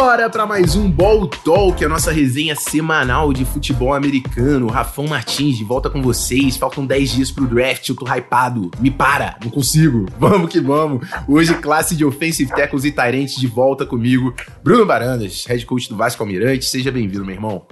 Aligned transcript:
Bora 0.00 0.30
para 0.30 0.46
mais 0.46 0.76
um 0.76 0.90
Ball 0.90 1.28
Talk, 1.28 1.84
a 1.84 1.88
nossa 1.88 2.10
resenha 2.10 2.56
semanal 2.56 3.34
de 3.34 3.44
futebol 3.44 3.92
americano. 3.92 4.66
Rafão 4.66 5.06
Martins 5.06 5.58
de 5.58 5.62
volta 5.62 5.90
com 5.90 6.00
vocês. 6.00 6.56
Faltam 6.56 6.86
10 6.86 7.10
dias 7.10 7.30
pro 7.30 7.46
draft, 7.46 7.86
eu 7.86 7.94
tô 7.94 8.06
hypado. 8.06 8.70
Me 8.80 8.90
para, 8.90 9.36
não 9.44 9.50
consigo. 9.50 10.06
Vamos 10.18 10.50
que 10.50 10.58
vamos. 10.58 11.06
Hoje, 11.28 11.52
classe 11.52 11.94
de 11.94 12.02
offensive 12.02 12.50
tackles 12.50 12.86
e 12.86 12.92
Tyrants 12.92 13.36
de 13.36 13.46
volta 13.46 13.84
comigo. 13.84 14.34
Bruno 14.64 14.86
Barandas, 14.86 15.44
head 15.44 15.66
coach 15.66 15.90
do 15.90 15.96
Vasco 15.96 16.22
Almirante. 16.22 16.64
Seja 16.64 16.90
bem-vindo, 16.90 17.26
meu 17.26 17.34
irmão. 17.34 17.66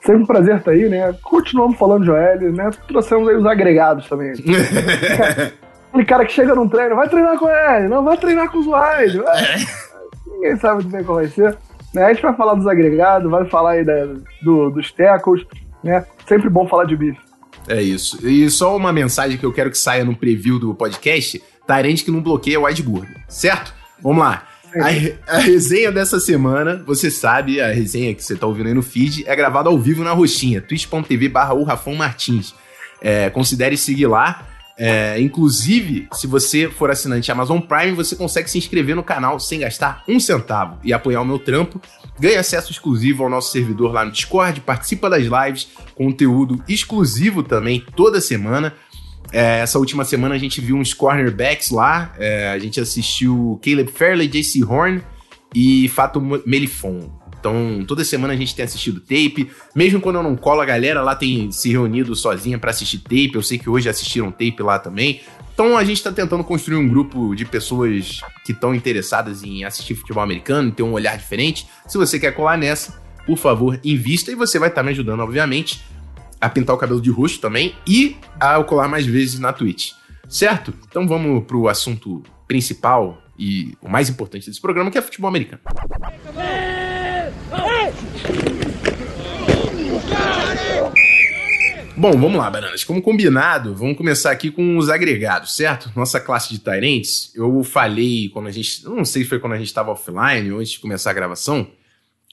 Sempre 0.00 0.22
um 0.22 0.26
prazer 0.26 0.58
estar 0.58 0.70
aí, 0.70 0.88
né? 0.88 1.12
Continuamos 1.20 1.76
falando 1.76 2.02
de 2.02 2.06
Joel, 2.06 2.52
né? 2.52 2.70
Trouxemos 2.86 3.28
aí 3.28 3.34
os 3.34 3.44
agregados 3.44 4.08
também. 4.08 4.34
Aquele 5.90 6.04
cara 6.04 6.24
que 6.24 6.32
chega 6.32 6.54
num 6.54 6.68
treino, 6.68 6.94
vai 6.94 7.08
treinar 7.08 7.36
com 7.36 7.48
ele, 7.48 7.88
não 7.88 8.04
vai 8.04 8.16
treinar 8.16 8.48
com 8.52 8.58
os 8.58 8.66
wide. 8.66 9.20
Ninguém 10.38 10.56
sabe 10.56 10.82
muito 10.82 10.88
bem 10.90 11.04
qual 11.04 11.18
vai 11.18 11.28
ser. 11.28 11.58
Né? 11.92 12.04
A 12.04 12.12
gente 12.12 12.22
vai 12.22 12.36
falar 12.36 12.54
dos 12.54 12.66
agregados, 12.66 13.30
vai 13.30 13.44
falar 13.46 13.72
aí 13.72 13.84
da, 13.84 14.06
do, 14.42 14.70
dos 14.70 14.92
tackles, 14.92 15.44
né? 15.82 16.04
Sempre 16.26 16.48
bom 16.48 16.66
falar 16.68 16.84
de 16.84 16.96
bife. 16.96 17.18
É 17.66 17.82
isso. 17.82 18.26
E 18.26 18.48
só 18.50 18.76
uma 18.76 18.92
mensagem 18.92 19.36
que 19.36 19.44
eu 19.44 19.52
quero 19.52 19.70
que 19.70 19.78
saia 19.78 20.04
no 20.04 20.16
preview 20.16 20.58
do 20.58 20.74
podcast: 20.74 21.42
Tyrande 21.66 22.04
que 22.04 22.10
não 22.10 22.22
bloqueia 22.22 22.60
o 22.60 22.82
gordo, 22.82 23.12
certo? 23.28 23.74
Vamos 24.00 24.22
lá. 24.22 24.44
A, 24.76 25.36
a, 25.36 25.38
resenha 25.38 25.90
dessa 25.90 26.20
semana, 26.20 26.82
você 26.86 27.10
sabe, 27.10 27.60
a 27.60 27.72
resenha 27.72 28.14
que 28.14 28.22
você 28.22 28.36
tá 28.36 28.46
ouvindo 28.46 28.66
aí 28.66 28.74
no 28.74 28.82
feed, 28.82 29.24
é 29.26 29.34
gravada 29.34 29.70
ao 29.70 29.78
vivo 29.78 30.04
na 30.04 30.12
roxinha, 30.12 30.60
twitch.tv 30.60 31.28
barra 31.28 31.54
Martins. 31.96 32.54
É, 33.00 33.30
considere 33.30 33.76
seguir 33.76 34.06
lá. 34.06 34.46
É, 34.80 35.20
inclusive, 35.20 36.06
se 36.12 36.28
você 36.28 36.70
for 36.70 36.88
assinante 36.88 37.32
Amazon 37.32 37.58
Prime, 37.58 37.92
você 37.92 38.14
consegue 38.14 38.48
se 38.48 38.58
inscrever 38.58 38.94
no 38.94 39.02
canal 39.02 39.40
sem 39.40 39.58
gastar 39.58 40.04
um 40.06 40.20
centavo 40.20 40.78
e 40.84 40.92
apoiar 40.92 41.20
o 41.20 41.24
meu 41.24 41.38
trampo. 41.38 41.82
Ganha 42.20 42.38
acesso 42.38 42.70
exclusivo 42.70 43.24
ao 43.24 43.30
nosso 43.30 43.50
servidor 43.50 43.92
lá 43.92 44.04
no 44.04 44.12
Discord, 44.12 44.60
participa 44.60 45.10
das 45.10 45.24
lives, 45.24 45.68
conteúdo 45.96 46.62
exclusivo 46.68 47.42
também 47.42 47.84
toda 47.96 48.20
semana. 48.20 48.72
É, 49.32 49.60
essa 49.60 49.80
última 49.80 50.04
semana 50.04 50.36
a 50.36 50.38
gente 50.38 50.60
viu 50.60 50.76
uns 50.76 50.94
cornerbacks 50.94 51.70
lá. 51.70 52.14
É, 52.16 52.50
a 52.50 52.58
gente 52.58 52.80
assistiu 52.80 53.60
Caleb 53.62 53.90
Fairley, 53.90 54.28
JC 54.28 54.64
Horn 54.64 55.02
e 55.54 55.88
Fato 55.88 56.20
Melifon. 56.46 57.17
Então, 57.38 57.84
toda 57.86 58.04
semana 58.04 58.32
a 58.32 58.36
gente 58.36 58.54
tem 58.54 58.64
assistido 58.64 59.00
tape. 59.00 59.50
Mesmo 59.74 60.00
quando 60.00 60.16
eu 60.16 60.22
não 60.22 60.36
colo, 60.36 60.60
a 60.60 60.64
galera 60.64 61.02
lá 61.02 61.14
tem 61.14 61.50
se 61.52 61.70
reunido 61.70 62.14
sozinha 62.16 62.58
para 62.58 62.70
assistir 62.70 62.98
tape. 62.98 63.32
Eu 63.34 63.42
sei 63.42 63.58
que 63.58 63.70
hoje 63.70 63.88
assistiram 63.88 64.30
tape 64.30 64.62
lá 64.62 64.78
também. 64.78 65.20
Então, 65.54 65.76
a 65.76 65.84
gente 65.84 66.02
tá 66.02 66.12
tentando 66.12 66.44
construir 66.44 66.76
um 66.76 66.88
grupo 66.88 67.34
de 67.34 67.44
pessoas 67.44 68.20
que 68.44 68.52
estão 68.52 68.74
interessadas 68.74 69.42
em 69.42 69.64
assistir 69.64 69.94
futebol 69.94 70.22
americano, 70.22 70.70
ter 70.70 70.82
um 70.82 70.92
olhar 70.92 71.16
diferente. 71.16 71.66
Se 71.86 71.98
você 71.98 72.18
quer 72.18 72.32
colar 72.32 72.56
nessa, 72.56 73.00
por 73.26 73.36
favor, 73.36 73.78
invista 73.84 74.30
e 74.30 74.34
você 74.34 74.58
vai 74.58 74.68
estar 74.68 74.80
tá 74.80 74.84
me 74.84 74.90
ajudando, 74.90 75.20
obviamente, 75.20 75.82
a 76.40 76.48
pintar 76.48 76.74
o 76.74 76.78
cabelo 76.78 77.00
de 77.00 77.10
roxo 77.10 77.40
também 77.40 77.74
e 77.86 78.16
a 78.38 78.62
colar 78.62 78.88
mais 78.88 79.04
vezes 79.04 79.38
na 79.38 79.52
Twitch. 79.52 79.92
Certo? 80.28 80.72
Então 80.88 81.08
vamos 81.08 81.44
pro 81.44 81.68
assunto 81.68 82.22
principal 82.46 83.22
e 83.38 83.76
o 83.80 83.88
mais 83.88 84.08
importante 84.08 84.46
desse 84.46 84.60
programa, 84.60 84.90
que 84.90 84.98
é 84.98 85.02
futebol 85.02 85.28
americano. 85.28 85.62
Bom, 91.96 92.12
vamos 92.12 92.36
lá, 92.36 92.48
Bananas. 92.48 92.84
Como 92.84 93.02
combinado, 93.02 93.74
vamos 93.74 93.96
começar 93.96 94.30
aqui 94.30 94.52
com 94.52 94.76
os 94.78 94.88
agregados, 94.88 95.56
certo? 95.56 95.90
Nossa 95.96 96.20
classe 96.20 96.48
de 96.50 96.60
Tyrants, 96.60 97.34
eu 97.34 97.64
falei 97.64 98.28
quando 98.28 98.46
a 98.46 98.52
gente. 98.52 98.84
Não 98.84 99.04
sei 99.04 99.24
se 99.24 99.28
foi 99.28 99.40
quando 99.40 99.54
a 99.54 99.58
gente 99.58 99.66
estava 99.66 99.90
offline 99.90 100.52
ou 100.52 100.60
antes 100.60 100.72
de 100.72 100.78
começar 100.78 101.10
a 101.10 101.14
gravação, 101.14 101.66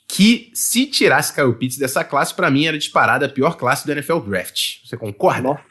que 0.07 0.51
se 0.53 0.85
tirasse 0.85 1.33
Kyle 1.33 1.53
Pitts 1.55 1.79
dessa 1.79 2.03
classe, 2.03 2.35
para 2.35 2.51
mim 2.51 2.67
era 2.67 2.77
disparada 2.77 3.25
a 3.25 3.29
pior 3.29 3.57
classe 3.57 3.87
do 3.87 3.91
NFL 3.91 4.19
Draft. 4.19 4.85
Você 4.85 4.95
concorda? 4.95 5.41
Nossa. 5.41 5.63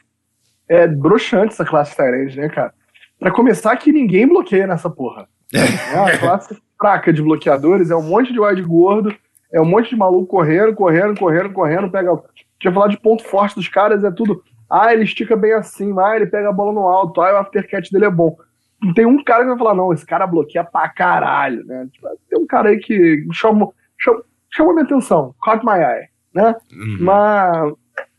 É 0.67 0.87
broxante 0.87 1.53
essa 1.53 1.63
classe 1.63 1.95
Tyrant, 1.95 2.35
né, 2.35 2.49
cara? 2.49 2.73
Pra 3.17 3.31
começar, 3.31 3.77
que 3.77 3.93
ninguém 3.93 4.27
bloqueia 4.27 4.67
nessa 4.67 4.89
porra. 4.89 5.27
É 5.53 5.95
uma 5.95 6.17
classe 6.17 6.57
fraca 6.77 7.13
de 7.13 7.21
bloqueadores, 7.21 7.91
é 7.91 7.95
um 7.95 8.01
monte 8.01 8.33
de 8.33 8.39
wide 8.39 8.61
gordo, 8.61 9.15
é 9.55 9.61
um 9.61 9.65
monte 9.65 9.91
de 9.91 9.95
maluco 9.95 10.27
correndo, 10.27 10.75
correndo, 10.75 11.17
correndo, 11.17 11.53
correndo, 11.53 11.89
pega. 11.89 12.11
Tinha 12.59 12.73
falar 12.73 12.89
de 12.89 12.99
ponto 12.99 13.23
forte 13.23 13.55
dos 13.55 13.69
caras, 13.69 14.03
é 14.03 14.11
tudo. 14.11 14.43
Ah, 14.69 14.93
ele 14.93 15.05
estica 15.05 15.33
bem 15.37 15.53
assim, 15.53 15.95
ah, 15.97 16.13
ele 16.17 16.25
pega 16.25 16.49
a 16.49 16.53
bola 16.53 16.73
no 16.73 16.85
alto, 16.85 17.21
ah, 17.21 17.35
o 17.35 17.37
aftercat 17.37 17.89
dele 17.89 18.03
é 18.03 18.09
bom. 18.09 18.35
Não 18.83 18.93
tem 18.93 19.05
um 19.05 19.23
cara 19.23 19.43
que 19.43 19.49
vai 19.49 19.57
falar, 19.57 19.73
não, 19.73 19.93
esse 19.93 20.05
cara 20.05 20.27
bloqueia 20.27 20.65
pra 20.65 20.89
caralho, 20.89 21.63
né? 21.65 21.87
Tipo, 21.89 22.07
tem 22.29 22.37
um 22.37 22.45
cara 22.45 22.69
aí 22.69 22.79
que 22.79 23.25
chamou, 23.31 23.73
chamou, 23.97 24.25
chamou 24.51 24.73
minha 24.73 24.83
atenção, 24.83 25.33
caught 25.41 25.65
my 25.65 25.79
eye, 25.79 26.09
né? 26.33 26.53
Uhum. 26.73 26.97
Mas, 26.99 27.73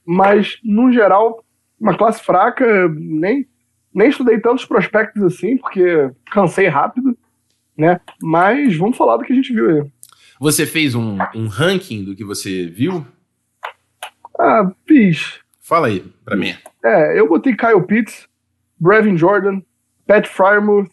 mas, 0.07 0.59
no 0.65 0.91
geral, 0.91 1.45
uma 1.79 1.99
classe 1.99 2.25
fraca, 2.25 2.89
nem, 2.89 3.47
nem 3.93 4.09
estudei 4.09 4.41
tantos 4.41 4.65
prospectos 4.65 5.23
assim, 5.23 5.59
porque 5.59 6.11
cansei 6.33 6.69
rápido, 6.69 7.15
né? 7.77 8.01
Mas 8.23 8.75
vamos 8.75 8.97
falar 8.97 9.19
do 9.19 9.25
que 9.25 9.35
a 9.35 9.37
gente 9.37 9.53
viu 9.53 9.69
aí. 9.69 9.91
Você 10.41 10.67
fez 10.67 10.95
um, 10.95 11.19
um 11.35 11.47
ranking 11.47 12.05
do 12.05 12.15
que 12.15 12.25
você 12.25 12.67
viu? 12.67 13.07
Ah, 14.39 14.71
fiz. 14.87 15.41
Fala 15.61 15.89
aí 15.89 16.01
pra 16.25 16.37
mim. 16.37 16.55
É, 16.85 17.19
eu 17.19 17.29
botei 17.29 17.57
Kyle 17.57 17.85
Pitts, 17.87 18.29
Brevin 18.79 19.17
Jordan, 19.17 19.61
Pat 20.07 20.27
Frymouth, 20.27 20.91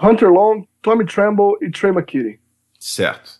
Hunter 0.00 0.30
Long, 0.30 0.64
Tommy 0.80 1.04
Tremble 1.04 1.56
e 1.60 1.70
Trey 1.70 1.92
McKitty. 1.92 2.40
Certo. 2.78 3.30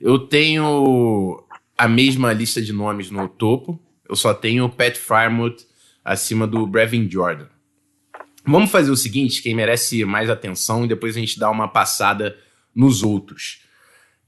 Eu 0.00 0.18
tenho 0.18 1.44
a 1.76 1.86
mesma 1.86 2.32
lista 2.32 2.60
de 2.60 2.72
nomes 2.72 3.10
no 3.10 3.28
topo. 3.28 3.80
Eu 4.08 4.16
só 4.16 4.34
tenho 4.34 4.64
o 4.64 4.70
Pat 4.70 4.96
Frymouth 4.96 5.66
acima 6.04 6.46
do 6.46 6.66
Brevin 6.66 7.08
Jordan. 7.08 7.46
Vamos 8.44 8.70
fazer 8.70 8.90
o 8.90 8.96
seguinte, 8.96 9.42
quem 9.42 9.54
merece 9.54 10.04
mais 10.04 10.28
atenção, 10.30 10.84
e 10.84 10.88
depois 10.88 11.16
a 11.16 11.20
gente 11.20 11.38
dá 11.38 11.50
uma 11.50 11.68
passada 11.68 12.36
nos 12.74 13.02
outros. 13.02 13.62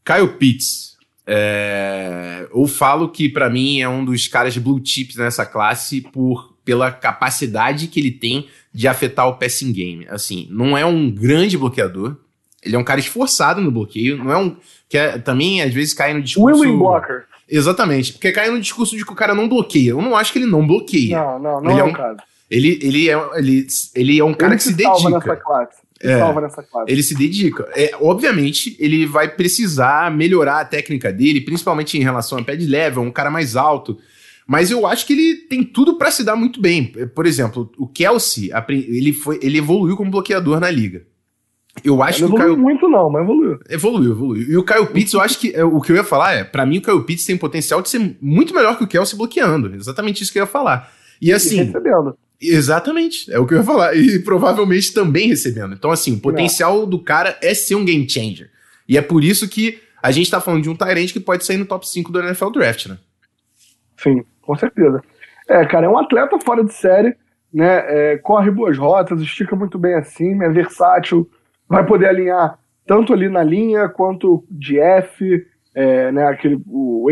Kyle 0.04 0.28
Pitts. 0.38 0.92
É, 1.26 2.48
eu 2.52 2.66
falo 2.66 3.08
que 3.08 3.28
para 3.28 3.48
mim 3.48 3.80
é 3.80 3.88
um 3.88 4.04
dos 4.04 4.26
caras 4.26 4.56
blue 4.58 4.80
chips 4.84 5.16
nessa 5.16 5.46
classe 5.46 6.00
por 6.00 6.52
pela 6.64 6.90
capacidade 6.90 7.88
que 7.88 7.98
ele 7.98 8.10
tem 8.10 8.48
de 8.72 8.86
afetar 8.86 9.28
o 9.28 9.36
passing 9.36 9.72
game. 9.72 10.06
Assim, 10.08 10.46
não 10.50 10.76
é 10.76 10.84
um 10.84 11.10
grande 11.10 11.58
bloqueador. 11.58 12.16
Ele 12.62 12.76
é 12.76 12.78
um 12.78 12.84
cara 12.84 13.00
esforçado 13.00 13.60
no 13.60 13.72
bloqueio, 13.72 14.16
não 14.16 14.30
é 14.30 14.36
um 14.36 14.56
que 14.88 14.96
é, 14.96 15.18
também 15.18 15.62
às 15.62 15.74
vezes 15.74 15.94
cai 15.94 16.14
no 16.14 16.22
discurso 16.22 16.60
Willing 16.60 16.78
blocker. 16.78 17.24
Exatamente, 17.48 18.12
porque 18.12 18.30
cai 18.30 18.50
no 18.50 18.60
discurso 18.60 18.96
de 18.96 19.04
que 19.04 19.12
o 19.12 19.16
cara 19.16 19.34
não 19.34 19.48
bloqueia. 19.48 19.90
Eu 19.90 20.00
não 20.00 20.16
acho 20.16 20.32
que 20.32 20.38
ele 20.38 20.46
não 20.46 20.66
bloqueia. 20.66 21.19
Não, 21.19 21.38
não, 21.38 21.60
não 21.60 21.70
ele 21.70 21.80
é, 21.80 21.82
é 21.82 21.84
um, 21.84 21.92
caso. 21.92 22.20
Ele, 22.52 22.78
ele, 22.82 23.08
é, 23.08 23.30
ele, 23.36 23.66
ele 23.94 24.20
é 24.20 24.24
um 24.24 24.34
cara 24.34 24.52
ele 24.52 24.58
que 24.58 24.62
se, 24.62 24.70
se 24.70 24.76
dedica. 24.76 25.10
Nessa 25.10 25.36
classe 25.36 25.82
é, 26.02 26.18
salva 26.18 26.40
nessa 26.40 26.62
classe. 26.62 26.90
Ele 26.90 27.02
se 27.02 27.14
dedica. 27.14 27.68
É, 27.74 27.92
obviamente, 28.00 28.76
ele 28.78 29.06
vai 29.06 29.28
precisar 29.28 30.10
melhorar 30.10 30.60
a 30.60 30.64
técnica 30.64 31.12
dele, 31.12 31.40
principalmente 31.40 31.96
em 31.96 32.02
relação 32.02 32.38
a 32.38 32.44
pad 32.44 32.66
level, 32.66 33.02
um 33.04 33.10
cara 33.10 33.30
mais 33.30 33.54
alto. 33.54 33.96
Mas 34.46 34.70
eu 34.70 34.86
acho 34.86 35.06
que 35.06 35.12
ele 35.12 35.36
tem 35.48 35.62
tudo 35.62 35.96
para 35.96 36.10
se 36.10 36.24
dar 36.24 36.34
muito 36.34 36.60
bem. 36.60 36.92
Por 37.14 37.26
exemplo, 37.26 37.70
o 37.78 37.86
Kelsey, 37.86 38.50
ele, 38.69 39.12
foi, 39.12 39.38
ele 39.40 39.58
evoluiu 39.58 39.96
como 39.96 40.10
bloqueador 40.10 40.58
na 40.58 40.69
liga. 40.69 41.06
Eu 41.82 42.02
acho 42.02 42.24
ele 42.24 42.34
que 42.34 42.42
o 42.42 42.44
Kyle... 42.44 42.56
muito 42.56 42.88
não, 42.88 43.08
mas 43.08 43.22
evoluiu. 43.22 43.58
Evoluiu, 43.70 44.10
evoluiu. 44.10 44.50
E 44.50 44.56
o 44.58 44.64
Kyle 44.64 44.86
Pitts, 44.86 45.14
eu 45.14 45.20
acho 45.20 45.38
que 45.38 45.54
é, 45.54 45.64
o 45.64 45.80
que 45.80 45.92
eu 45.92 45.96
ia 45.96 46.04
falar 46.04 46.34
é, 46.34 46.44
para 46.44 46.66
mim 46.66 46.78
o 46.78 46.82
Kyle 46.82 47.02
Pitts 47.04 47.24
tem 47.24 47.36
potencial 47.36 47.80
de 47.80 47.88
ser 47.88 48.16
muito 48.20 48.52
melhor 48.52 48.76
que 48.76 48.84
o 48.84 48.86
Kelsey 48.86 49.16
bloqueando. 49.16 49.74
Exatamente 49.74 50.22
isso 50.22 50.32
que 50.32 50.38
eu 50.38 50.42
ia 50.42 50.46
falar. 50.46 50.92
E 51.20 51.32
assim, 51.32 51.60
e 51.60 51.62
recebendo. 51.62 52.14
Exatamente, 52.42 53.32
é 53.32 53.38
o 53.38 53.47
que 53.47 53.55
eu 53.55 53.58
ia 53.58 53.64
falar. 53.64 53.94
E 53.96 54.19
provavelmente 54.19 54.93
também 54.93 55.28
recebendo. 55.28 55.75
Então, 55.75 55.90
assim, 55.93 56.14
o 56.14 56.20
potencial 56.20 56.84
do 56.84 56.99
cara 56.99 57.38
é 57.40 57.55
ser 57.55 57.76
um 57.76 57.84
game 57.84 58.08
changer. 58.08 58.50
E 58.88 58.99
é 58.99 59.02
por 59.02 59.22
isso 59.22 59.49
que 59.49 59.81
a 60.02 60.11
gente 60.11 60.31
tá 60.31 60.40
falando 60.40 60.64
de 60.64 60.69
um 60.69 60.75
Tyrant 60.75 61.12
que 61.12 61.20
pode 61.20 61.44
sair 61.44 61.56
no 61.56 61.64
top 61.64 61.88
5 61.88 62.11
do 62.11 62.20
NFL 62.20 62.50
Draft, 62.50 62.87
né? 62.87 62.99
Sim, 63.96 64.25
com 64.40 64.56
certeza. 64.56 65.00
É, 65.49 65.64
cara, 65.64 65.87
é 65.87 65.88
um 65.88 65.99
atleta 65.99 66.38
fora 66.40 66.64
de 66.64 66.75
série, 66.75 67.14
né? 67.55 67.84
É, 67.87 68.16
corre 68.19 68.50
boas 68.50 68.76
rotas, 68.76 69.20
estica 69.20 69.55
muito 69.55 69.78
bem 69.78 69.94
assim, 69.94 70.43
é 70.43 70.49
versátil, 70.49 71.31
vai 71.69 71.87
poder 71.87 72.08
alinhar 72.08 72.58
tanto 72.84 73.12
ali 73.12 73.28
na 73.28 73.44
linha 73.44 73.88
quanto 73.88 74.44
de 74.50 74.81
F, 74.81 75.46
é, 75.75 76.11
né? 76.11 76.26
Aquele, 76.26 76.61
o 76.66 77.06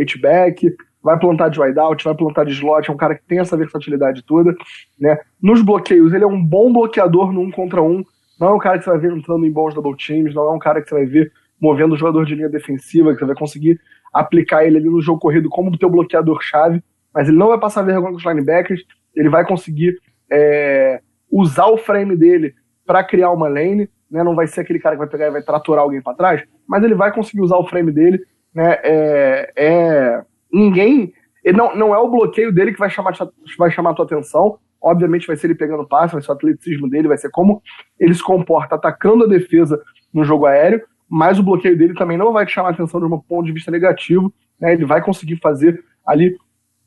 H-back, 0.00 0.74
vai 1.06 1.16
plantar 1.20 1.48
de 1.50 1.60
wideout, 1.60 2.02
vai 2.02 2.16
plantar 2.16 2.44
de 2.44 2.50
slot, 2.50 2.90
é 2.90 2.92
um 2.92 2.96
cara 2.96 3.14
que 3.14 3.24
tem 3.28 3.38
essa 3.38 3.56
versatilidade 3.56 4.24
toda, 4.24 4.52
né? 4.98 5.16
Nos 5.40 5.62
bloqueios, 5.62 6.12
ele 6.12 6.24
é 6.24 6.26
um 6.26 6.44
bom 6.44 6.72
bloqueador 6.72 7.32
no 7.32 7.42
um 7.42 7.50
contra 7.52 7.80
um, 7.80 8.02
não 8.40 8.48
é 8.48 8.54
um 8.54 8.58
cara 8.58 8.76
que 8.76 8.84
você 8.84 8.90
vai 8.90 8.98
ver 8.98 9.12
entrando 9.12 9.46
em 9.46 9.52
bons 9.52 9.72
double 9.72 9.96
teams, 9.96 10.34
não 10.34 10.48
é 10.48 10.50
um 10.50 10.58
cara 10.58 10.82
que 10.82 10.88
você 10.88 10.96
vai 10.96 11.06
ver 11.06 11.30
movendo 11.62 11.94
o 11.94 11.96
jogador 11.96 12.26
de 12.26 12.34
linha 12.34 12.48
defensiva, 12.48 13.12
que 13.12 13.20
você 13.20 13.24
vai 13.24 13.36
conseguir 13.36 13.80
aplicar 14.12 14.64
ele 14.64 14.78
ali 14.78 14.90
no 14.90 15.00
jogo 15.00 15.20
corrido 15.20 15.48
como 15.48 15.70
do 15.70 15.78
teu 15.78 15.88
bloqueador-chave, 15.88 16.82
mas 17.14 17.28
ele 17.28 17.38
não 17.38 17.48
vai 17.48 17.60
passar 17.60 17.82
vergonha 17.82 18.10
com 18.10 18.16
os 18.16 18.24
linebackers, 18.24 18.82
ele 19.14 19.28
vai 19.28 19.46
conseguir 19.46 19.96
é, 20.28 21.00
usar 21.30 21.66
o 21.66 21.78
frame 21.78 22.16
dele 22.16 22.52
para 22.84 23.04
criar 23.04 23.30
uma 23.30 23.46
lane, 23.46 23.88
né? 24.10 24.24
Não 24.24 24.34
vai 24.34 24.48
ser 24.48 24.62
aquele 24.62 24.80
cara 24.80 24.96
que 24.96 25.00
vai 25.00 25.08
pegar 25.08 25.28
e 25.28 25.30
vai 25.30 25.42
tratorar 25.42 25.84
alguém 25.84 26.02
para 26.02 26.16
trás, 26.16 26.42
mas 26.68 26.82
ele 26.82 26.96
vai 26.96 27.14
conseguir 27.14 27.42
usar 27.42 27.58
o 27.58 27.68
frame 27.68 27.92
dele, 27.92 28.18
né? 28.52 28.76
É, 28.82 29.52
é 29.56 30.22
ninguém, 30.56 31.12
não, 31.54 31.76
não 31.76 31.94
é 31.94 31.98
o 31.98 32.10
bloqueio 32.10 32.52
dele 32.52 32.72
que 32.72 32.78
vai 32.78 32.90
chamar, 32.90 33.12
vai 33.58 33.70
chamar 33.70 33.90
a 33.90 33.94
tua 33.94 34.04
atenção. 34.04 34.58
Obviamente 34.80 35.26
vai 35.26 35.36
ser 35.36 35.48
ele 35.48 35.54
pegando 35.54 35.86
passe, 35.86 36.12
vai 36.12 36.22
ser 36.22 36.30
o 36.30 36.34
atleticismo 36.34 36.88
dele, 36.88 37.08
vai 37.08 37.18
ser 37.18 37.30
como 37.30 37.62
ele 37.98 38.14
se 38.14 38.22
comporta 38.22 38.74
atacando 38.74 39.24
a 39.24 39.28
defesa 39.28 39.80
no 40.12 40.24
jogo 40.24 40.46
aéreo, 40.46 40.82
mas 41.08 41.38
o 41.38 41.42
bloqueio 41.42 41.76
dele 41.76 41.94
também 41.94 42.16
não 42.16 42.32
vai 42.32 42.46
te 42.46 42.52
chamar 42.52 42.68
a 42.68 42.72
atenção 42.72 43.00
de 43.00 43.06
um 43.06 43.18
ponto 43.18 43.46
de 43.46 43.52
vista 43.52 43.70
negativo. 43.70 44.32
Né? 44.60 44.72
Ele 44.72 44.84
vai 44.84 45.02
conseguir 45.02 45.36
fazer 45.36 45.82
ali 46.06 46.36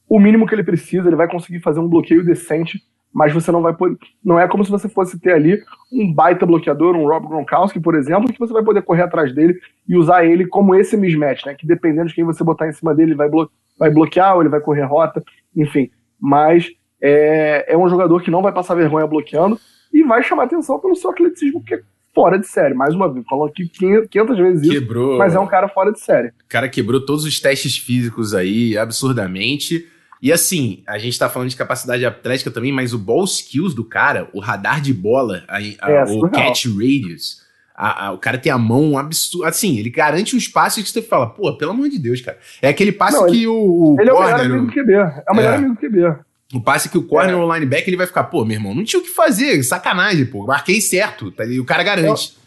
o 0.07 0.19
mínimo 0.19 0.47
que 0.47 0.55
ele 0.55 0.63
precisa, 0.63 1.07
ele 1.07 1.15
vai 1.15 1.29
conseguir 1.29 1.59
fazer 1.59 1.79
um 1.79 1.87
bloqueio 1.87 2.25
decente, 2.25 2.81
mas 3.13 3.33
você 3.33 3.51
não 3.51 3.61
vai 3.61 3.73
poder. 3.73 3.97
Não 4.23 4.39
é 4.39 4.47
como 4.47 4.63
se 4.63 4.71
você 4.71 4.87
fosse 4.87 5.19
ter 5.19 5.33
ali 5.33 5.61
um 5.91 6.13
baita 6.13 6.45
bloqueador, 6.45 6.95
um 6.95 7.07
Rob 7.07 7.27
Gronkowski, 7.27 7.79
por 7.79 7.95
exemplo, 7.95 8.31
que 8.31 8.39
você 8.39 8.53
vai 8.53 8.63
poder 8.63 8.81
correr 8.83 9.03
atrás 9.03 9.33
dele 9.33 9.59
e 9.87 9.97
usar 9.97 10.25
ele 10.25 10.45
como 10.45 10.75
esse 10.75 10.95
mismatch, 10.95 11.45
né? 11.45 11.55
Que 11.55 11.65
dependendo 11.65 12.07
de 12.07 12.15
quem 12.15 12.23
você 12.23 12.43
botar 12.43 12.67
em 12.67 12.73
cima 12.73 12.93
dele, 12.93 13.11
ele 13.11 13.17
vai, 13.17 13.29
blo 13.29 13.49
vai 13.77 13.89
bloquear 13.89 14.35
ou 14.35 14.41
ele 14.41 14.49
vai 14.49 14.59
correr 14.59 14.83
rota, 14.83 15.23
enfim. 15.55 15.89
Mas 16.19 16.69
é, 17.01 17.73
é 17.73 17.77
um 17.77 17.89
jogador 17.89 18.21
que 18.21 18.31
não 18.31 18.41
vai 18.41 18.51
passar 18.51 18.75
vergonha 18.75 19.07
bloqueando 19.07 19.59
e 19.91 20.03
vai 20.03 20.21
chamar 20.21 20.43
atenção 20.43 20.79
pelo 20.79 20.95
seu 20.95 21.09
atleticismo, 21.09 21.63
que 21.63 21.75
é 21.75 21.81
fora 22.13 22.37
de 22.37 22.47
série. 22.47 22.73
Mais 22.73 22.93
uma 22.93 23.11
vez, 23.11 23.25
falou 23.27 23.47
aqui 23.47 23.67
500 23.67 24.37
vezes 24.37 24.63
isso, 24.63 24.73
quebrou, 24.73 25.17
mas 25.17 25.33
é 25.33 25.39
um 25.39 25.47
cara 25.47 25.67
fora 25.67 25.91
de 25.91 25.99
série. 25.99 26.27
O 26.27 26.49
cara 26.49 26.69
quebrou 26.69 27.03
todos 27.03 27.23
os 27.23 27.39
testes 27.39 27.77
físicos 27.77 28.33
aí, 28.33 28.77
absurdamente. 28.77 29.87
E 30.21 30.33
assim, 30.33 30.83
a 30.85 30.97
gente 30.97 31.17
tá 31.17 31.29
falando 31.29 31.49
de 31.49 31.55
capacidade 31.55 32.05
atlética 32.05 32.51
também, 32.51 32.71
mas 32.71 32.93
o 32.93 32.99
ball 32.99 33.23
skills 33.23 33.73
do 33.73 33.85
cara, 33.85 34.29
o 34.33 34.39
radar 34.39 34.81
de 34.81 34.93
bola, 34.93 35.43
a, 35.47 35.57
a, 35.57 35.91
é, 35.91 36.03
o 36.03 36.29
catch 36.29 36.65
radius, 36.65 37.41
a, 37.73 38.11
o 38.11 38.17
cara 38.17 38.37
tem 38.37 38.51
a 38.51 38.57
mão 38.57 38.97
absurda. 38.97 39.47
Assim, 39.47 39.77
ele 39.77 39.89
garante 39.89 40.35
um 40.35 40.37
espaço 40.37 40.83
que 40.83 40.89
você 40.89 41.01
fala, 41.01 41.27
pô, 41.27 41.55
pelo 41.55 41.71
amor 41.71 41.87
de 41.87 41.97
Deus, 41.97 42.19
cara. 42.19 42.37
É 42.61 42.67
aquele 42.67 42.91
passe 42.91 43.15
Não, 43.15 43.27
que 43.27 43.37
ele, 43.37 43.47
o, 43.47 43.53
o 43.53 43.95
Ele 43.97 44.09
corner, 44.09 44.09
é 44.09 44.13
o 44.13 44.19
melhor 44.19 44.45
amigo 44.45 44.65
do 44.65 44.73
QB. 44.73 44.93
É 44.93 45.31
o 45.31 45.35
melhor 45.35 45.53
é. 45.53 45.55
amigo 45.55 45.73
do 45.75 45.79
QB. 45.79 46.15
O 46.53 46.61
passe 46.61 46.89
que 46.89 46.97
o 46.97 47.03
corner 47.03 47.31
é. 47.31 47.35
ou 47.35 47.47
o 47.47 47.53
linebacker 47.53 47.87
ele 47.87 47.97
vai 47.97 48.07
ficar, 48.07 48.25
pô, 48.25 48.43
meu 48.43 48.57
irmão, 48.57 48.75
não 48.75 48.83
tinha 48.83 48.99
o 48.99 49.03
que 49.03 49.09
fazer, 49.09 49.63
sacanagem, 49.63 50.25
pô, 50.25 50.45
marquei 50.45 50.81
certo, 50.81 51.31
tá? 51.31 51.45
e 51.45 51.59
o 51.59 51.65
cara 51.65 51.83
garante. 51.83 52.37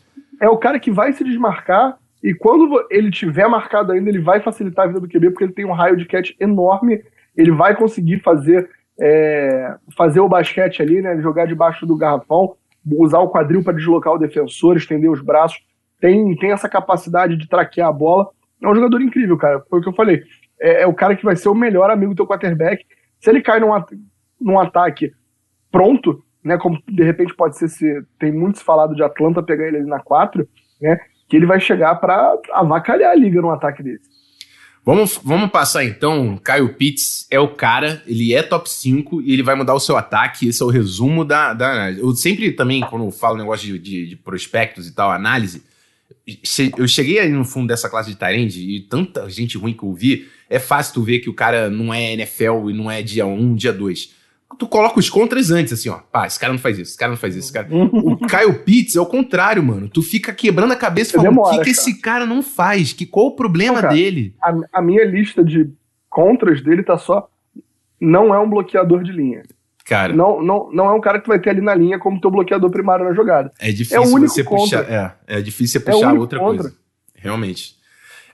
É, 0.41 0.47
é, 0.47 0.49
o 0.49 0.59
cara 0.59 0.79
que 0.79 0.91
vai 0.91 1.13
se 1.13 1.25
desmarcar 1.25 1.97
e 2.23 2.35
quando 2.35 2.85
ele 2.91 3.11
tiver 3.11 3.49
marcado 3.49 3.93
ainda, 3.93 4.11
ele 4.11 4.21
vai 4.21 4.41
facilitar 4.41 4.85
a 4.85 4.89
vida 4.89 5.01
do 5.01 5.09
QB 5.09 5.31
porque 5.31 5.45
ele 5.45 5.53
tem 5.53 5.65
um 5.65 5.73
raio 5.73 5.97
de 5.97 6.05
catch 6.05 6.33
enorme, 6.39 7.03
ele 7.37 7.51
vai 7.51 7.77
conseguir 7.77 8.21
fazer 8.21 8.69
é, 9.01 9.75
fazer 9.97 10.21
o 10.21 10.29
basquete 10.29 10.83
ali, 10.83 11.01
né, 11.01 11.21
jogar 11.21 11.47
debaixo 11.47 11.87
do 11.87 11.97
garrafão, 11.97 12.55
usar 12.87 13.21
o 13.21 13.31
quadril 13.31 13.63
para 13.65 13.73
deslocar 13.73 14.13
o 14.13 14.19
defensor, 14.19 14.77
estender 14.77 15.11
os 15.11 15.23
braços, 15.23 15.61
tem, 16.01 16.37
tem 16.37 16.53
essa 16.53 16.69
capacidade 16.69 17.37
de 17.37 17.49
traquear 17.49 17.89
a 17.89 17.93
bola. 17.93 18.29
É 18.61 18.69
um 18.69 18.75
jogador 18.75 19.01
incrível, 19.01 19.37
cara. 19.37 19.65
Foi 19.71 19.79
o 19.79 19.83
que 19.83 19.89
eu 19.89 19.95
falei. 19.95 20.23
É, 20.61 20.83
é 20.83 20.87
o 20.87 20.95
cara 20.95 21.17
que 21.17 21.25
vai 21.25 21.37
ser 21.37 21.49
o 21.49 21.55
melhor 21.55 21.91
amigo 21.91 22.13
do 22.13 22.17
teu 22.17 22.27
quarterback 22.27 22.85
se 23.23 23.31
ele 23.31 23.41
cai 23.41 23.61
num, 23.61 23.71
num 24.41 24.59
ataque 24.59 25.13
pronto, 25.71 26.23
né, 26.45 26.59
como 26.59 26.83
de 26.89 27.05
repente 27.05 27.35
pode 27.35 27.57
ser 27.57 27.69
se 27.69 28.05
tem 28.19 28.33
muitos 28.33 28.61
falado 28.61 28.97
de 28.97 29.03
Atlanta 29.03 29.43
pegar 29.43 29.69
ele 29.69 29.77
ali 29.77 29.87
na 29.87 30.01
4, 30.01 30.47
né, 30.81 30.99
que 31.29 31.37
ele 31.37 31.47
vai 31.47 31.61
chegar 31.61 31.95
para 31.95 32.37
avacalhar 32.51 33.13
a 33.13 33.15
liga 33.15 33.41
num 33.41 33.51
ataque 33.51 33.81
desse. 33.81 34.11
Vamos, 34.85 35.21
vamos 35.23 35.51
passar 35.51 35.85
então. 35.85 36.37
Caio 36.43 36.75
Pitts 36.75 37.27
é 37.31 37.39
o 37.39 37.49
cara, 37.49 38.03
ele 38.05 38.35
é 38.35 38.43
top 38.43 38.69
5 38.69 39.23
e 39.23 39.33
ele 39.33 39.43
vai 39.43 39.55
mudar 39.55 39.75
o 39.75 39.81
seu 39.81 39.97
ataque. 39.97 40.49
Esse 40.49 40.63
é 40.63 40.67
o 40.67 40.71
resumo 40.71 41.25
da, 41.25 41.55
da. 41.55 41.93
Eu 41.93 42.15
sempre 42.17 42.51
também, 42.53 42.81
quando 42.81 43.09
falo 43.13 43.37
negócio 43.37 43.67
de, 43.67 43.79
de, 43.79 44.09
de 44.09 44.17
prospectos 44.17 44.89
e 44.89 44.93
tal, 44.93 45.13
análise, 45.13 45.63
eu 46.77 46.89
cheguei 46.89 47.21
aí 47.21 47.31
no 47.31 47.45
fundo 47.45 47.69
dessa 47.69 47.89
classe 47.89 48.11
de 48.11 48.17
Tyrande 48.17 48.61
e 48.61 48.81
tanta 48.81 49.29
gente 49.31 49.57
ruim 49.57 49.73
que 49.73 49.85
eu 49.85 49.93
vi, 49.93 50.29
é 50.51 50.59
fácil 50.59 50.95
tu 50.95 51.03
ver 51.03 51.21
que 51.21 51.31
o 51.31 51.35
cara 51.35 51.71
não 51.71 51.95
é 51.95 52.13
NFL 52.13 52.71
e 52.71 52.73
não 52.73 52.91
é 52.91 53.03
dia 53.03 53.25
1, 53.25 53.41
um, 53.41 53.55
dia 53.55 53.73
2. 53.73 54.22
Tu 54.59 54.67
coloca 54.67 54.99
os 54.99 55.09
contras 55.09 55.51
antes, 55.51 55.73
assim, 55.73 55.89
ó. 55.89 55.99
Pá, 56.11 56.27
esse 56.27 56.39
cara 56.39 56.53
não 56.53 56.59
faz 56.59 56.79
isso, 56.79 56.91
esse 56.91 56.99
cara 56.99 57.11
não 57.11 57.17
faz 57.17 57.35
isso, 57.35 57.47
esse 57.47 57.53
cara. 57.53 57.69
o 57.71 58.17
Kyle 58.17 58.59
Pitts 58.65 58.97
é 58.97 59.01
o 59.01 59.07
contrário, 59.07 59.63
mano. 59.63 59.89
Tu 59.89 60.03
fica 60.03 60.33
quebrando 60.33 60.73
a 60.73 60.77
cabeça 60.77 61.11
e 61.11 61.21
falando: 61.21 61.39
o 61.39 61.51
que, 61.51 61.65
que 61.65 61.71
esse 61.71 62.01
cara 62.01 62.27
não 62.27 62.43
faz? 62.43 62.93
Que, 62.93 63.07
qual 63.07 63.27
o 63.27 63.37
problema 63.37 63.75
não, 63.75 63.83
cara, 63.83 63.95
dele? 63.95 64.35
A, 64.43 64.55
a 64.75 64.83
minha 64.83 65.05
lista 65.05 65.45
de 65.45 65.71
contras 66.09 66.63
dele 66.63 66.83
tá 66.83 66.99
só. 66.99 67.29
Não 68.01 68.35
é 68.35 68.39
um 68.39 68.49
bloqueador 68.49 69.03
de 69.03 69.13
linha. 69.13 69.43
Cara. 69.85 70.13
Não, 70.15 70.43
não, 70.43 70.71
não 70.73 70.87
é 70.87 70.93
um 70.93 71.01
cara 71.01 71.21
que 71.21 71.29
vai 71.29 71.39
ter 71.39 71.51
ali 71.51 71.61
na 71.61 71.75
linha 71.75 71.99
como 71.99 72.21
teu 72.21 72.31
bloqueador 72.31 72.71
primário 72.71 73.05
na 73.05 73.15
jogada. 73.15 73.53
É 73.59 73.71
difícil 73.71 74.03
é 74.03 74.07
você 74.07 74.45
contra. 74.45 74.83
puxar. 74.83 75.17
É, 75.27 75.39
é 75.39 75.41
difícil 75.41 75.81
você 75.81 75.89
é 75.89 75.93
puxar 75.93 76.15
é 76.15 76.19
outra 76.19 76.39
contra. 76.39 76.63
coisa. 76.63 76.77
Realmente. 77.15 77.77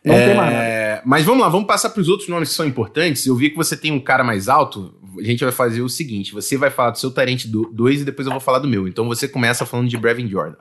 Não 0.08 0.14
é, 0.14 0.26
tem 0.26 0.34
mais 0.34 0.52
nada. 0.52 1.02
Mas 1.04 1.24
vamos 1.24 1.42
lá, 1.42 1.48
vamos 1.48 1.66
passar 1.66 1.90
para 1.90 2.00
os 2.00 2.08
outros 2.08 2.28
nomes 2.28 2.48
que 2.48 2.54
são 2.54 2.66
importantes. 2.66 3.26
Eu 3.26 3.36
vi 3.36 3.50
que 3.50 3.56
você 3.56 3.76
tem 3.76 3.92
um 3.92 4.00
cara 4.00 4.24
mais 4.24 4.48
alto. 4.48 4.94
A 5.18 5.22
gente 5.22 5.44
vai 5.44 5.52
fazer 5.52 5.82
o 5.82 5.88
seguinte: 5.88 6.32
você 6.32 6.56
vai 6.56 6.70
falar 6.70 6.90
do 6.90 6.98
seu 6.98 7.12
Tarente 7.12 7.48
2 7.48 8.00
e 8.00 8.04
depois 8.04 8.26
eu 8.26 8.32
vou 8.32 8.40
falar 8.40 8.58
do 8.58 8.68
meu. 8.68 8.88
Então 8.88 9.06
você 9.06 9.28
começa 9.28 9.66
falando 9.66 9.88
de 9.88 9.98
Brevin 9.98 10.28
Jordan. 10.28 10.56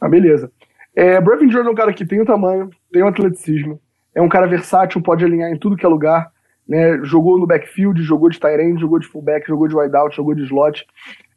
Ah, 0.00 0.08
beleza. 0.08 0.50
É, 0.94 1.20
Brevin 1.20 1.50
Jordan 1.50 1.70
é 1.70 1.72
um 1.72 1.76
cara 1.76 1.92
que 1.92 2.04
tem 2.04 2.20
o 2.20 2.24
tamanho, 2.24 2.70
tem 2.92 3.02
o 3.02 3.08
atleticismo, 3.08 3.80
é 4.14 4.20
um 4.20 4.28
cara 4.28 4.46
versátil, 4.46 5.00
pode 5.00 5.24
alinhar 5.24 5.50
em 5.50 5.58
tudo 5.58 5.76
que 5.76 5.86
é 5.86 5.88
lugar. 5.88 6.30
Né, 6.68 7.02
jogou 7.02 7.38
no 7.38 7.46
backfield, 7.46 8.02
jogou 8.02 8.28
de 8.28 8.38
tight 8.38 8.60
end, 8.60 8.78
jogou 8.78 8.98
de 8.98 9.06
fullback, 9.06 9.48
jogou 9.48 9.66
de 9.66 9.74
wideout, 9.74 10.14
jogou 10.14 10.34
de 10.34 10.42
slot. 10.42 10.84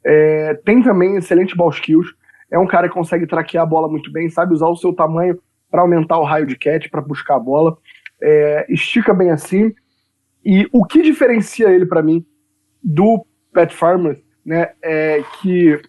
É, 0.03 0.55
tem 0.65 0.83
também 0.83 1.15
excelente 1.15 1.55
ball 1.55 1.69
skills. 1.69 2.07
É 2.51 2.59
um 2.59 2.67
cara 2.67 2.89
que 2.89 2.93
consegue 2.93 3.25
traquear 3.25 3.63
a 3.63 3.65
bola 3.67 3.87
muito 3.87 4.11
bem, 4.11 4.29
sabe 4.29 4.53
usar 4.53 4.67
o 4.67 4.75
seu 4.75 4.91
tamanho 4.91 5.39
para 5.71 5.81
aumentar 5.81 6.19
o 6.19 6.25
raio 6.25 6.45
de 6.45 6.57
catch, 6.57 6.89
para 6.91 7.01
buscar 7.01 7.37
a 7.37 7.39
bola. 7.39 7.77
É, 8.21 8.67
estica 8.69 9.13
bem 9.13 9.31
assim. 9.31 9.73
E 10.45 10.67
o 10.71 10.85
que 10.85 11.01
diferencia 11.01 11.69
ele 11.69 11.85
para 11.85 12.03
mim 12.03 12.25
do 12.83 13.25
Pat 13.53 13.71
Farmer, 13.71 14.21
né, 14.45 14.71
é 14.83 15.23
que 15.39 15.79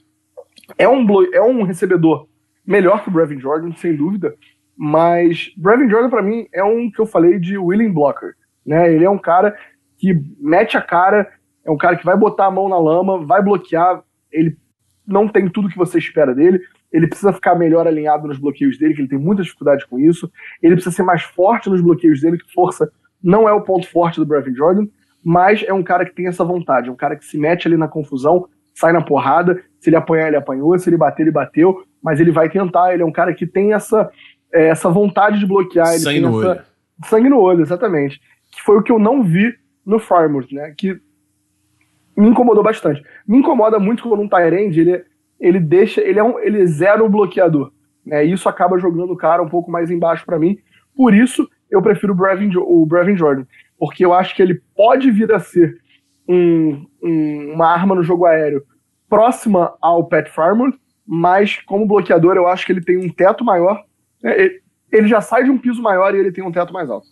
é 0.79 0.88
um, 0.88 1.06
é 1.32 1.43
um 1.43 1.62
recebedor 1.62 2.29
melhor 2.67 3.02
que 3.02 3.08
o 3.08 3.12
Brevin 3.12 3.40
Jordan, 3.40 3.73
sem 3.73 3.96
dúvida, 3.96 4.34
mas 4.76 5.52
Brevin 5.56 5.88
Jordan 5.88 6.11
para 6.11 6.23
mim 6.23 6.46
é 6.52 6.62
um 6.62 6.90
que 6.90 7.00
eu 7.00 7.06
falei 7.06 7.38
de 7.38 7.58
willing 7.58 7.93
blocker, 7.93 8.34
né? 8.64 8.93
Ele 8.93 9.05
é 9.05 9.11
um 9.11 9.19
cara 9.19 9.56
que 9.99 10.14
mete 10.38 10.76
a 10.76 10.82
cara, 10.82 11.31
é 11.64 11.70
um 11.70 11.76
cara 11.76 11.96
que 11.96 12.05
vai 12.05 12.17
botar 12.17 12.46
a 12.46 12.50
mão 12.50 12.69
na 12.69 12.79
lama, 12.79 13.25
vai 13.25 13.43
bloquear, 13.43 14.02
ele 14.31 14.56
não 15.06 15.29
tem 15.29 15.48
tudo 15.48 15.69
que 15.69 15.77
você 15.77 15.98
espera 15.98 16.34
dele, 16.34 16.60
ele 16.93 17.06
precisa 17.06 17.32
ficar 17.32 17.55
melhor 17.55 17.87
alinhado 17.87 18.29
nos 18.29 18.39
bloqueios 18.39 18.79
dele, 18.79 18.94
que 18.94 19.01
ele 19.01 19.08
tem 19.08 19.19
muita 19.19 19.43
dificuldade 19.43 19.87
com 19.87 19.99
isso. 19.99 20.31
Ele 20.63 20.75
precisa 20.75 20.94
ser 20.94 21.03
mais 21.03 21.22
forte 21.22 21.70
nos 21.70 21.81
bloqueios 21.81 22.20
dele, 22.20 22.39
que 22.39 22.53
força 22.53 22.91
não 23.22 23.49
é 23.49 23.53
o 23.53 23.63
ponto 23.63 23.89
forte 23.89 24.20
do 24.20 24.27
Brevin 24.27 24.55
Jordan, 24.55 24.87
mas 25.25 25.63
é 25.63 25.72
um 25.72 25.82
cara 25.82 26.05
que 26.05 26.15
tem 26.15 26.27
essa 26.27 26.44
vontade, 26.44 26.89
é 26.89 26.93
um 26.93 26.96
cara 26.96 27.17
que 27.17 27.25
se 27.25 27.39
mete 27.39 27.69
ali 27.69 27.77
na 27.77 27.89
confusão, 27.89 28.49
sai 28.75 28.93
na 28.93 29.03
porrada, 29.03 29.63
se 29.79 29.89
ele 29.89 29.96
apanhar, 29.96 30.29
ele 30.29 30.37
apanhou, 30.37 30.77
se 30.79 30.89
ele 30.91 30.96
bater, 30.96 31.22
ele 31.22 31.31
bateu, 31.31 31.84
mas 32.03 32.20
ele 32.20 32.32
vai 32.32 32.51
tentar, 32.51 32.93
ele 32.93 33.03
é 33.03 33.06
um 33.06 33.13
cara 33.13 33.32
que 33.32 33.46
tem 33.46 33.72
essa, 33.72 34.11
é, 34.53 34.69
essa 34.69 34.91
vontade 34.91 35.39
de 35.39 35.46
bloquear, 35.46 35.89
ele 35.91 36.01
sangue 36.01 36.20
tem 36.20 36.29
no 36.29 36.41
essa, 36.41 36.51
olho. 36.51 36.61
sangue 37.06 37.29
no 37.29 37.39
olho, 37.39 37.63
exatamente. 37.63 38.20
Que 38.51 38.61
foi 38.63 38.77
o 38.77 38.82
que 38.82 38.91
eu 38.91 38.99
não 38.99 39.22
vi 39.22 39.55
no 39.87 39.99
Farmers, 39.99 40.51
né? 40.51 40.75
Que 40.77 41.01
me 42.17 42.29
incomodou 42.29 42.63
bastante. 42.63 43.03
Me 43.27 43.39
incomoda 43.39 43.79
muito 43.79 44.03
quando 44.03 44.20
um 44.20 44.29
Tyrande, 44.29 44.81
ele 44.81 45.05
ele 45.43 45.58
deixa, 45.58 46.01
ele 46.01 46.20
é 46.20 46.22
um, 46.22 46.39
ele 46.39 46.65
zera 46.67 47.03
o 47.03 47.08
bloqueador, 47.08 47.72
né? 48.06 48.25
Isso 48.25 48.49
acaba 48.49 48.79
jogando 48.79 49.13
o 49.13 49.17
cara 49.17 49.43
um 49.43 49.49
pouco 49.49 49.70
mais 49.70 49.91
embaixo 49.91 50.25
para 50.25 50.39
mim. 50.39 50.56
Por 50.96 51.13
isso 51.13 51.49
eu 51.69 51.82
prefiro 51.82 52.13
o 52.13 52.17
Brevin, 52.17 52.51
o 52.56 52.87
Brevin 52.87 53.17
Jordan, 53.17 53.44
porque 53.77 54.05
eu 54.05 54.15
acho 54.15 54.37
que 54.37 54.43
ele 54.43 54.63
pode 54.77 55.11
vir 55.11 55.32
a 55.32 55.41
ser 55.41 55.77
um, 56.29 56.87
um, 57.03 57.53
uma 57.55 57.67
arma 57.67 57.96
no 57.96 58.05
jogo 58.05 58.25
aéreo 58.25 58.63
próxima 59.08 59.75
ao 59.82 60.06
Pat 60.06 60.29
Farmer, 60.31 60.72
mas 61.05 61.61
como 61.63 61.87
bloqueador 61.87 62.37
eu 62.37 62.46
acho 62.46 62.65
que 62.65 62.72
ele 62.72 62.84
tem 62.84 62.96
um 62.96 63.08
teto 63.08 63.44
maior. 63.44 63.84
Né? 64.22 64.61
Ele 64.93 65.08
já 65.08 65.20
sai 65.20 65.43
de 65.43 65.51
um 65.51 65.58
piso 65.58 65.82
maior 65.82 66.15
e 66.15 66.19
ele 66.19 66.31
tem 66.31 66.44
um 66.44 66.53
teto 66.53 66.72
mais 66.72 66.89
alto. 66.89 67.06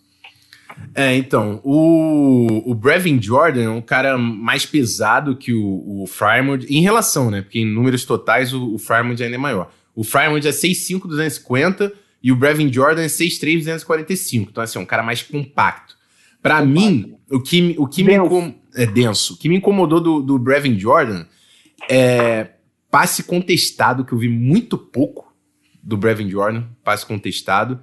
É, 0.93 1.15
então, 1.15 1.61
o, 1.63 2.71
o 2.71 2.75
Brevin 2.75 3.21
Jordan 3.21 3.63
é 3.63 3.69
um 3.69 3.81
cara 3.81 4.17
mais 4.17 4.65
pesado 4.65 5.35
que 5.35 5.53
o, 5.53 6.03
o 6.03 6.07
Frymouth, 6.07 6.65
em 6.69 6.81
relação, 6.81 7.31
né? 7.31 7.41
Porque 7.41 7.59
em 7.59 7.65
números 7.65 8.05
totais 8.05 8.53
o, 8.53 8.73
o 8.73 8.77
Frymouth 8.77 9.21
ainda 9.21 9.35
é 9.35 9.37
maior. 9.37 9.71
O 9.95 10.03
Frymouth 10.03 10.45
é 10.45 10.51
6'5", 10.51 11.07
250 11.07 11.93
e 12.23 12.31
o 12.31 12.35
Brevin 12.35 12.71
Jordan 12.71 13.03
é 13.03 13.07
6'3", 13.07 13.59
245. 13.59 14.49
Então, 14.51 14.63
assim, 14.63 14.79
é 14.79 14.81
um 14.81 14.85
cara 14.85 15.03
mais 15.03 15.21
compacto. 15.21 15.97
Para 16.41 16.63
mim, 16.65 17.15
o 17.29 17.39
que, 17.39 17.75
o 17.77 17.87
que 17.87 18.03
me 18.03 18.15
incom... 18.15 18.53
é 18.75 18.85
denso. 18.85 19.35
O 19.35 19.37
que 19.37 19.47
me 19.47 19.57
incomodou 19.57 20.01
do, 20.01 20.21
do 20.21 20.39
Brevin 20.39 20.77
Jordan 20.77 21.25
é 21.89 22.51
passe 22.89 23.23
contestado, 23.23 24.03
que 24.03 24.11
eu 24.11 24.17
vi 24.17 24.27
muito 24.27 24.77
pouco 24.77 25.33
do 25.81 25.95
Brevin 25.95 26.29
Jordan, 26.29 26.63
passe 26.83 27.05
contestado. 27.05 27.79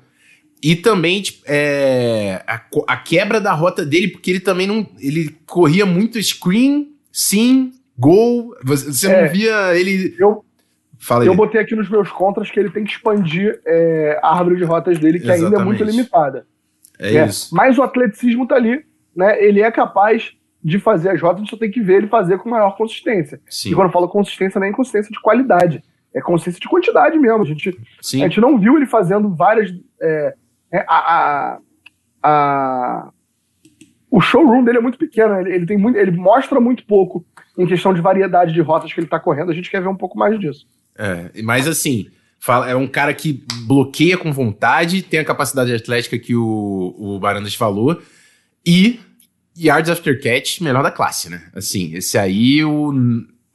E 0.62 0.74
também 0.74 1.22
tipo, 1.22 1.44
é, 1.46 2.42
a, 2.46 2.60
a, 2.88 2.96
quebra 2.96 3.40
da 3.40 3.52
rota 3.52 3.84
dele, 3.84 4.08
porque 4.08 4.30
ele 4.30 4.40
também 4.40 4.66
não. 4.66 4.86
Ele 4.98 5.36
corria 5.46 5.86
muito 5.86 6.20
screen, 6.20 6.88
sim, 7.12 7.72
gol. 7.96 8.54
Você, 8.64 8.92
você 8.92 9.10
é, 9.10 9.22
não 9.22 9.32
via 9.32 9.76
ele. 9.76 10.16
Eu, 10.18 10.44
Fala 10.98 11.24
eu 11.24 11.34
botei 11.34 11.60
aqui 11.60 11.76
nos 11.76 11.88
meus 11.88 12.10
contras 12.10 12.50
que 12.50 12.58
ele 12.58 12.70
tem 12.70 12.82
que 12.82 12.90
expandir 12.90 13.60
é, 13.64 14.18
a 14.20 14.36
árvore 14.36 14.56
de 14.56 14.64
rotas 14.64 14.98
dele, 14.98 15.20
que 15.20 15.26
Exatamente. 15.26 15.46
ainda 15.46 15.62
é 15.62 15.64
muito 15.64 15.84
limitada. 15.84 16.46
É, 16.98 17.16
é, 17.16 17.26
isso. 17.26 17.54
Mas 17.54 17.78
o 17.78 17.82
atleticismo 17.82 18.46
tá 18.46 18.56
ali, 18.56 18.84
né? 19.14 19.42
Ele 19.42 19.62
é 19.62 19.70
capaz 19.70 20.32
de 20.62 20.78
fazer 20.80 21.10
as 21.10 21.22
rotas, 21.22 21.36
a 21.36 21.40
gente 21.44 21.50
só 21.50 21.56
tem 21.56 21.70
que 21.70 21.80
ver 21.80 21.98
ele 21.98 22.08
fazer 22.08 22.38
com 22.38 22.50
maior 22.50 22.76
consistência. 22.76 23.40
Sim. 23.48 23.70
E 23.70 23.74
quando 23.74 23.86
eu 23.86 23.92
falo 23.92 24.08
consistência, 24.08 24.58
não 24.58 24.66
é 24.66 24.72
consistência 24.72 25.10
de 25.12 25.20
qualidade, 25.20 25.84
é 26.12 26.20
consistência 26.20 26.60
de 26.60 26.68
quantidade 26.68 27.16
mesmo. 27.16 27.42
A 27.42 27.46
gente, 27.46 27.78
Sim. 28.02 28.22
a 28.22 28.28
gente 28.28 28.40
não 28.40 28.58
viu 28.58 28.76
ele 28.76 28.86
fazendo 28.86 29.32
várias. 29.34 29.72
É, 30.72 30.84
a, 30.88 30.96
a, 30.98 31.58
a, 32.22 33.10
o 34.10 34.20
showroom 34.20 34.64
dele 34.64 34.78
é 34.78 34.80
muito 34.80 34.98
pequeno, 34.98 35.40
ele, 35.40 35.54
ele, 35.54 35.66
tem 35.66 35.78
muito, 35.78 35.98
ele 35.98 36.10
mostra 36.10 36.60
muito 36.60 36.84
pouco 36.84 37.24
em 37.56 37.66
questão 37.66 37.92
de 37.92 38.00
variedade 38.00 38.52
de 38.52 38.60
rotas 38.60 38.92
que 38.92 39.00
ele 39.00 39.06
está 39.06 39.18
correndo. 39.18 39.50
A 39.50 39.54
gente 39.54 39.70
quer 39.70 39.80
ver 39.80 39.88
um 39.88 39.96
pouco 39.96 40.18
mais 40.18 40.38
disso. 40.38 40.66
É, 40.96 41.42
mas 41.42 41.66
assim, 41.66 42.08
fala, 42.38 42.68
é 42.68 42.74
um 42.74 42.86
cara 42.86 43.12
que 43.12 43.44
bloqueia 43.66 44.16
com 44.16 44.32
vontade, 44.32 45.02
tem 45.02 45.20
a 45.20 45.24
capacidade 45.24 45.72
atlética 45.72 46.18
que 46.18 46.34
o, 46.34 46.94
o 46.96 47.18
Barandas 47.18 47.54
falou, 47.54 48.00
e 48.66 49.00
yards 49.56 49.90
after 49.90 50.20
catch, 50.20 50.60
melhor 50.60 50.82
da 50.82 50.90
classe, 50.90 51.28
né? 51.28 51.50
Assim, 51.54 51.94
esse 51.94 52.16
aí 52.16 52.64
o, 52.64 52.92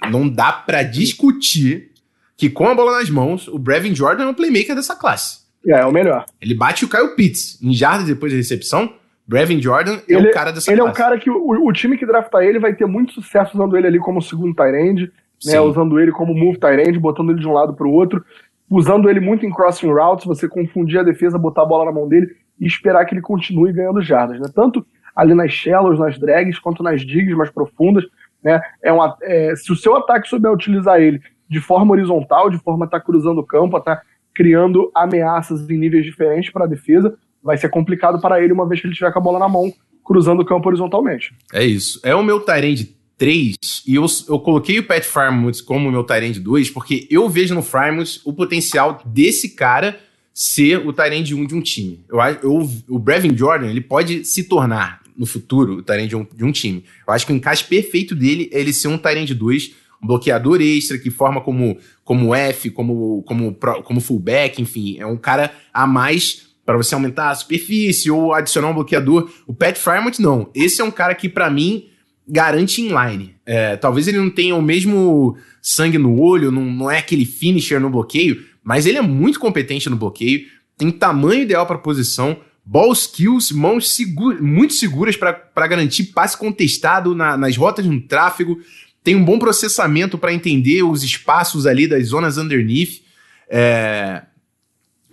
não 0.10 0.27
dá 0.29 0.51
para 0.51 0.84
discutir 0.84 1.91
que 2.36 2.50
com 2.50 2.67
a 2.67 2.75
bola 2.75 3.00
nas 3.00 3.10
mãos, 3.10 3.48
o 3.48 3.58
Brevin 3.58 3.96
Jordan 3.96 4.25
é 4.25 4.27
o 4.27 4.34
playmaker 4.34 4.75
dessa 4.75 4.96
classe. 4.96 5.42
É, 5.67 5.79
é 5.79 5.86
o 5.86 5.91
melhor. 5.91 6.25
Ele 6.41 6.53
bate 6.53 6.86
o 6.86 6.89
Kyle 6.89 7.15
Pitts 7.15 7.62
em 7.62 7.74
jardas 7.74 8.08
depois 8.08 8.32
da 8.32 8.38
recepção. 8.38 8.93
Brevin 9.25 9.62
Jordan 9.62 10.00
é 10.10 10.13
ele, 10.13 10.29
o 10.29 10.34
cara 10.34 10.51
dessa 10.51 10.70
ele 10.70 10.82
classe. 10.82 10.82
Ele 10.82 10.82
é 10.82 10.84
um 10.84 10.93
cara 10.93 11.17
que 11.17 11.29
o, 11.29 11.67
o, 11.67 11.72
time 11.72 11.98
que 11.98 12.05
draftar 12.05 12.43
ele 12.43 12.60
vai 12.60 12.74
ter 12.74 12.86
muito 12.86 13.13
sucesso 13.13 13.55
usando 13.55 13.77
ele 13.77 13.88
ali 13.88 14.00
como 14.00 14.22
segundo 14.22 14.53
tight 14.53 14.75
end 14.75 15.12
né, 15.46 15.60
usando 15.60 16.00
ele 16.00 16.12
como 16.12 16.34
move 16.34 16.58
tight 16.58 16.98
botando 17.00 17.32
ele 17.32 17.39
de 17.39 17.48
um 17.48 17.53
lado 17.53 17.74
para 17.74 17.88
o 17.88 17.91
outro, 17.91 18.24
usando 18.70 19.10
ele 19.10 19.20
muito 19.20 19.46
em 19.46 19.51
crossing 19.51 19.91
routes, 19.91 20.25
você 20.25 20.48
confundir 20.48 21.00
a 21.00 21.03
defesa, 21.03 21.38
botar 21.38 21.63
a 21.63 21.65
bola 21.65 21.86
na 21.86 21.91
mão 21.91 22.08
dele 22.08 22.36
e 22.60 22.65
esperar 22.65 23.05
que 23.05 23.13
ele 23.13 23.22
continue 23.22 23.74
ganhando 23.74 24.01
jardas, 24.01 24.39
né? 24.39 24.48
Tanto 24.53 24.86
ali 25.15 25.34
nas 25.34 25.51
shallows, 25.51 26.00
nas 26.00 26.17
drags, 26.17 26.58
quanto 26.60 26.82
nas 26.82 27.01
digs 27.01 27.36
mais 27.36 27.51
profundas, 27.51 28.03
né? 28.43 28.62
É 28.82 28.91
uma, 28.91 29.15
é, 29.22 29.55
se 29.55 29.72
o 29.72 29.75
seu 29.75 29.96
ataque 29.96 30.27
souber 30.27 30.51
utilizar 30.51 31.00
ele 31.00 31.22
de 31.50 31.60
forma 31.60 31.91
horizontal, 31.91 32.50
de 32.50 32.58
forma 32.58 32.86
a 32.86 32.88
estar 32.88 33.00
tá 33.00 33.05
cruzando 33.05 33.39
o 33.39 33.46
campo, 33.46 33.75
a 33.75 33.79
estar 33.79 33.98
tá 33.98 34.01
criando 34.33 34.91
ameaças 34.95 35.69
em 35.69 35.77
níveis 35.77 36.05
diferentes 36.05 36.51
para 36.51 36.65
a 36.65 36.67
defesa, 36.67 37.15
vai 37.41 37.57
ser 37.57 37.69
complicado 37.69 38.19
para 38.21 38.41
ele 38.41 38.53
uma 38.53 38.67
vez 38.67 38.81
que 38.81 38.87
ele 38.87 38.95
tiver 38.95 39.11
com 39.11 39.19
a 39.19 39.21
bola 39.21 39.39
na 39.39 39.49
mão, 39.49 39.71
cruzando 40.03 40.41
o 40.41 40.45
campo 40.45 40.67
horizontalmente. 40.67 41.33
É 41.53 41.63
isso. 41.63 41.99
É 42.03 42.15
o 42.15 42.23
meu 42.23 42.39
Tyrande 42.39 42.95
3, 43.17 43.55
e 43.87 43.95
eu, 43.95 44.05
eu 44.27 44.39
coloquei 44.39 44.79
o 44.79 44.83
Pat 44.83 45.03
Farmouth 45.03 45.63
como 45.65 45.91
meu 45.91 46.03
Tyrande 46.03 46.39
2, 46.39 46.69
porque 46.71 47.07
eu 47.09 47.29
vejo 47.29 47.53
no 47.53 47.61
Farmouth 47.61 48.19
o 48.25 48.33
potencial 48.33 49.01
desse 49.05 49.49
cara 49.49 49.99
ser 50.33 50.85
o 50.85 50.91
Tyrande 50.91 51.35
1 51.35 51.45
de 51.45 51.55
um 51.55 51.61
time. 51.61 52.03
Eu, 52.09 52.19
eu, 52.41 52.69
o 52.89 52.97
Brevin 52.97 53.37
Jordan, 53.37 53.69
ele 53.69 53.81
pode 53.81 54.25
se 54.25 54.45
tornar, 54.45 55.01
no 55.15 55.27
futuro, 55.27 55.77
o 55.77 55.83
Tyrande 55.83 56.15
1 56.15 56.27
de 56.35 56.43
um 56.43 56.51
time. 56.51 56.83
Eu 57.07 57.13
acho 57.13 57.25
que 57.25 57.31
o 57.31 57.35
encaixe 57.35 57.63
perfeito 57.63 58.15
dele 58.15 58.49
é 58.51 58.59
ele 58.59 58.73
ser 58.73 58.87
um 58.87 58.97
Tyrande 58.97 59.35
2, 59.35 59.71
um 59.71 59.73
bloqueador 60.03 60.62
extra, 60.62 60.98
que 60.98 61.10
forma 61.10 61.41
como, 61.41 61.77
como 62.03 62.36
F, 62.36 62.69
como, 62.69 63.24
como, 63.24 63.55
como 63.83 64.01
fullback, 64.01 64.62
enfim, 64.62 64.98
é 65.00 65.05
um 65.05 65.17
cara 65.17 65.51
a 65.74 65.88
mais 65.88 66.53
para 66.65 66.77
você 66.77 66.95
aumentar 66.95 67.29
a 67.29 67.36
superfície 67.36 68.10
ou 68.10 68.33
adicionar 68.33 68.69
um 68.69 68.74
bloqueador. 68.74 69.29
O 69.45 69.53
Pat 69.53 69.75
Farmouth, 69.77 70.19
não. 70.19 70.50
Esse 70.55 70.81
é 70.81 70.83
um 70.83 70.91
cara 70.91 71.13
que, 71.13 71.27
para 71.27 71.50
mim, 71.50 71.86
garante 72.27 72.81
inline. 72.81 73.36
É, 73.45 73.75
talvez 73.75 74.07
ele 74.07 74.17
não 74.17 74.29
tenha 74.29 74.55
o 74.55 74.62
mesmo 74.62 75.38
sangue 75.62 75.98
no 75.98 76.19
olho, 76.19 76.51
não, 76.51 76.63
não 76.63 76.91
é 76.91 77.00
aquele 77.00 77.25
finisher 77.25 77.79
no 77.79 77.89
bloqueio, 77.89 78.43
mas 78.63 78.86
ele 78.86 78.98
é 78.98 79.01
muito 79.01 79.39
competente 79.39 79.89
no 79.89 79.98
bloqueio, 79.98 80.45
tem 80.77 80.89
tamanho 80.89 81.43
ideal 81.43 81.65
para 81.65 81.77
posição, 81.77 82.38
ball 82.65 82.93
skills, 82.93 83.51
mãos 83.51 83.89
segura, 83.93 84.41
muito 84.41 84.74
seguras 84.74 85.17
para 85.17 85.67
garantir 85.67 86.05
passe 86.05 86.38
contestado 86.38 87.13
na, 87.13 87.36
nas 87.38 87.57
rotas 87.57 87.86
no 87.86 88.00
tráfego, 88.01 88.57
tem 89.03 89.15
um 89.15 89.24
bom 89.24 89.38
processamento 89.38 90.17
para 90.17 90.33
entender 90.33 90.83
os 90.83 91.03
espaços 91.03 91.67
ali 91.67 91.88
das 91.88 92.07
zonas 92.07 92.38
underneath. 92.38 93.01
É... 93.50 94.22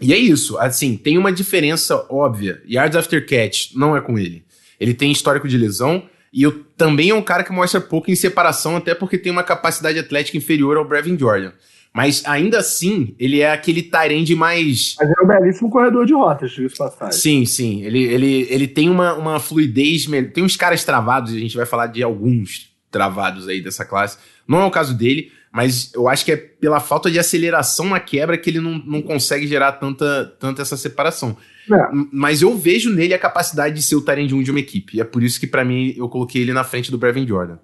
E 0.01 0.15
é 0.15 0.17
isso, 0.17 0.57
assim, 0.57 0.97
tem 0.97 1.19
uma 1.19 1.31
diferença 1.31 2.07
óbvia. 2.09 2.63
Yards 2.67 2.97
after 2.97 3.27
catch 3.27 3.73
não 3.75 3.95
é 3.95 4.01
com 4.01 4.19
ele. 4.19 4.43
Ele 4.79 4.95
tem 4.95 5.13
histórico 5.13 5.47
de 5.47 5.59
lesão, 5.59 6.09
e 6.33 6.43
eu, 6.43 6.65
também 6.75 7.11
é 7.11 7.15
um 7.15 7.21
cara 7.21 7.45
que 7.45 7.53
mostra 7.53 7.81
pouco 7.83 8.11
em 8.11 8.17
separação, 8.17 8.77
até 8.77 8.95
porque 8.95 9.19
tem 9.19 9.31
uma 9.31 9.43
capacidade 9.43 9.99
atlética 9.99 10.39
inferior 10.39 10.79
ao 10.79 10.87
Brevin 10.87 11.19
Jordan. 11.19 11.53
Mas 11.93 12.23
ainda 12.25 12.59
assim, 12.61 13.15
ele 13.19 13.41
é 13.41 13.53
aquele 13.53 13.83
Tyrande 13.83 14.35
mais. 14.35 14.95
Mas 14.99 15.11
é 15.11 15.23
um 15.23 15.27
belíssimo 15.27 15.69
corredor 15.69 16.07
de 16.07 16.15
rotas, 16.15 16.53
diga 16.53 16.71
passagem. 16.79 17.21
Sim, 17.21 17.45
sim. 17.45 17.83
Ele, 17.83 18.05
ele, 18.05 18.47
ele 18.49 18.69
tem 18.69 18.89
uma, 18.89 19.13
uma 19.15 19.41
fluidez. 19.41 20.07
Tem 20.33 20.45
uns 20.45 20.57
caras 20.57 20.85
travados, 20.85 21.35
a 21.35 21.39
gente 21.39 21.57
vai 21.57 21.67
falar 21.67 21.89
de 21.89 22.03
alguns 22.03 22.70
travados 22.91 23.49
aí 23.49 23.61
dessa 23.61 23.85
classe. 23.85 24.19
Não 24.47 24.61
é 24.61 24.65
o 24.65 24.71
caso 24.71 24.97
dele, 24.97 25.31
mas 25.53 25.93
eu 25.95 26.09
acho 26.09 26.25
que 26.25 26.33
é 26.33 26.37
pela 26.37 26.81
falta 26.81 27.11
de 27.11 27.19
aceleração 27.19 27.89
na 27.89 28.01
quebra 28.01 28.39
que 28.39 28.51
ele 28.51 28.61
não, 28.61 28.79
não 28.79 29.03
consegue 29.03 29.47
gerar 29.47 29.73
tanta, 29.73 30.37
tanta 30.39 30.63
essa 30.63 30.77
separação. 30.77 31.37
É. 31.73 31.89
Mas 32.13 32.43
eu 32.43 32.57
vejo 32.57 32.93
nele 32.93 33.15
a 33.15 33.19
capacidade 33.19 33.75
de 33.75 33.83
ser 33.83 33.97
o 33.97 34.01
Tyrande 34.01 34.35
1 34.35 34.43
de 34.43 34.51
uma 34.51 34.61
equipe. 34.61 34.97
E 34.97 35.01
é 35.01 35.05
por 35.05 35.23
isso 35.23 35.39
que, 35.39 35.47
para 35.47 35.65
mim, 35.65 35.95
eu 35.97 36.09
coloquei 36.09 36.43
ele 36.43 36.53
na 36.53 36.65
frente 36.65 36.91
do 36.91 36.99
Brevin 36.99 37.27
Jordan. 37.27 37.59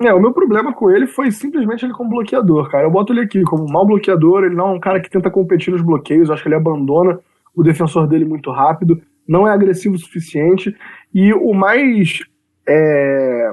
É, 0.00 0.14
o 0.14 0.20
meu 0.20 0.32
problema 0.32 0.72
com 0.72 0.90
ele 0.90 1.06
foi 1.06 1.30
simplesmente 1.30 1.84
ele 1.84 1.92
como 1.92 2.08
bloqueador, 2.08 2.70
cara. 2.70 2.84
Eu 2.84 2.90
boto 2.90 3.12
ele 3.12 3.20
aqui 3.20 3.42
como 3.42 3.70
mau 3.70 3.86
bloqueador, 3.86 4.44
ele 4.44 4.54
não 4.54 4.68
é 4.68 4.72
um 4.72 4.80
cara 4.80 4.98
que 4.98 5.10
tenta 5.10 5.30
competir 5.30 5.70
nos 5.70 5.82
bloqueios, 5.82 6.28
eu 6.28 6.34
acho 6.34 6.42
que 6.42 6.48
ele 6.48 6.54
abandona 6.54 7.20
o 7.54 7.62
defensor 7.62 8.06
dele 8.06 8.24
muito 8.24 8.50
rápido, 8.50 9.02
não 9.28 9.46
é 9.46 9.52
agressivo 9.52 9.96
o 9.96 9.98
suficiente. 9.98 10.74
E 11.12 11.34
o 11.34 11.52
mais. 11.52 12.20
É, 12.66 13.52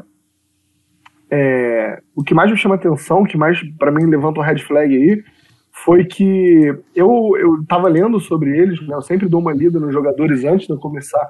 é, 1.29 2.01
o 2.15 2.23
que 2.23 2.33
mais 2.33 2.49
me 2.49 2.57
chama 2.57 2.75
atenção, 2.75 3.21
o 3.21 3.25
que 3.25 3.37
mais 3.37 3.61
para 3.77 3.91
mim 3.91 4.05
levanta 4.05 4.39
um 4.39 4.43
red 4.43 4.59
flag 4.59 4.95
aí, 4.95 5.23
foi 5.71 6.05
que 6.05 6.75
eu, 6.95 7.31
eu 7.37 7.63
tava 7.67 7.87
lendo 7.87 8.19
sobre 8.19 8.57
eles, 8.57 8.81
né? 8.87 8.95
eu 8.95 9.01
sempre 9.01 9.27
dou 9.27 9.39
uma 9.39 9.53
lida 9.53 9.79
nos 9.79 9.93
jogadores 9.93 10.43
antes 10.43 10.67
de 10.67 10.73
eu 10.73 10.79
começar 10.79 11.29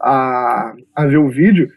a, 0.00 0.74
a 0.94 1.06
ver 1.06 1.18
o 1.18 1.28
vídeo, 1.28 1.68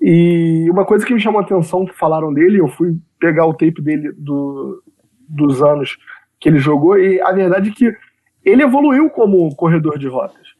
e 0.00 0.68
uma 0.70 0.84
coisa 0.84 1.04
que 1.04 1.14
me 1.14 1.20
chamou 1.20 1.40
a 1.40 1.44
atenção 1.44 1.86
que 1.86 1.96
falaram 1.96 2.32
dele, 2.32 2.60
eu 2.60 2.68
fui 2.68 2.96
pegar 3.18 3.46
o 3.46 3.54
tape 3.54 3.82
dele 3.82 4.12
do, 4.12 4.82
dos 5.28 5.62
anos 5.62 5.96
que 6.38 6.48
ele 6.48 6.58
jogou, 6.58 6.98
e 6.98 7.20
a 7.20 7.32
verdade 7.32 7.70
é 7.70 7.72
que 7.72 7.96
ele 8.44 8.62
evoluiu 8.62 9.10
como 9.10 9.54
corredor 9.56 9.98
de 9.98 10.06
rotas 10.06 10.55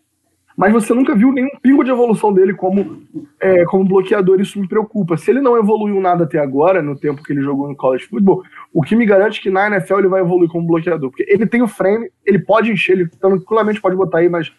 mas 0.56 0.72
você 0.72 0.94
nunca 0.94 1.14
viu 1.14 1.30
nenhum 1.32 1.50
pingo 1.60 1.84
de 1.84 1.90
evolução 1.90 2.32
dele 2.32 2.54
como, 2.54 3.02
é, 3.38 3.64
como 3.66 3.84
bloqueador, 3.84 4.40
isso 4.40 4.58
me 4.58 4.66
preocupa. 4.66 5.16
Se 5.18 5.30
ele 5.30 5.40
não 5.40 5.58
evoluiu 5.58 6.00
nada 6.00 6.24
até 6.24 6.38
agora, 6.38 6.80
no 6.80 6.96
tempo 6.96 7.22
que 7.22 7.32
ele 7.32 7.42
jogou 7.42 7.68
no 7.68 7.76
college 7.76 8.06
football, 8.06 8.42
o 8.72 8.82
que 8.82 8.96
me 8.96 9.04
garante 9.04 9.40
que 9.40 9.50
na 9.50 9.66
NFL 9.66 9.98
ele 9.98 10.08
vai 10.08 10.22
evoluir 10.22 10.48
como 10.48 10.66
bloqueador, 10.66 11.10
porque 11.10 11.26
ele 11.28 11.46
tem 11.46 11.60
o 11.60 11.68
frame, 11.68 12.10
ele 12.24 12.38
pode 12.38 12.72
encher, 12.72 12.92
ele 12.92 13.06
tranquilamente 13.06 13.80
pode 13.82 13.96
botar 13.96 14.18
aí 14.18 14.30
mais 14.30 14.50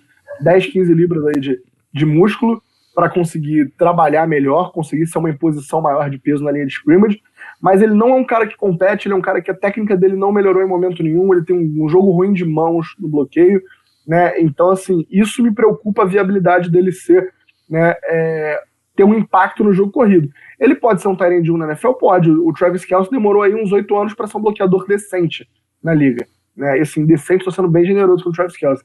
10, 0.41 0.67
15 0.67 0.93
libras 0.93 1.25
aí 1.25 1.41
de, 1.41 1.59
de 1.91 2.05
músculo 2.05 2.61
para 2.93 3.09
conseguir 3.09 3.71
trabalhar 3.77 4.27
melhor, 4.27 4.71
conseguir 4.71 5.07
ser 5.07 5.17
uma 5.17 5.29
imposição 5.29 5.81
maior 5.81 6.09
de 6.09 6.17
peso 6.19 6.43
na 6.43 6.51
linha 6.51 6.65
de 6.65 6.73
scrimmage, 6.73 7.21
mas 7.61 7.81
ele 7.81 7.93
não 7.93 8.09
é 8.09 8.13
um 8.13 8.23
cara 8.23 8.45
que 8.45 8.55
compete, 8.55 9.07
ele 9.07 9.13
é 9.13 9.17
um 9.17 9.21
cara 9.21 9.41
que 9.41 9.49
a 9.49 9.55
técnica 9.55 9.97
dele 9.97 10.15
não 10.15 10.31
melhorou 10.31 10.61
em 10.61 10.67
momento 10.67 11.01
nenhum, 11.01 11.33
ele 11.33 11.45
tem 11.45 11.55
um, 11.55 11.85
um 11.85 11.89
jogo 11.89 12.11
ruim 12.11 12.33
de 12.33 12.45
mãos 12.45 12.95
no 12.99 13.07
bloqueio, 13.07 13.61
né? 14.07 14.39
Então, 14.39 14.69
assim, 14.69 15.05
isso 15.11 15.43
me 15.43 15.53
preocupa 15.53 16.03
a 16.03 16.05
viabilidade 16.05 16.71
dele 16.71 16.91
ser, 16.91 17.33
né, 17.69 17.93
é, 18.03 18.63
ter 18.95 19.03
um 19.03 19.13
impacto 19.13 19.63
no 19.63 19.73
jogo 19.73 19.91
corrido. 19.91 20.29
Ele 20.59 20.75
pode 20.75 21.01
ser 21.01 21.09
um 21.09 21.15
Tyrande 21.15 21.51
1 21.51 21.57
na 21.57 21.65
NFL? 21.65 21.91
Pode. 21.91 22.31
O 22.31 22.53
Travis 22.53 22.85
Kelce 22.85 23.11
demorou 23.11 23.43
aí 23.43 23.53
uns 23.53 23.71
oito 23.71 23.95
anos 23.97 24.13
para 24.13 24.25
ser 24.25 24.37
um 24.37 24.41
bloqueador 24.41 24.87
decente 24.87 25.47
na 25.83 25.93
liga. 25.93 26.25
Né? 26.55 26.79
E 26.79 26.81
assim, 26.81 27.05
decente, 27.05 27.39
estou 27.41 27.53
sendo 27.53 27.67
bem 27.67 27.85
generoso 27.85 28.23
com 28.23 28.29
o 28.29 28.33
Travis 28.33 28.57
Kelce. 28.57 28.83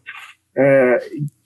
É, 0.55 0.99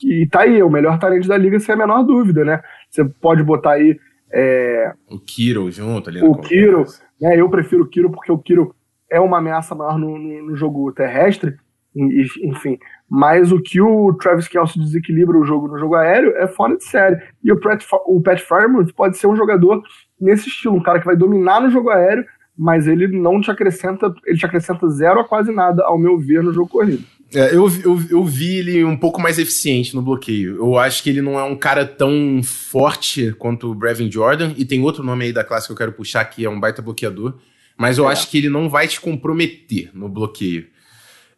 e 0.02 0.26
tá 0.26 0.40
aí, 0.40 0.62
o 0.62 0.70
melhor 0.70 0.98
talento 0.98 1.28
da 1.28 1.36
liga, 1.36 1.60
sem 1.60 1.74
a 1.74 1.78
menor 1.78 2.02
dúvida, 2.02 2.44
né? 2.44 2.60
Você 2.90 3.04
pode 3.04 3.42
botar 3.42 3.72
aí. 3.72 3.96
É, 4.32 4.92
o 5.08 5.20
Kiro 5.20 5.70
junto 5.70 6.10
ali. 6.10 6.20
O 6.24 6.34
Kiro, 6.34 6.84
né? 7.20 7.40
Eu 7.40 7.48
prefiro 7.48 7.84
o 7.84 7.86
Kiro 7.86 8.10
porque 8.10 8.32
o 8.32 8.38
Kiro 8.38 8.74
é 9.08 9.20
uma 9.20 9.38
ameaça 9.38 9.76
maior 9.76 9.96
no, 9.96 10.18
no, 10.18 10.46
no 10.46 10.56
jogo 10.56 10.90
terrestre, 10.92 11.54
enfim. 11.94 12.78
Mas 13.08 13.52
o 13.52 13.60
que 13.60 13.80
o 13.80 14.12
Travis 14.14 14.48
Kelce 14.48 14.78
desequilibra 14.78 15.38
o 15.38 15.44
jogo 15.44 15.68
no 15.68 15.78
jogo 15.78 15.94
aéreo 15.94 16.36
é 16.36 16.46
fora 16.48 16.76
de 16.76 16.84
série. 16.84 17.20
E 17.42 17.52
o 17.52 17.60
Pat, 17.60 17.84
o 18.06 18.20
Pat 18.20 18.40
Farmer 18.40 18.84
pode 18.94 19.16
ser 19.16 19.28
um 19.28 19.36
jogador 19.36 19.82
nesse 20.20 20.48
estilo, 20.48 20.74
um 20.74 20.82
cara 20.82 20.98
que 20.98 21.06
vai 21.06 21.16
dominar 21.16 21.60
no 21.60 21.70
jogo 21.70 21.90
aéreo, 21.90 22.24
mas 22.58 22.88
ele 22.88 23.06
não 23.06 23.40
te 23.40 23.50
acrescenta, 23.50 24.12
ele 24.24 24.38
te 24.38 24.46
acrescenta 24.46 24.88
zero 24.88 25.20
a 25.20 25.24
quase 25.24 25.52
nada, 25.52 25.84
ao 25.84 25.98
meu 25.98 26.18
ver, 26.18 26.42
no 26.42 26.52
jogo 26.52 26.68
corrido. 26.68 27.04
É, 27.34 27.54
eu, 27.54 27.68
eu, 27.84 28.00
eu 28.08 28.24
vi 28.24 28.58
ele 28.58 28.84
um 28.84 28.96
pouco 28.96 29.20
mais 29.20 29.38
eficiente 29.38 29.94
no 29.94 30.02
bloqueio. 30.02 30.56
Eu 30.56 30.78
acho 30.78 31.02
que 31.02 31.10
ele 31.10 31.20
não 31.20 31.38
é 31.38 31.44
um 31.44 31.56
cara 31.56 31.84
tão 31.84 32.40
forte 32.42 33.32
quanto 33.32 33.70
o 33.70 33.74
Brevin 33.74 34.10
Jordan, 34.10 34.52
e 34.56 34.64
tem 34.64 34.82
outro 34.82 35.04
nome 35.04 35.26
aí 35.26 35.32
da 35.32 35.44
classe 35.44 35.66
que 35.66 35.72
eu 35.72 35.76
quero 35.76 35.92
puxar 35.92 36.24
que 36.24 36.44
é 36.44 36.50
um 36.50 36.58
baita 36.58 36.80
bloqueador, 36.80 37.34
mas 37.76 37.98
eu 37.98 38.08
é. 38.08 38.12
acho 38.12 38.30
que 38.30 38.38
ele 38.38 38.48
não 38.48 38.68
vai 38.68 38.88
te 38.88 39.00
comprometer 39.00 39.90
no 39.92 40.08
bloqueio. 40.08 40.66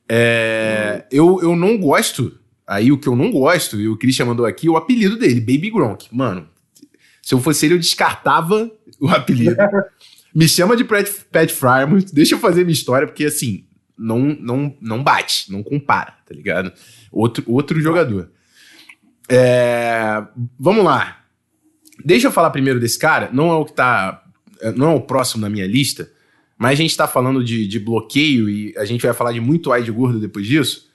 É, 0.09 1.05
eu, 1.11 1.41
eu 1.43 1.55
não 1.55 1.77
gosto. 1.79 2.39
Aí 2.67 2.93
o 2.93 2.99
que 2.99 3.09
eu 3.09 3.17
não 3.17 3.31
gosto, 3.31 3.81
e 3.81 3.89
o 3.89 3.97
Christian 3.97 4.27
mandou 4.27 4.45
aqui, 4.45 4.69
o 4.69 4.77
apelido 4.77 5.17
dele, 5.17 5.41
Baby 5.41 5.71
Gronk. 5.71 6.09
Mano, 6.15 6.47
se 7.23 7.35
eu 7.35 7.41
fosse 7.41 7.65
ele, 7.67 7.75
eu 7.75 7.79
descartava 7.79 8.71
o 9.01 9.09
apelido. 9.09 9.57
Me 10.35 10.47
chama 10.47 10.77
de 10.77 10.85
Pat, 10.85 11.09
Pat 11.33 11.51
Frymouth, 11.51 12.13
deixa 12.13 12.35
eu 12.35 12.39
fazer 12.39 12.65
minha 12.65 12.75
história, 12.75 13.07
porque 13.07 13.25
assim, 13.25 13.65
não, 13.97 14.19
não, 14.19 14.77
não 14.81 15.03
bate, 15.03 15.51
não 15.51 15.63
compara, 15.63 16.15
tá 16.27 16.35
ligado? 16.35 16.73
Outro, 17.11 17.43
outro 17.47 17.81
jogador. 17.81 18.31
É, 19.29 20.23
vamos 20.59 20.85
lá. 20.85 21.23
Deixa 22.05 22.29
eu 22.29 22.33
falar 22.33 22.51
primeiro 22.51 22.79
desse 22.79 22.99
cara, 22.99 23.31
não 23.33 23.51
é 23.51 23.55
o 23.55 23.65
que 23.65 23.73
tá. 23.73 24.25
Não 24.77 24.93
é 24.93 24.95
o 24.95 25.01
próximo 25.01 25.43
na 25.43 25.49
minha 25.49 25.67
lista, 25.67 26.11
mas 26.59 26.73
a 26.73 26.83
gente 26.83 26.97
tá 26.97 27.07
falando 27.07 27.43
de, 27.45 27.67
de 27.67 27.79
bloqueio 27.79 28.51
e 28.51 28.75
a 28.77 28.85
gente 28.85 29.07
vai 29.07 29.15
falar 29.15 29.33
de 29.33 29.41
muito 29.41 29.71
wide 29.71 29.91
gordo 29.93 30.19
depois 30.19 30.45
disso. 30.45 30.89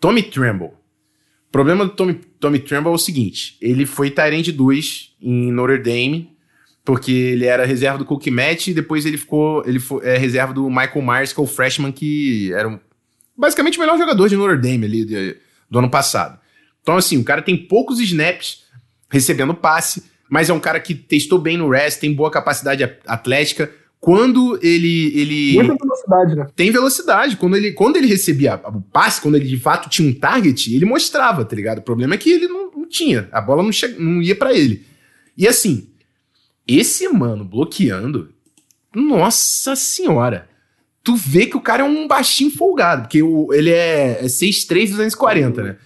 Tommy 0.00 0.22
Tremble. 0.22 0.68
O 0.68 1.52
problema 1.52 1.84
do 1.84 1.92
Tommy, 1.92 2.14
Tommy 2.40 2.58
Tremble 2.58 2.90
é 2.90 2.94
o 2.94 2.98
seguinte: 2.98 3.56
ele 3.60 3.86
foi 3.86 4.10
Tyrande 4.10 4.50
2 4.50 5.14
em 5.22 5.52
Notre 5.52 5.78
Dame, 5.78 6.32
porque 6.84 7.12
ele 7.12 7.46
era 7.46 7.64
reserva 7.64 7.96
do 7.96 8.04
Cook 8.04 8.26
Match 8.26 8.66
e 8.66 8.74
depois 8.74 9.06
ele 9.06 9.16
ficou. 9.16 9.62
Ele 9.64 9.78
foi 9.78 10.04
é, 10.04 10.18
reserva 10.18 10.52
do 10.52 10.68
Michael 10.68 11.02
Myers, 11.02 11.32
que 11.32 11.38
é 11.38 11.42
o 11.42 11.46
freshman 11.46 11.92
que 11.92 12.52
era 12.52 12.68
um, 12.68 12.80
basicamente 13.36 13.78
o 13.78 13.80
melhor 13.80 13.96
jogador 13.96 14.28
de 14.28 14.36
Notre 14.36 14.60
Dame 14.60 14.84
ali 14.84 15.04
de, 15.04 15.36
do 15.70 15.78
ano 15.78 15.88
passado. 15.88 16.40
Então, 16.82 16.96
assim, 16.96 17.16
o 17.18 17.24
cara 17.24 17.40
tem 17.40 17.56
poucos 17.56 18.00
snaps 18.00 18.64
recebendo 19.08 19.54
passe, 19.54 20.04
mas 20.28 20.50
é 20.50 20.52
um 20.52 20.60
cara 20.60 20.80
que 20.80 20.94
testou 20.94 21.38
bem 21.38 21.56
no 21.56 21.70
rest, 21.70 22.00
tem 22.00 22.12
boa 22.12 22.30
capacidade 22.30 22.82
atlética. 23.06 23.72
Quando 24.04 24.58
ele. 24.62 25.18
ele 25.18 25.54
Muita 25.54 25.82
velocidade, 25.82 26.36
né? 26.36 26.46
Tem 26.54 26.70
velocidade. 26.70 27.36
Quando 27.38 27.56
ele, 27.56 27.72
quando 27.72 27.96
ele 27.96 28.06
recebia 28.06 28.60
o 28.66 28.82
passe, 28.82 29.18
quando 29.18 29.36
ele 29.36 29.46
de 29.46 29.56
fato 29.56 29.88
tinha 29.88 30.06
um 30.06 30.12
target, 30.12 30.74
ele 30.74 30.84
mostrava, 30.84 31.42
tá 31.42 31.56
ligado? 31.56 31.78
O 31.78 31.82
problema 31.82 32.12
é 32.12 32.18
que 32.18 32.30
ele 32.30 32.46
não, 32.46 32.70
não 32.70 32.86
tinha. 32.86 33.30
A 33.32 33.40
bola 33.40 33.62
não, 33.62 33.72
che... 33.72 33.88
não 33.98 34.20
ia 34.20 34.36
para 34.36 34.52
ele. 34.52 34.84
E 35.38 35.48
assim, 35.48 35.88
esse 36.68 37.08
mano 37.08 37.46
bloqueando, 37.46 38.28
nossa 38.94 39.74
senhora. 39.74 40.50
Tu 41.02 41.16
vê 41.16 41.46
que 41.46 41.56
o 41.56 41.62
cara 41.62 41.82
é 41.82 41.86
um 41.86 42.06
baixinho 42.06 42.50
folgado, 42.50 43.02
porque 43.04 43.22
o, 43.22 43.54
ele 43.54 43.70
é, 43.70 44.22
é 44.22 44.26
6'3", 44.26 44.90
240, 44.90 45.62
né? 45.62 45.76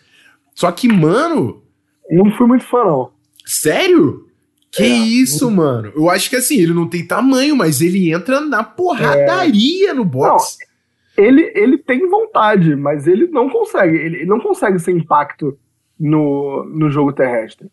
Só 0.57 0.73
que, 0.73 0.89
mano. 0.89 1.63
Não 2.11 2.37
fui 2.37 2.49
muito 2.49 2.65
fã, 2.65 2.83
não. 2.83 3.13
Sério? 3.47 4.28
Que 4.71 4.83
é, 4.83 4.87
isso, 4.87 5.51
mano? 5.51 5.93
Eu 5.97 6.11
acho 6.11 6.29
que 6.29 6.37
assim, 6.37 6.61
ele 6.61 6.75
não 6.75 6.89
tem 6.89 7.07
tamanho, 7.07 7.57
mas 7.57 7.81
ele 7.81 8.13
entra 8.13 8.41
na 8.41 8.63
porradaria 8.63 9.91
é... 9.91 9.95
no 9.95 10.05
box. 10.05 10.59
Não, 10.61 11.25
ele, 11.25 11.51
ele 11.55 11.79
tem 11.79 12.09
vontade, 12.09 12.77
mas 12.77 13.07
ele 13.07 13.27
não 13.29 13.49
consegue. 13.49 13.97
Ele, 13.97 14.25
não 14.27 14.39
consegue 14.39 14.79
ser 14.79 14.93
impacto 14.93 15.59
no, 15.99 16.65
no 16.65 16.91
jogo 16.91 17.13
terrestre. 17.13 17.69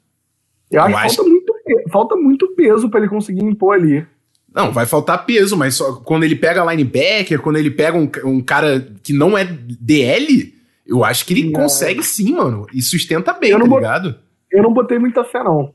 Eu 0.71 0.81
acho, 0.81 0.91
Eu 0.91 0.97
acho... 0.97 1.09
que 1.09 1.15
falta 1.15 1.29
muito, 1.29 1.53
falta 1.91 2.15
muito 2.15 2.55
peso 2.55 2.89
para 2.89 3.01
ele 3.01 3.09
conseguir 3.09 3.43
impor 3.43 3.75
ali. 3.75 4.05
Não, 4.53 4.71
vai 4.71 4.85
faltar 4.85 5.25
peso, 5.25 5.57
mas 5.57 5.75
só 5.75 5.97
quando 5.97 6.23
ele 6.23 6.35
pega 6.35 6.63
linebacker, 6.63 7.41
quando 7.41 7.57
ele 7.57 7.69
pega 7.69 7.97
um, 7.97 8.09
um 8.23 8.41
cara 8.41 8.87
que 9.03 9.11
não 9.11 9.37
é 9.37 9.43
DL, 9.43 10.55
eu 10.87 11.03
acho 11.03 11.25
que 11.25 11.33
ele 11.33 11.49
não. 11.51 11.61
consegue 11.61 12.01
sim, 12.01 12.33
mano. 12.33 12.65
E 12.73 12.81
sustenta 12.81 13.33
bem, 13.33 13.51
tá 13.51 13.57
ligado? 13.57 14.15
Eu 14.49 14.63
não 14.63 14.73
botei 14.73 14.97
muita 14.97 15.25
fé, 15.25 15.43
não. 15.43 15.73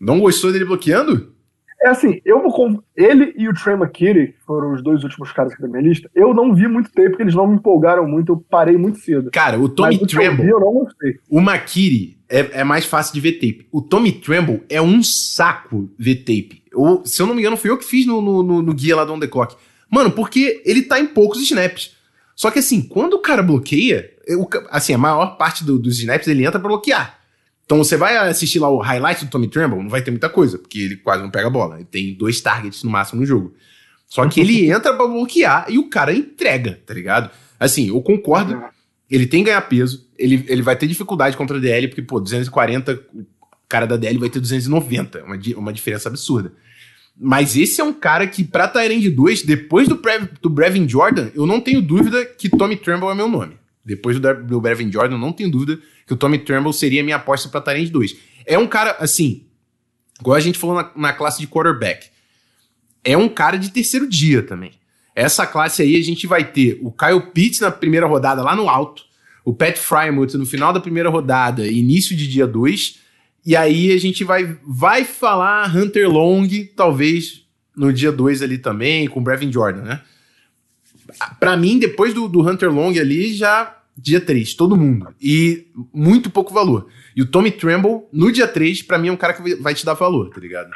Não 0.00 0.18
gostou 0.18 0.50
dele 0.50 0.64
bloqueando? 0.64 1.34
É 1.82 1.88
assim, 1.88 2.20
eu 2.26 2.42
vou. 2.42 2.84
Ele 2.94 3.32
e 3.36 3.48
o 3.48 3.54
Trey 3.54 3.74
McKitty 3.74 4.34
foram 4.46 4.72
os 4.74 4.82
dois 4.82 5.02
últimos 5.02 5.32
caras 5.32 5.52
aqui 5.52 5.62
da 5.62 5.68
minha 5.68 5.82
lista. 5.82 6.10
Eu 6.14 6.34
não 6.34 6.54
vi 6.54 6.68
muito 6.68 6.90
tempo, 6.90 7.10
porque 7.10 7.22
eles 7.22 7.34
não 7.34 7.46
me 7.46 7.56
empolgaram 7.56 8.06
muito, 8.06 8.32
eu 8.32 8.44
parei 8.50 8.76
muito 8.76 8.98
cedo. 8.98 9.30
Cara, 9.30 9.58
o 9.58 9.68
Tommy 9.68 9.98
Mas, 9.98 10.10
Tremble. 10.10 10.40
Eu, 10.40 10.44
vi, 10.44 10.50
eu 10.50 10.60
não 10.60 10.72
gostei. 10.72 11.18
O 11.30 11.40
McKitty 11.40 12.18
é, 12.28 12.60
é, 12.60 12.64
mais 12.64 12.84
fácil 12.84 13.14
de 13.14 13.20
ver 13.20 13.32
tape. 13.32 13.66
O 13.72 13.80
Tommy 13.80 14.12
Tremble 14.12 14.62
é 14.68 14.80
um 14.80 15.02
saco 15.02 15.90
ver 15.98 16.16
tape. 16.16 16.62
Eu, 16.70 17.02
se 17.04 17.20
eu 17.20 17.26
não 17.26 17.34
me 17.34 17.40
engano, 17.40 17.56
fui 17.56 17.70
eu 17.70 17.78
que 17.78 17.84
fiz 17.84 18.06
no, 18.06 18.20
no, 18.20 18.42
no, 18.42 18.62
no 18.62 18.74
guia 18.74 18.96
lá 18.96 19.04
do 19.04 19.14
On 19.14 19.20
The 19.20 19.26
Clock. 19.26 19.56
Mano, 19.90 20.10
porque 20.10 20.62
ele 20.66 20.82
tá 20.82 21.00
em 21.00 21.06
poucos 21.06 21.40
snaps. 21.40 21.96
Só 22.36 22.50
que 22.50 22.58
assim, 22.58 22.82
quando 22.82 23.14
o 23.14 23.20
cara 23.20 23.42
bloqueia, 23.42 24.10
eu, 24.26 24.48
assim, 24.70 24.92
a 24.92 24.98
maior 24.98 25.36
parte 25.36 25.64
do, 25.64 25.78
dos 25.78 25.98
snaps 25.98 26.28
ele 26.28 26.44
entra 26.44 26.60
pra 26.60 26.68
bloquear. 26.68 27.19
Então 27.70 27.78
você 27.78 27.96
vai 27.96 28.16
assistir 28.16 28.58
lá 28.58 28.68
o 28.68 28.78
highlight 28.78 29.24
do 29.24 29.30
Tommy 29.30 29.46
Tremble, 29.46 29.80
não 29.80 29.88
vai 29.88 30.02
ter 30.02 30.10
muita 30.10 30.28
coisa, 30.28 30.58
porque 30.58 30.76
ele 30.76 30.96
quase 30.96 31.22
não 31.22 31.30
pega 31.30 31.46
a 31.46 31.50
bola. 31.50 31.76
Ele 31.76 31.84
tem 31.84 32.12
dois 32.14 32.40
targets 32.40 32.82
no 32.82 32.90
máximo 32.90 33.20
no 33.20 33.26
jogo. 33.26 33.54
Só 34.08 34.26
que 34.26 34.40
ele 34.40 34.66
entra 34.68 34.92
pra 34.92 35.06
bloquear 35.06 35.66
e 35.68 35.78
o 35.78 35.88
cara 35.88 36.12
entrega, 36.12 36.80
tá 36.84 36.92
ligado? 36.92 37.30
Assim, 37.60 37.86
eu 37.86 38.02
concordo. 38.02 38.60
Ele 39.08 39.24
tem 39.24 39.44
que 39.44 39.50
ganhar 39.50 39.60
peso, 39.62 40.04
ele, 40.18 40.44
ele 40.48 40.62
vai 40.62 40.74
ter 40.74 40.88
dificuldade 40.88 41.36
contra 41.36 41.58
a 41.58 41.60
DL, 41.60 41.86
porque, 41.86 42.02
pô, 42.02 42.18
240, 42.18 43.04
o 43.14 43.24
cara 43.68 43.86
da 43.86 43.96
DL 43.96 44.18
vai 44.18 44.28
ter 44.28 44.40
290. 44.40 45.22
Uma, 45.22 45.38
uma 45.56 45.72
diferença 45.72 46.08
absurda. 46.08 46.52
Mas 47.16 47.56
esse 47.56 47.80
é 47.80 47.84
um 47.84 47.92
cara 47.92 48.26
que, 48.26 48.42
pra 48.42 48.66
Tyrande 48.66 49.08
2, 49.08 49.44
depois 49.44 49.86
do, 49.86 49.96
Pre, 49.96 50.28
do 50.42 50.50
Brevin 50.50 50.88
Jordan, 50.88 51.28
eu 51.36 51.46
não 51.46 51.60
tenho 51.60 51.80
dúvida 51.80 52.24
que 52.24 52.48
Tommy 52.48 52.74
Tremble 52.74 53.10
é 53.10 53.14
meu 53.14 53.28
nome. 53.28 53.59
Depois 53.84 54.18
do, 54.18 54.44
do 54.44 54.60
Brevin 54.60 54.90
Jordan, 54.90 55.18
não 55.18 55.32
tenho 55.32 55.50
dúvida 55.50 55.80
que 56.06 56.12
o 56.12 56.16
Tommy 56.16 56.38
Turnbull 56.38 56.72
seria 56.72 57.02
minha 57.02 57.16
aposta 57.16 57.48
para 57.48 57.60
Tyrande 57.60 57.90
2. 57.90 58.16
É 58.46 58.58
um 58.58 58.66
cara, 58.66 58.96
assim, 58.98 59.46
igual 60.20 60.36
a 60.36 60.40
gente 60.40 60.58
falou 60.58 60.76
na, 60.76 60.90
na, 60.94 61.12
classe 61.12 61.40
de 61.40 61.46
quarterback, 61.46 62.08
é 63.02 63.16
um 63.16 63.28
cara 63.28 63.56
de 63.56 63.70
terceiro 63.70 64.08
dia 64.08 64.42
também. 64.42 64.72
Essa 65.14 65.46
classe 65.46 65.82
aí 65.82 65.96
a 65.96 66.02
gente 66.02 66.26
vai 66.26 66.44
ter 66.44 66.78
o 66.82 66.92
Kyle 66.92 67.20
Pitts 67.32 67.60
na 67.60 67.70
primeira 67.70 68.06
rodada 68.06 68.42
lá 68.42 68.54
no 68.54 68.68
alto, 68.68 69.04
o 69.44 69.54
Pat 69.54 69.76
Frymouth 69.76 70.34
no 70.34 70.46
final 70.46 70.72
da 70.72 70.80
primeira 70.80 71.08
rodada, 71.08 71.66
início 71.66 72.14
de 72.14 72.28
dia 72.28 72.46
2, 72.46 72.98
e 73.44 73.56
aí 73.56 73.92
a 73.92 73.98
gente 73.98 74.22
vai, 74.22 74.56
vai 74.62 75.04
falar 75.04 75.74
Hunter 75.74 76.08
Long, 76.08 76.46
talvez 76.76 77.42
no 77.74 77.92
dia 77.92 78.12
2 78.12 78.42
ali 78.42 78.58
também, 78.58 79.08
com 79.08 79.20
o 79.20 79.22
Brevin 79.22 79.50
Jordan, 79.50 79.82
né? 79.82 80.00
Para 81.38 81.56
mim, 81.56 81.78
depois 81.78 82.14
do, 82.14 82.28
do 82.28 82.40
Hunter 82.40 82.70
Long 82.70 82.90
ali, 82.98 83.32
já 83.32 83.76
dia 83.96 84.20
3, 84.20 84.54
todo 84.54 84.76
mundo. 84.76 85.14
E 85.20 85.68
muito 85.92 86.30
pouco 86.30 86.52
valor. 86.52 86.88
E 87.14 87.22
o 87.22 87.30
Tommy 87.30 87.50
Tremble, 87.50 88.02
no 88.12 88.32
dia 88.32 88.48
3, 88.48 88.82
para 88.82 88.98
mim 88.98 89.08
é 89.08 89.12
um 89.12 89.16
cara 89.16 89.34
que 89.34 89.54
vai 89.56 89.74
te 89.74 89.84
dar 89.84 89.94
valor, 89.94 90.30
tá 90.30 90.40
ligado? 90.40 90.70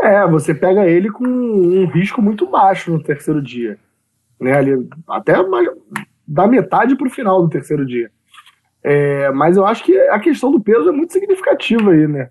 É, 0.00 0.26
você 0.26 0.54
pega 0.54 0.86
ele 0.86 1.10
com 1.10 1.24
um 1.24 1.86
risco 1.86 2.20
muito 2.20 2.46
baixo 2.46 2.90
no 2.90 3.02
terceiro 3.02 3.40
dia. 3.40 3.78
Né, 4.38 4.52
ali, 4.52 4.86
até 5.08 5.42
mais, 5.46 5.66
da 6.26 6.46
metade 6.46 6.94
pro 6.96 7.08
final 7.08 7.42
do 7.42 7.48
terceiro 7.48 7.86
dia. 7.86 8.10
É, 8.82 9.30
mas 9.32 9.56
eu 9.56 9.64
acho 9.66 9.82
que 9.82 9.98
a 9.98 10.18
questão 10.18 10.52
do 10.52 10.60
peso 10.60 10.88
é 10.88 10.92
muito 10.92 11.12
significativa 11.12 11.90
aí, 11.90 12.06
né? 12.06 12.28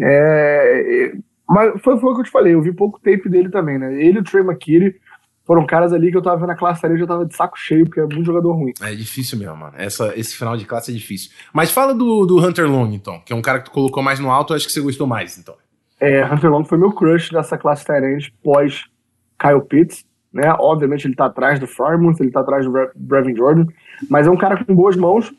É, 0.00 1.14
mas 1.48 1.80
foi, 1.82 1.98
foi 1.98 2.10
o 2.10 2.14
que 2.14 2.20
eu 2.22 2.24
te 2.24 2.30
falei, 2.30 2.54
eu 2.54 2.62
vi 2.62 2.72
pouco 2.72 2.98
tape 2.98 3.28
dele 3.28 3.50
também, 3.50 3.78
né? 3.78 3.94
Ele 4.02 4.18
e 4.18 4.20
o 4.20 4.24
Trey 4.24 4.42
McKitty 4.42 4.98
foram 5.44 5.66
caras 5.66 5.92
ali 5.92 6.10
que 6.10 6.16
eu 6.16 6.22
tava 6.22 6.38
vendo 6.38 6.50
a 6.50 6.56
classe 6.56 6.84
ali, 6.84 6.94
eu 6.94 7.00
já 7.00 7.06
tava 7.06 7.26
de 7.26 7.36
saco 7.36 7.58
cheio, 7.58 7.84
porque 7.84 8.00
é 8.00 8.06
muito 8.06 8.24
jogador 8.24 8.52
ruim. 8.52 8.72
É 8.80 8.94
difícil 8.94 9.38
mesmo, 9.38 9.56
mano. 9.56 9.74
Essa, 9.76 10.18
esse 10.18 10.36
final 10.36 10.56
de 10.56 10.64
classe 10.64 10.90
é 10.90 10.94
difícil. 10.94 11.30
Mas 11.52 11.70
fala 11.70 11.94
do, 11.94 12.24
do 12.24 12.38
Hunter 12.38 12.66
Long, 12.66 12.92
então, 12.92 13.20
que 13.20 13.32
é 13.32 13.36
um 13.36 13.42
cara 13.42 13.58
que 13.58 13.66
tu 13.66 13.70
colocou 13.70 14.02
mais 14.02 14.18
no 14.18 14.30
alto, 14.30 14.54
acho 14.54 14.66
que 14.66 14.72
você 14.72 14.80
gostou 14.80 15.06
mais, 15.06 15.38
então. 15.38 15.54
É, 16.00 16.24
Hunter 16.24 16.50
Long 16.50 16.64
foi 16.64 16.78
meu 16.78 16.92
crush 16.92 17.30
dessa 17.30 17.56
classe 17.56 17.84
Tyrande 17.84 18.32
pós 18.42 18.84
Kyle 19.38 19.60
Pitts, 19.60 20.04
né? 20.32 20.54
Obviamente 20.58 21.06
ele 21.06 21.14
tá 21.14 21.26
atrás 21.26 21.60
do 21.60 21.66
Frymouth, 21.66 22.16
ele 22.20 22.30
tá 22.30 22.40
atrás 22.40 22.64
do 22.64 22.72
Brevin 22.96 23.36
Jordan, 23.36 23.66
mas 24.08 24.26
é 24.26 24.30
um 24.30 24.36
cara 24.36 24.62
com 24.64 24.74
boas 24.74 24.96
mãos, 24.96 25.32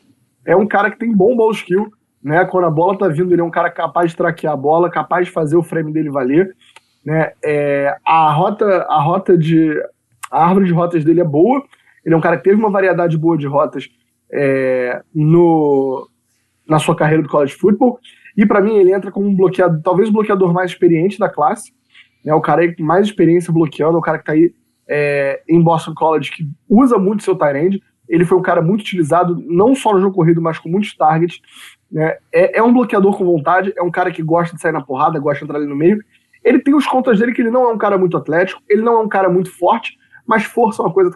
é 0.44 0.56
um 0.56 0.66
cara 0.66 0.90
que 0.90 0.98
tem 0.98 1.14
bom 1.14 1.36
ball 1.36 1.50
skill, 1.50 1.92
né? 2.22 2.44
Quando 2.46 2.64
a 2.64 2.70
bola 2.70 2.96
tá 2.96 3.08
vindo, 3.08 3.32
ele 3.32 3.40
é 3.40 3.44
um 3.44 3.50
cara 3.50 3.70
capaz 3.70 4.10
de 4.10 4.16
traquear 4.16 4.54
a 4.54 4.56
bola, 4.56 4.90
capaz 4.90 5.26
de 5.26 5.32
fazer 5.32 5.56
o 5.56 5.62
frame 5.62 5.92
dele 5.92 6.10
valer, 6.10 6.56
né? 7.04 7.32
É, 7.44 7.96
a 8.04 8.32
rota, 8.32 8.86
a 8.88 9.00
rota 9.00 9.36
de 9.36 9.74
a 10.30 10.44
árvore 10.44 10.66
de 10.66 10.72
rotas 10.72 11.04
dele 11.04 11.20
é 11.20 11.24
boa. 11.24 11.62
Ele 12.04 12.14
é 12.14 12.18
um 12.18 12.20
cara 12.20 12.36
que 12.36 12.44
teve 12.44 12.56
uma 12.56 12.70
variedade 12.70 13.16
boa 13.18 13.36
de 13.36 13.46
rotas 13.46 13.88
é, 14.32 15.02
no, 15.14 16.08
na 16.68 16.78
sua 16.78 16.96
carreira 16.96 17.22
do 17.22 17.28
college 17.28 17.54
football. 17.54 17.98
E 18.36 18.44
para 18.44 18.60
mim 18.60 18.76
ele 18.76 18.92
entra 18.92 19.10
como 19.10 19.26
um 19.26 19.34
bloqueador, 19.34 19.80
talvez 19.82 20.08
o 20.08 20.12
bloqueador 20.12 20.52
mais 20.52 20.70
experiente 20.70 21.18
da 21.18 21.28
classe. 21.28 21.72
É 22.24 22.34
o 22.34 22.40
cara 22.40 22.74
com 22.74 22.82
mais 22.82 23.06
experiência 23.06 23.52
bloqueando, 23.52 23.98
o 23.98 24.00
cara 24.00 24.18
que 24.18 24.22
está 24.22 24.32
aí 24.32 24.52
é, 24.88 25.42
em 25.48 25.60
Boston 25.60 25.94
College, 25.94 26.30
que 26.32 26.48
usa 26.68 26.98
muito 26.98 27.22
seu 27.22 27.36
tight 27.36 27.56
end. 27.56 27.82
Ele 28.08 28.24
foi 28.24 28.38
um 28.38 28.42
cara 28.42 28.62
muito 28.62 28.82
utilizado, 28.82 29.42
não 29.46 29.74
só 29.74 29.92
no 29.92 30.00
jogo 30.00 30.14
corrido, 30.14 30.42
mas 30.42 30.58
com 30.58 30.68
muitos 30.68 30.96
targets. 30.96 31.40
Né? 31.90 32.16
É, 32.32 32.58
é, 32.58 32.62
um 32.62 32.72
bloqueador 32.72 33.16
com 33.16 33.24
vontade, 33.24 33.72
é 33.76 33.82
um 33.82 33.90
cara 33.90 34.10
que 34.10 34.22
gosta 34.22 34.54
de 34.54 34.62
sair 34.62 34.72
na 34.72 34.80
porrada, 34.80 35.18
gosta 35.18 35.38
de 35.38 35.44
entrar 35.44 35.58
ali 35.58 35.66
no 35.66 35.76
meio. 35.76 35.98
Ele 36.44 36.60
tem 36.60 36.74
os 36.74 36.86
contas 36.86 37.18
dele 37.18 37.32
que 37.32 37.42
ele 37.42 37.50
não 37.50 37.68
é 37.68 37.72
um 37.72 37.78
cara 37.78 37.98
muito 37.98 38.16
atlético, 38.16 38.62
ele 38.68 38.82
não 38.82 38.94
é 38.94 38.98
um 38.98 39.08
cara 39.08 39.28
muito 39.28 39.50
forte, 39.50 39.96
mas 40.26 40.44
força 40.44 40.82
é 40.82 40.86
uma 40.86 40.92
coisa 40.92 41.14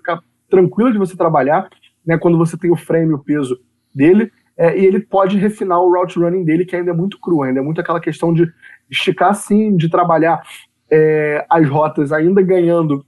tranquila 0.49 0.93
de 0.93 0.99
você 0.99 1.17
trabalhar, 1.17 1.69
né, 2.05 2.19
quando 2.19 2.39
você 2.39 2.57
tem 2.57 2.71
o 2.71 2.77
frame 2.77 3.13
o 3.13 3.19
peso 3.19 3.59
dele, 3.95 4.31
é, 4.57 4.79
e 4.79 4.85
ele 4.85 5.01
pode 5.01 5.39
refinar 5.39 5.81
o 5.81 5.91
route 5.91 6.19
running 6.19 6.45
dele, 6.45 6.65
que 6.65 6.77
ainda 6.77 6.91
é 6.91 6.95
muito 6.95 7.19
cru, 7.19 7.43
ainda 7.43 7.61
é 7.61 7.63
muito 7.63 7.81
aquela 7.81 8.01
questão 8.01 8.33
de 8.33 8.51
esticar 8.91 9.35
sim, 9.35 9.77
de 9.77 9.89
trabalhar 9.89 10.43
é, 10.91 11.47
as 11.49 11.69
rotas 11.69 12.13
ainda 12.13 12.43
ganhando 12.43 13.05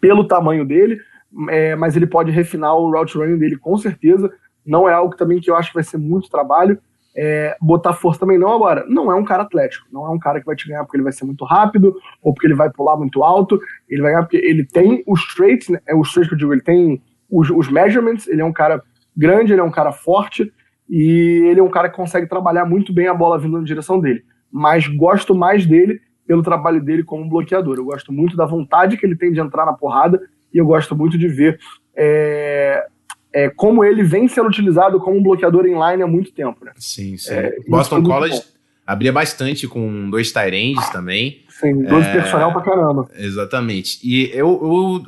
pelo 0.00 0.28
tamanho 0.28 0.64
dele, 0.64 1.00
é, 1.48 1.74
mas 1.74 1.96
ele 1.96 2.06
pode 2.06 2.30
refinar 2.30 2.74
o 2.74 2.90
route 2.90 3.16
running 3.16 3.38
dele 3.38 3.56
com 3.56 3.76
certeza. 3.76 4.32
Não 4.64 4.88
é 4.88 4.92
algo 4.92 5.16
também 5.16 5.40
que 5.40 5.50
eu 5.50 5.56
acho 5.56 5.70
que 5.70 5.74
vai 5.74 5.84
ser 5.84 5.98
muito 5.98 6.30
trabalho. 6.30 6.78
É, 7.16 7.56
botar 7.60 7.92
força 7.92 8.20
também 8.20 8.38
não 8.38 8.52
agora. 8.52 8.84
Não 8.88 9.10
é 9.10 9.14
um 9.14 9.24
cara 9.24 9.42
atlético, 9.42 9.86
não 9.92 10.06
é 10.06 10.10
um 10.10 10.18
cara 10.18 10.40
que 10.40 10.46
vai 10.46 10.54
te 10.54 10.68
ganhar 10.68 10.84
porque 10.84 10.96
ele 10.96 11.04
vai 11.04 11.12
ser 11.12 11.24
muito 11.24 11.44
rápido 11.44 11.94
ou 12.22 12.32
porque 12.32 12.46
ele 12.46 12.54
vai 12.54 12.70
pular 12.70 12.96
muito 12.96 13.22
alto. 13.22 13.58
Ele 13.88 14.02
vai 14.02 14.12
ganhar 14.12 14.22
porque 14.22 14.36
ele 14.36 14.64
tem 14.64 15.02
os 15.06 15.34
traits, 15.34 15.68
né, 15.68 15.80
é 15.86 15.94
os 15.94 16.12
traits 16.12 16.28
que 16.28 16.34
eu 16.34 16.38
digo, 16.38 16.52
ele 16.52 16.62
tem 16.62 17.02
os, 17.30 17.50
os 17.50 17.68
measurements, 17.68 18.28
ele 18.28 18.40
é 18.40 18.44
um 18.44 18.52
cara 18.52 18.82
grande, 19.16 19.52
ele 19.52 19.60
é 19.60 19.64
um 19.64 19.70
cara 19.70 19.92
forte 19.92 20.52
e 20.88 21.46
ele 21.48 21.60
é 21.60 21.62
um 21.62 21.70
cara 21.70 21.88
que 21.88 21.96
consegue 21.96 22.26
trabalhar 22.26 22.64
muito 22.64 22.92
bem 22.92 23.06
a 23.06 23.14
bola 23.14 23.38
vindo 23.38 23.58
na 23.58 23.64
direção 23.64 24.00
dele. 24.00 24.24
Mas 24.50 24.86
gosto 24.88 25.34
mais 25.34 25.64
dele 25.64 26.00
pelo 26.26 26.42
trabalho 26.42 26.80
dele 26.80 27.02
como 27.02 27.28
bloqueador. 27.28 27.76
Eu 27.76 27.84
gosto 27.84 28.12
muito 28.12 28.36
da 28.36 28.46
vontade 28.46 28.96
que 28.96 29.04
ele 29.04 29.16
tem 29.16 29.32
de 29.32 29.40
entrar 29.40 29.66
na 29.66 29.72
porrada 29.72 30.20
e 30.52 30.58
eu 30.58 30.66
gosto 30.66 30.96
muito 30.96 31.18
de 31.18 31.28
ver 31.28 31.58
é, 31.96 32.86
é, 33.32 33.48
como 33.48 33.84
ele 33.84 34.02
vem 34.02 34.28
sendo 34.28 34.48
utilizado 34.48 35.00
como 35.00 35.18
um 35.18 35.22
bloqueador 35.22 35.66
em 35.66 35.74
line 35.74 36.02
há 36.02 36.06
muito 36.06 36.32
tempo. 36.32 36.64
Né? 36.64 36.72
Sim, 36.76 37.16
sim. 37.16 37.32
É, 37.32 37.54
Boston 37.68 38.02
College 38.02 38.42
abria 38.86 39.12
bastante 39.12 39.68
com 39.68 40.10
dois 40.10 40.32
Tyrands 40.32 40.88
também. 40.90 41.42
Sim, 41.48 41.82
dois 41.82 42.06
é, 42.06 42.12
personal 42.12 42.52
pra 42.52 42.62
caramba. 42.62 43.08
Exatamente. 43.16 44.00
E 44.02 44.30
eu, 44.32 44.48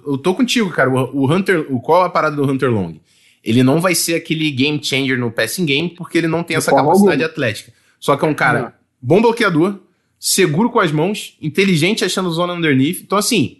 eu, 0.04 0.12
eu 0.12 0.18
tô 0.18 0.34
contigo, 0.34 0.70
cara. 0.70 0.90
O, 0.90 1.24
o 1.24 1.32
Hunter, 1.32 1.66
o, 1.70 1.80
qual 1.80 2.02
é 2.02 2.06
a 2.06 2.10
parada 2.10 2.36
do 2.36 2.44
Hunter 2.44 2.70
Long? 2.70 2.94
Ele 3.42 3.62
não 3.62 3.80
vai 3.80 3.94
ser 3.94 4.14
aquele 4.14 4.50
game 4.52 4.82
changer 4.82 5.18
no 5.18 5.30
passing 5.30 5.64
game 5.64 5.90
porque 5.90 6.18
ele 6.18 6.28
não 6.28 6.44
tem 6.44 6.56
essa 6.56 6.70
capacidade 6.70 7.24
atlética. 7.24 7.72
Só 7.98 8.16
que 8.16 8.24
é 8.24 8.28
um 8.28 8.34
cara 8.34 8.74
bom 9.00 9.20
bloqueador, 9.20 9.78
seguro 10.18 10.70
com 10.70 10.78
as 10.78 10.92
mãos, 10.92 11.36
inteligente 11.42 12.04
achando 12.04 12.30
zona 12.30 12.52
underneath. 12.52 13.00
Então, 13.02 13.18
assim, 13.18 13.58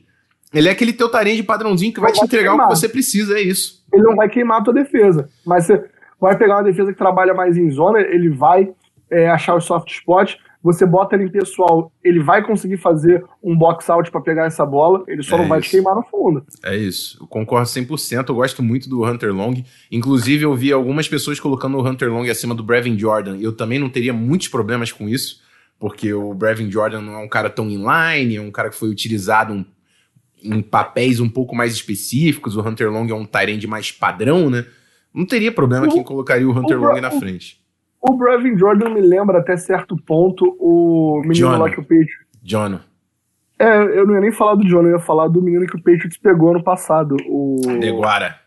ele 0.55 0.69
é 0.69 0.71
aquele 0.71 0.93
teu 0.93 1.11
de 1.11 1.43
padrãozinho 1.43 1.93
que 1.93 1.99
vai, 1.99 2.13
vai 2.13 2.21
te 2.21 2.25
entregar 2.25 2.51
queimar. 2.51 2.67
o 2.67 2.69
que 2.71 2.77
você 2.77 2.89
precisa, 2.89 3.39
é 3.39 3.43
isso. 3.43 3.82
Ele 3.93 4.03
não 4.03 4.17
vai 4.17 4.29
queimar 4.29 4.61
a 4.61 4.65
tua 4.65 4.75
defesa, 4.75 5.29
mas 5.45 5.67
você 5.67 5.85
vai 6.21 6.37
pegar 6.37 6.57
uma 6.57 6.65
defesa 6.65 6.93
que 6.93 6.99
trabalha 6.99 7.35
mais 7.35 7.57
em 7.57 7.71
zona, 7.71 8.01
ele 8.01 8.29
vai 8.29 8.73
é, 9.11 9.29
achar 9.29 9.57
os 9.57 9.65
soft 9.65 9.91
spots, 9.91 10.39
você 10.63 10.87
bota 10.87 11.17
ele 11.17 11.25
em 11.25 11.29
pessoal, 11.29 11.93
ele 12.05 12.21
vai 12.21 12.43
conseguir 12.43 12.77
fazer 12.77 13.25
um 13.43 13.57
box 13.57 13.91
out 13.91 14.09
para 14.11 14.21
pegar 14.21 14.47
essa 14.47 14.65
bola, 14.65 15.03
ele 15.09 15.23
só 15.23 15.37
é 15.37 15.41
não 15.41 15.49
vai 15.49 15.61
te 15.61 15.69
queimar 15.69 15.97
no 15.97 16.05
fundo. 16.05 16.45
É 16.65 16.77
isso, 16.77 17.19
eu 17.21 17.27
concordo 17.27 17.67
100%, 17.67 18.29
eu 18.29 18.35
gosto 18.37 18.63
muito 18.63 18.89
do 18.89 19.05
Hunter 19.05 19.35
Long, 19.35 19.55
inclusive 19.91 20.45
eu 20.45 20.55
vi 20.55 20.73
algumas 20.73 21.09
pessoas 21.09 21.41
colocando 21.41 21.77
o 21.77 21.87
Hunter 21.87 22.11
Long 22.13 22.31
acima 22.31 22.55
do 22.55 22.63
Brevin 22.63 22.97
Jordan, 22.97 23.39
eu 23.39 23.53
também 23.53 23.79
não 23.79 23.91
teria 23.91 24.13
muitos 24.13 24.47
problemas 24.47 24.93
com 24.93 25.09
isso, 25.09 25.43
porque 25.81 26.15
o 26.15 26.33
Brevin 26.33 26.71
Jordan 26.71 27.01
não 27.01 27.15
é 27.15 27.19
um 27.19 27.29
cara 27.29 27.51
tão 27.51 27.69
inline, 27.69 28.37
é 28.37 28.41
um 28.41 28.53
cara 28.53 28.71
que 28.71 28.77
foi 28.77 28.89
utilizado 28.89 29.53
um, 29.53 29.65
em 30.43 30.63
papéis 30.63 31.21
um 31.21 31.29
pouco 31.29 31.55
mais 31.55 31.73
específicos, 31.73 32.57
o 32.57 32.61
Hunter 32.61 32.91
Long 32.91 33.09
é 33.09 33.15
um 33.15 33.25
Tyrande 33.25 33.67
mais 33.67 33.91
padrão, 33.91 34.51
né? 34.51 34.65
Não 35.15 35.27
teria 35.27 35.53
problema 35.53 35.87
o, 35.87 35.91
quem 35.91 36.03
colocaria 36.03 36.49
o 36.49 36.53
Hunter 36.53 36.81
o, 36.81 36.85
Long 36.85 37.01
na 37.01 37.11
frente. 37.11 37.61
O, 38.01 38.17
Brevin 38.17 38.57
Jordan 38.57 38.91
me 38.91 39.01
lembra 39.01 39.39
até 39.39 39.57
certo 39.57 39.97
ponto 39.97 40.57
o 40.59 41.21
menino 41.23 41.49
John. 41.49 41.59
lá 41.59 41.71
que 41.71 41.79
o 41.79 41.83
Patriots... 41.83 42.27
John. 42.43 42.81
É, 43.59 43.99
eu 43.99 44.07
não 44.07 44.15
ia 44.15 44.21
nem 44.21 44.33
falar 44.33 44.57
do 44.57 44.65
John, 44.65 44.83
eu 44.83 44.93
ia 44.93 44.99
falar 44.99 45.29
do 45.29 45.41
menino 45.41 45.67
que 45.67 45.77
o 45.77 45.83
Patriots 45.83 46.17
pegou 46.17 46.51
ano 46.51 46.65
passado, 46.65 47.17
o... 47.29 47.61
Deguara. 47.81 48.41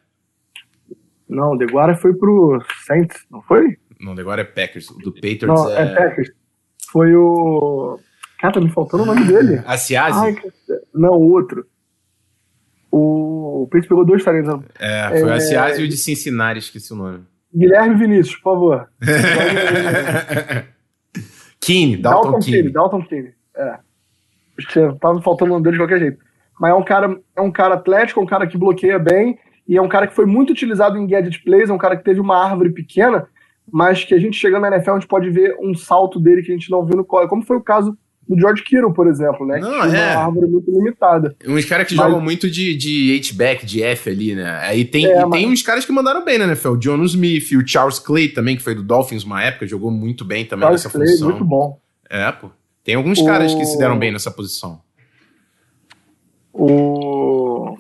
Não, 1.29 1.53
o 1.53 1.58
Deguara 1.58 1.95
foi 1.95 2.13
pro 2.13 2.62
Saints, 2.86 3.25
não 3.31 3.41
foi? 3.41 3.77
Não, 3.99 4.12
o 4.12 4.15
Deguara 4.15 4.41
é 4.41 4.45
Packers, 4.45 4.89
o 4.89 4.97
do 4.97 5.13
Patriots 5.13 5.47
não, 5.47 5.69
é... 5.69 5.84
é 5.84 5.95
Packers 5.95 6.31
foi 6.95 7.13
o. 7.13 7.99
Cara, 8.39 8.53
tá 8.53 8.62
me 8.62 8.69
faltando 8.69 9.03
o 9.03 9.05
nome 9.05 9.25
dele. 9.25 9.62
A 9.65 9.77
Ciase? 9.77 10.41
não, 10.93 11.12
o 11.12 11.29
outro. 11.31 11.65
O, 12.97 13.63
o 13.63 13.67
Peixe 13.67 13.89
pegou 13.89 14.05
dois 14.05 14.23
talentos. 14.23 14.63
É, 14.79 15.19
foi 15.19 15.29
é... 15.29 15.34
a 15.34 15.39
Ciase 15.41 15.81
e 15.81 15.86
o 15.86 15.89
de 15.89 15.97
Cincinnati, 15.97 16.60
esqueci 16.60 16.93
o 16.93 16.95
nome. 16.95 17.25
Guilherme 17.53 17.95
Vinícius, 17.95 18.38
por 18.38 18.53
favor. 18.53 18.88
Keane, 21.60 21.97
Dalton, 21.97 22.31
Dalton 22.31 22.45
Keane. 22.45 22.69
Dalton 22.69 23.01
Keane, 23.01 23.34
é. 23.58 23.79
Tava 25.01 25.21
faltando 25.21 25.51
o 25.51 25.55
nome 25.55 25.65
dele 25.65 25.75
de 25.75 25.81
qualquer 25.81 25.99
jeito. 25.99 26.19
Mas 26.58 26.71
é 26.71 26.73
um 26.73 26.84
cara, 26.84 27.19
é 27.36 27.41
um 27.41 27.51
cara 27.51 27.73
atlético, 27.73 28.21
é 28.21 28.23
um 28.23 28.27
cara 28.27 28.47
que 28.47 28.58
bloqueia 28.58 28.97
bem, 28.97 29.38
e 29.67 29.75
é 29.75 29.81
um 29.81 29.89
cara 29.89 30.08
que 30.08 30.15
foi 30.15 30.25
muito 30.25 30.51
utilizado 30.51 30.97
em 30.97 31.05
gadget 31.05 31.43
plays, 31.43 31.69
é 31.69 31.73
um 31.73 31.77
cara 31.77 31.97
que 31.97 32.03
teve 32.05 32.21
uma 32.21 32.41
árvore 32.41 32.69
pequena, 32.69 33.27
mas 33.69 34.05
que 34.05 34.13
a 34.13 34.19
gente 34.19 34.38
chegando 34.38 34.62
na 34.62 34.69
NFL, 34.69 34.91
a 34.91 34.99
gente 34.99 35.10
pode 35.10 35.29
ver 35.29 35.58
um 35.60 35.75
salto 35.75 36.17
dele 36.17 36.43
que 36.43 36.51
a 36.51 36.55
gente 36.55 36.71
não 36.71 36.86
viu 36.86 36.95
no 36.95 37.03
college, 37.03 37.29
como 37.29 37.43
foi 37.43 37.58
o 37.58 37.62
caso 37.62 37.97
do 38.27 38.39
George 38.39 38.63
Kittle, 38.63 38.93
por 38.93 39.07
exemplo, 39.07 39.45
né? 39.45 39.59
Não, 39.59 39.89
que 39.89 39.95
é. 39.95 40.15
uma 40.15 40.25
árvore 40.25 40.47
muito 40.47 40.71
limitada. 40.71 41.35
Uns 41.47 41.65
caras 41.65 41.88
que 41.88 41.95
mas... 41.95 42.05
jogam 42.05 42.19
muito 42.19 42.49
de, 42.49 42.75
de 42.75 43.15
H-back, 43.19 43.65
de 43.65 43.83
F 43.83 44.09
ali, 44.09 44.35
né? 44.35 44.59
Aí 44.61 44.83
tem, 44.83 45.05
é, 45.05 45.25
mas... 45.25 45.39
tem 45.39 45.49
uns 45.49 45.61
caras 45.61 45.85
que 45.85 45.91
mandaram 45.91 46.25
bem 46.25 46.39
na 46.39 46.45
NFL. 46.45 46.69
O 46.69 46.77
John 46.77 47.03
Smith, 47.03 47.51
o 47.51 47.67
Charles 47.67 47.99
Clay 47.99 48.29
também, 48.29 48.57
que 48.57 48.63
foi 48.63 48.73
do 48.73 48.81
Dolphins 48.81 49.23
uma 49.23 49.43
época, 49.43 49.67
jogou 49.67 49.91
muito 49.91 50.25
bem 50.25 50.45
também 50.45 50.63
Charles 50.63 50.83
nessa 50.83 50.97
Clay, 50.97 51.07
função. 51.11 51.29
muito 51.29 51.45
bom. 51.45 51.79
É, 52.09 52.31
pô. 52.31 52.49
Tem 52.83 52.95
alguns 52.95 53.19
o... 53.19 53.25
caras 53.25 53.53
que 53.53 53.65
se 53.65 53.77
deram 53.77 53.97
bem 53.97 54.11
nessa 54.11 54.31
posição. 54.31 54.81
O... 56.51 57.77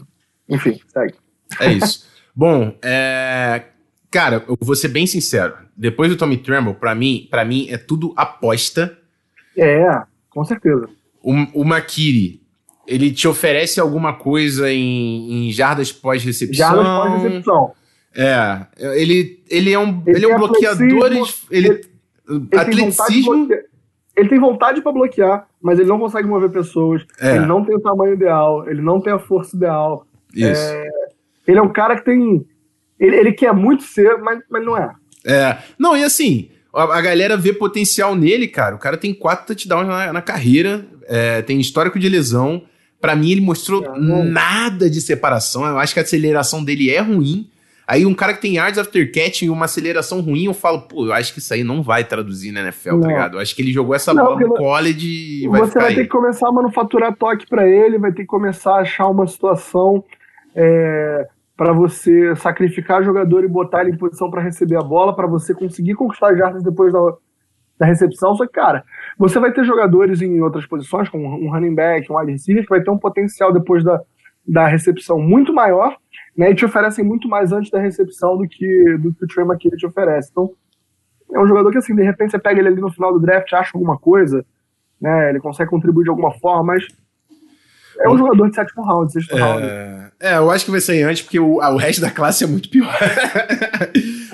Enfim, 0.47 0.79
segue. 0.87 1.15
É 1.59 1.71
isso. 1.71 2.05
bom, 2.35 2.75
é... 2.83 3.63
Cara, 4.11 4.45
eu 4.47 4.57
vou 4.61 4.75
ser 4.75 4.89
bem 4.89 5.07
sincero. 5.07 5.55
Depois 5.75 6.09
do 6.09 6.15
Tommy 6.15 6.37
Tremble, 6.37 6.75
para 6.75 6.93
mim, 6.95 7.27
para 7.29 7.43
mim 7.43 7.67
é 7.69 7.77
tudo 7.77 8.13
aposta. 8.15 8.97
É, 9.57 10.03
com 10.35 10.43
certeza. 10.45 10.87
O, 11.23 11.61
o 11.61 11.65
Makiri, 11.65 12.41
ele 12.85 13.11
te 13.11 13.27
oferece 13.27 13.79
alguma 13.79 14.13
coisa 14.13 14.71
em, 14.71 15.47
em 15.47 15.51
jardas 15.51 15.91
pós-recepção? 15.91 16.55
Jardas 16.55 16.85
pós-recepção. 16.85 17.71
É, 18.15 18.67
ele, 18.95 19.43
ele 19.49 19.71
é 19.71 19.79
um, 19.79 20.03
ele, 20.05 20.17
ele 20.17 20.25
é 20.25 20.35
um 20.35 20.37
bloqueador. 20.37 21.05
Ele, 21.05 21.21
ele, 21.49 21.67
ele 22.29 22.59
atleticismo. 22.59 23.47
Tem 23.47 23.59
ele 24.15 24.29
tem 24.29 24.39
vontade 24.39 24.81
para 24.81 24.93
bloquear, 24.93 25.47
mas 25.61 25.77
ele 25.77 25.89
não 25.89 25.99
consegue 25.99 26.27
mover 26.27 26.49
pessoas. 26.49 27.05
É. 27.19 27.35
Ele 27.35 27.45
não 27.45 27.65
tem 27.65 27.75
o 27.75 27.81
tamanho 27.81 28.13
ideal, 28.13 28.69
ele 28.69 28.81
não 28.81 29.01
tem 29.01 29.11
a 29.11 29.19
força 29.19 29.55
ideal. 29.55 30.05
Isso. 30.33 30.61
É, 30.61 30.89
ele 31.47 31.59
é 31.59 31.61
um 31.61 31.71
cara 31.71 31.97
que 31.97 32.05
tem 32.05 32.45
ele, 32.99 33.15
ele 33.15 33.33
quer 33.33 33.53
muito 33.53 33.83
ser, 33.83 34.17
mas, 34.17 34.41
mas 34.49 34.65
não 34.65 34.77
é. 34.77 34.93
É. 35.25 35.57
Não, 35.77 35.97
e 35.97 36.03
assim, 36.03 36.49
a, 36.75 36.97
a 36.97 37.01
galera 37.01 37.37
vê 37.37 37.53
potencial 37.53 38.15
nele, 38.15 38.47
cara. 38.47 38.75
O 38.75 38.79
cara 38.79 38.97
tem 38.97 39.13
quatro 39.13 39.47
touchdowns 39.47 39.87
na, 39.87 40.13
na 40.13 40.21
carreira, 40.21 40.85
é, 41.07 41.41
tem 41.41 41.59
histórico 41.59 41.97
de 41.97 42.09
lesão. 42.09 42.63
Para 42.99 43.15
mim, 43.15 43.31
ele 43.31 43.41
mostrou 43.41 43.83
é, 43.85 44.23
nada 44.23 44.89
de 44.89 44.99
separação. 44.99 45.65
Eu 45.65 45.77
acho 45.79 45.93
que 45.93 45.99
a 45.99 46.03
aceleração 46.03 46.63
dele 46.63 46.89
é 46.89 46.99
ruim. 46.99 47.49
Aí 47.87 48.03
um 48.03 48.15
cara 48.15 48.33
que 48.33 48.41
tem 48.41 48.55
yards 48.55 48.79
after 48.79 49.11
catch 49.11 49.43
e 49.43 49.49
uma 49.49 49.65
aceleração 49.65 50.19
ruim, 50.19 50.45
eu 50.45 50.55
falo, 50.55 50.81
pô, 50.81 51.05
eu 51.05 51.13
acho 51.13 51.31
que 51.31 51.39
isso 51.39 51.53
aí 51.53 51.63
não 51.63 51.83
vai 51.83 52.03
traduzir 52.03 52.51
na 52.51 52.61
NFL, 52.61 52.89
tá 52.89 52.95
não. 52.95 53.01
tá 53.01 53.07
ligado? 53.07 53.37
Eu 53.37 53.41
acho 53.41 53.55
que 53.55 53.61
ele 53.61 53.71
jogou 53.71 53.93
essa 53.93 54.11
não, 54.11 54.25
bola 54.25 54.39
no 54.39 54.55
college 54.55 55.07
e 55.43 55.47
vai 55.47 55.61
Você 55.61 55.77
vai 55.77 55.89
aí. 55.89 55.95
ter 55.95 56.03
que 56.03 56.09
começar 56.09 56.47
a 56.47 56.51
manufaturar 56.51 57.15
toque 57.15 57.45
para 57.47 57.67
ele, 57.67 57.99
vai 57.99 58.11
ter 58.11 58.23
que 58.23 58.27
começar 58.27 58.77
a 58.77 58.81
achar 58.81 59.07
uma 59.07 59.27
situação 59.27 60.03
é, 60.55 61.27
para 61.55 61.71
você 61.71 62.35
sacrificar 62.35 63.03
jogador 63.03 63.43
e 63.43 63.47
botar 63.47 63.81
ele 63.81 63.91
em 63.91 63.97
posição 63.97 64.29
para 64.29 64.41
receber 64.41 64.75
a 64.75 64.81
bola, 64.81 65.15
para 65.15 65.27
você 65.27 65.53
conseguir 65.53 65.95
conquistar 65.95 66.35
jardas 66.35 66.61
depois 66.61 66.91
da, 66.91 66.99
da 67.79 67.85
recepção. 67.85 68.35
Só 68.35 68.45
que, 68.45 68.53
cara, 68.53 68.83
você 69.17 69.39
vai 69.39 69.53
ter 69.53 69.63
jogadores 69.63 70.21
em 70.21 70.41
outras 70.41 70.65
posições, 70.65 71.07
como 71.07 71.25
um 71.25 71.49
running 71.49 71.73
back, 71.73 72.11
um 72.11 72.17
wide 72.17 72.33
receiver, 72.33 72.63
que 72.63 72.69
vai 72.69 72.81
ter 72.81 72.91
um 72.91 72.97
potencial 72.97 73.53
depois 73.53 73.83
da, 73.83 74.01
da 74.45 74.67
recepção 74.67 75.19
muito 75.19 75.53
maior, 75.53 75.97
né, 76.37 76.51
e 76.51 76.55
te 76.55 76.65
oferecem 76.65 77.05
muito 77.05 77.29
mais 77.29 77.53
antes 77.53 77.71
da 77.71 77.79
recepção 77.79 78.37
do 78.37 78.47
que, 78.47 78.97
do 78.97 79.13
que 79.13 79.23
o 79.23 79.27
Trey 79.27 79.45
McKinney 79.45 79.77
te 79.77 79.85
oferece. 79.85 80.29
Então, 80.31 80.51
é 81.33 81.39
um 81.39 81.47
jogador 81.47 81.71
que, 81.71 81.77
assim, 81.77 81.95
de 81.95 82.03
repente 82.03 82.31
você 82.31 82.39
pega 82.39 82.59
ele 82.59 82.67
ali 82.67 82.81
no 82.81 82.91
final 82.91 83.13
do 83.13 83.19
draft, 83.19 83.51
acha 83.53 83.71
alguma 83.73 83.97
coisa, 83.97 84.45
né, 84.99 85.29
ele 85.29 85.39
consegue 85.39 85.69
contribuir 85.69 86.03
de 86.03 86.09
alguma 86.09 86.31
forma, 86.33 86.73
mas 86.73 86.85
é 87.99 88.09
um 88.09 88.17
jogador 88.17 88.49
de 88.49 88.55
sétimo 88.55 88.83
round, 88.83 89.11
sexto 89.11 89.35
é... 89.35 89.39
round. 89.39 89.65
É, 90.19 90.37
eu 90.37 90.51
acho 90.51 90.65
que 90.65 90.71
vai 90.71 90.81
ser 90.81 91.03
antes, 91.03 91.21
porque 91.21 91.39
o, 91.39 91.57
o 91.57 91.77
resto 91.77 92.01
da 92.01 92.11
classe 92.11 92.43
é 92.43 92.47
muito 92.47 92.69
pior. 92.69 92.93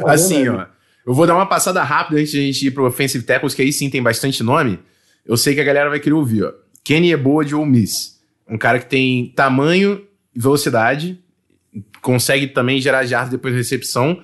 É 0.03 0.13
assim, 0.13 0.47
ó. 0.49 0.65
Eu 1.05 1.13
vou 1.13 1.27
dar 1.27 1.35
uma 1.35 1.45
passada 1.45 1.83
rápida 1.83 2.19
antes 2.19 2.31
de 2.31 2.39
a 2.39 2.41
gente 2.41 2.65
ir 2.65 2.71
pro 2.71 2.87
Offensive 2.87 3.23
Tackles, 3.23 3.53
que 3.53 3.61
aí 3.61 3.71
sim 3.71 3.89
tem 3.89 4.01
bastante 4.01 4.41
nome. 4.41 4.79
Eu 5.25 5.37
sei 5.37 5.53
que 5.53 5.61
a 5.61 5.63
galera 5.63 5.89
vai 5.89 5.99
querer 5.99 6.15
ouvir, 6.15 6.43
ó. 6.43 6.51
Kenny 6.83 7.11
é 7.11 7.17
boa 7.17 7.45
de 7.45 7.53
Ole 7.53 7.69
Miss. 7.69 8.19
Um 8.47 8.57
cara 8.57 8.79
que 8.79 8.87
tem 8.87 9.31
tamanho 9.35 10.03
e 10.35 10.39
velocidade, 10.39 11.19
consegue 12.01 12.47
também 12.47 12.81
gerar 12.81 13.05
jardas 13.05 13.31
depois 13.31 13.53
da 13.53 13.57
recepção, 13.59 14.23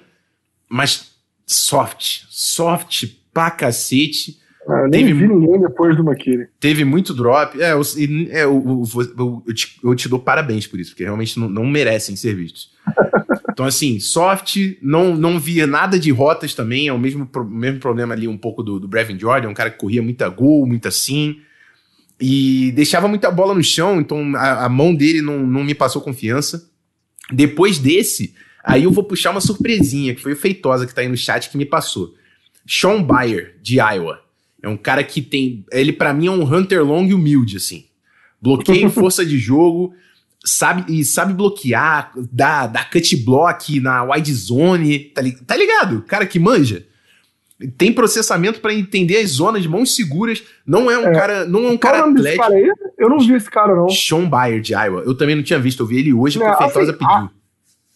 mas 0.69 1.11
soft, 1.45 2.23
soft 2.29 3.05
pra 3.33 3.51
cacete. 3.51 4.39
Ah, 4.67 4.81
eu 4.81 4.89
nem 4.89 5.05
teve, 5.05 5.13
vi 5.13 5.27
ninguém 5.27 5.61
depois 5.61 5.95
do 5.95 6.03
McKinney. 6.03 6.47
Teve 6.59 6.83
muito 6.83 7.13
drop. 7.13 7.59
É, 7.61 7.71
eu, 7.71 7.81
é, 8.29 8.43
eu, 8.43 8.83
eu, 9.17 9.43
eu, 9.47 9.53
te, 9.53 9.79
eu, 9.81 9.95
te, 9.95 10.09
dou 10.09 10.19
parabéns 10.19 10.67
por 10.67 10.77
isso, 10.77 10.91
porque 10.91 11.05
realmente 11.05 11.39
não, 11.39 11.47
não 11.47 11.65
merecem 11.65 12.17
ser 12.17 12.35
vistos. 12.35 12.71
então, 13.49 13.65
assim, 13.65 13.97
soft, 13.99 14.57
não, 14.81 15.15
não 15.15 15.39
via 15.39 15.65
nada 15.65 15.97
de 15.97 16.11
rotas 16.11 16.53
também. 16.53 16.89
É 16.89 16.93
o 16.93 16.99
mesmo, 16.99 17.29
mesmo 17.49 17.79
problema 17.79 18.13
ali 18.13 18.27
um 18.27 18.37
pouco 18.37 18.61
do, 18.61 18.77
do 18.77 18.89
Brevin 18.89 19.17
Jordan, 19.17 19.47
um 19.47 19.53
cara 19.53 19.71
que 19.71 19.77
corria 19.77 20.03
muita 20.03 20.27
gol, 20.27 20.67
muita 20.67 20.91
sim. 20.91 21.37
E 22.19 22.73
deixava 22.73 23.07
muita 23.07 23.31
bola 23.31 23.55
no 23.55 23.63
chão, 23.63 24.01
então 24.01 24.35
a, 24.35 24.65
a 24.65 24.69
mão 24.69 24.93
dele 24.93 25.21
não, 25.21 25.47
não 25.47 25.63
me 25.63 25.75
passou 25.75 26.01
confiança. 26.01 26.69
Depois 27.31 27.79
desse, 27.79 28.33
aí 28.65 28.83
eu 28.83 28.91
vou 28.91 29.03
puxar 29.03 29.31
uma 29.31 29.39
surpresinha, 29.39 30.13
que 30.13 30.21
foi 30.21 30.33
o 30.33 30.37
Feitosa 30.37 30.85
que 30.85 30.93
tá 30.93 31.01
aí 31.01 31.07
no 31.07 31.15
chat 31.15 31.49
que 31.49 31.57
me 31.57 31.65
passou. 31.65 32.15
Sean 32.67 33.01
Bayer, 33.01 33.55
de 33.61 33.75
Iowa. 33.79 34.26
É 34.61 34.67
um 34.67 34.77
cara 34.77 35.03
que 35.03 35.21
tem. 35.21 35.65
Ele, 35.71 35.93
para 35.93 36.13
mim, 36.13 36.27
é 36.27 36.31
um 36.31 36.43
Hunter 36.43 36.83
Long 36.83 37.05
humilde, 37.13 37.57
assim. 37.57 37.85
Bloqueio 38.41 38.89
força 38.91 39.25
de 39.25 39.37
jogo, 39.37 39.93
sabe 40.43 40.85
e 40.91 41.03
sabe 41.03 41.33
bloquear, 41.33 42.11
dá, 42.31 42.67
dá 42.67 42.83
cut 42.83 43.15
block 43.17 43.79
na 43.79 44.03
wide 44.03 44.33
zone, 44.33 44.99
tá, 44.99 45.21
li, 45.21 45.33
tá 45.33 45.55
ligado? 45.55 46.03
Cara 46.03 46.25
que 46.25 46.39
manja. 46.39 46.85
Tem 47.75 47.91
processamento 47.91 48.59
para 48.59 48.73
entender 48.73 49.17
as 49.17 49.31
zonas 49.31 49.63
de 49.63 49.69
mãos 49.69 49.95
seguras. 49.95 50.43
Não 50.65 50.91
é 50.91 50.97
um 50.97 51.07
é. 51.07 51.13
cara, 51.13 51.45
não 51.45 51.65
é 51.65 51.71
um 51.71 51.77
cara 51.77 52.05
atlético. 52.05 52.43
Cara 52.43 52.55
aí? 52.55 52.71
Eu 52.99 53.09
não 53.09 53.19
vi 53.19 53.33
esse 53.33 53.49
cara 53.49 53.75
não. 53.75 53.89
Sean 53.89 54.29
Bayer 54.29 54.61
de 54.61 54.73
Iowa. 54.73 55.01
Eu 55.05 55.15
também 55.15 55.35
não 55.35 55.41
tinha 55.41 55.57
visto, 55.57 55.81
eu 55.81 55.87
vi 55.87 55.97
ele 55.97 56.13
hoje 56.13 56.37
porque 56.37 56.51
a 56.51 56.69
Feitosa 56.69 56.91
assim, 56.91 56.99
pediu. 56.99 57.29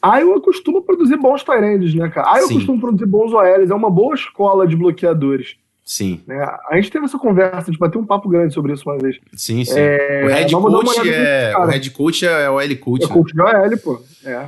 A 0.02 0.18
Iowa 0.18 0.42
costuma 0.42 0.82
produzir 0.82 1.16
bons 1.18 1.44
Tyrands, 1.44 1.94
né, 1.94 2.10
cara? 2.10 2.28
A 2.28 2.38
Iowa 2.38 2.48
Sim. 2.48 2.56
costuma 2.56 2.80
produzir 2.80 3.06
bons 3.06 3.32
OLs, 3.34 3.70
é 3.70 3.76
uma 3.76 3.90
boa 3.90 4.16
escola 4.16 4.68
de 4.68 4.76
bloqueadores. 4.76 5.58
Sim. 5.92 6.22
Né? 6.26 6.38
A 6.70 6.78
gente 6.78 6.90
teve 6.90 7.04
essa 7.04 7.20
conversa, 7.20 7.70
de 7.70 7.78
bater 7.78 7.98
um 7.98 8.06
papo 8.06 8.30
grande 8.30 8.54
sobre 8.54 8.72
isso 8.72 8.90
uma 8.90 8.98
vez. 8.98 9.18
Sim, 9.34 9.66
sim. 9.66 9.74
É, 9.76 10.24
o 10.24 10.28
head 10.30 10.54
coach 10.54 11.10
é, 11.10 11.54
o 11.58 11.66
head 11.66 11.90
coach 11.90 12.26
é 12.26 12.50
o 12.50 12.62
L 12.62 12.76
coach. 12.78 13.04
É 13.04 13.08
né? 13.08 13.14
coach 13.14 13.34
de 13.34 13.42
OL, 13.42 13.78
pô. 13.78 14.02
É. 14.24 14.46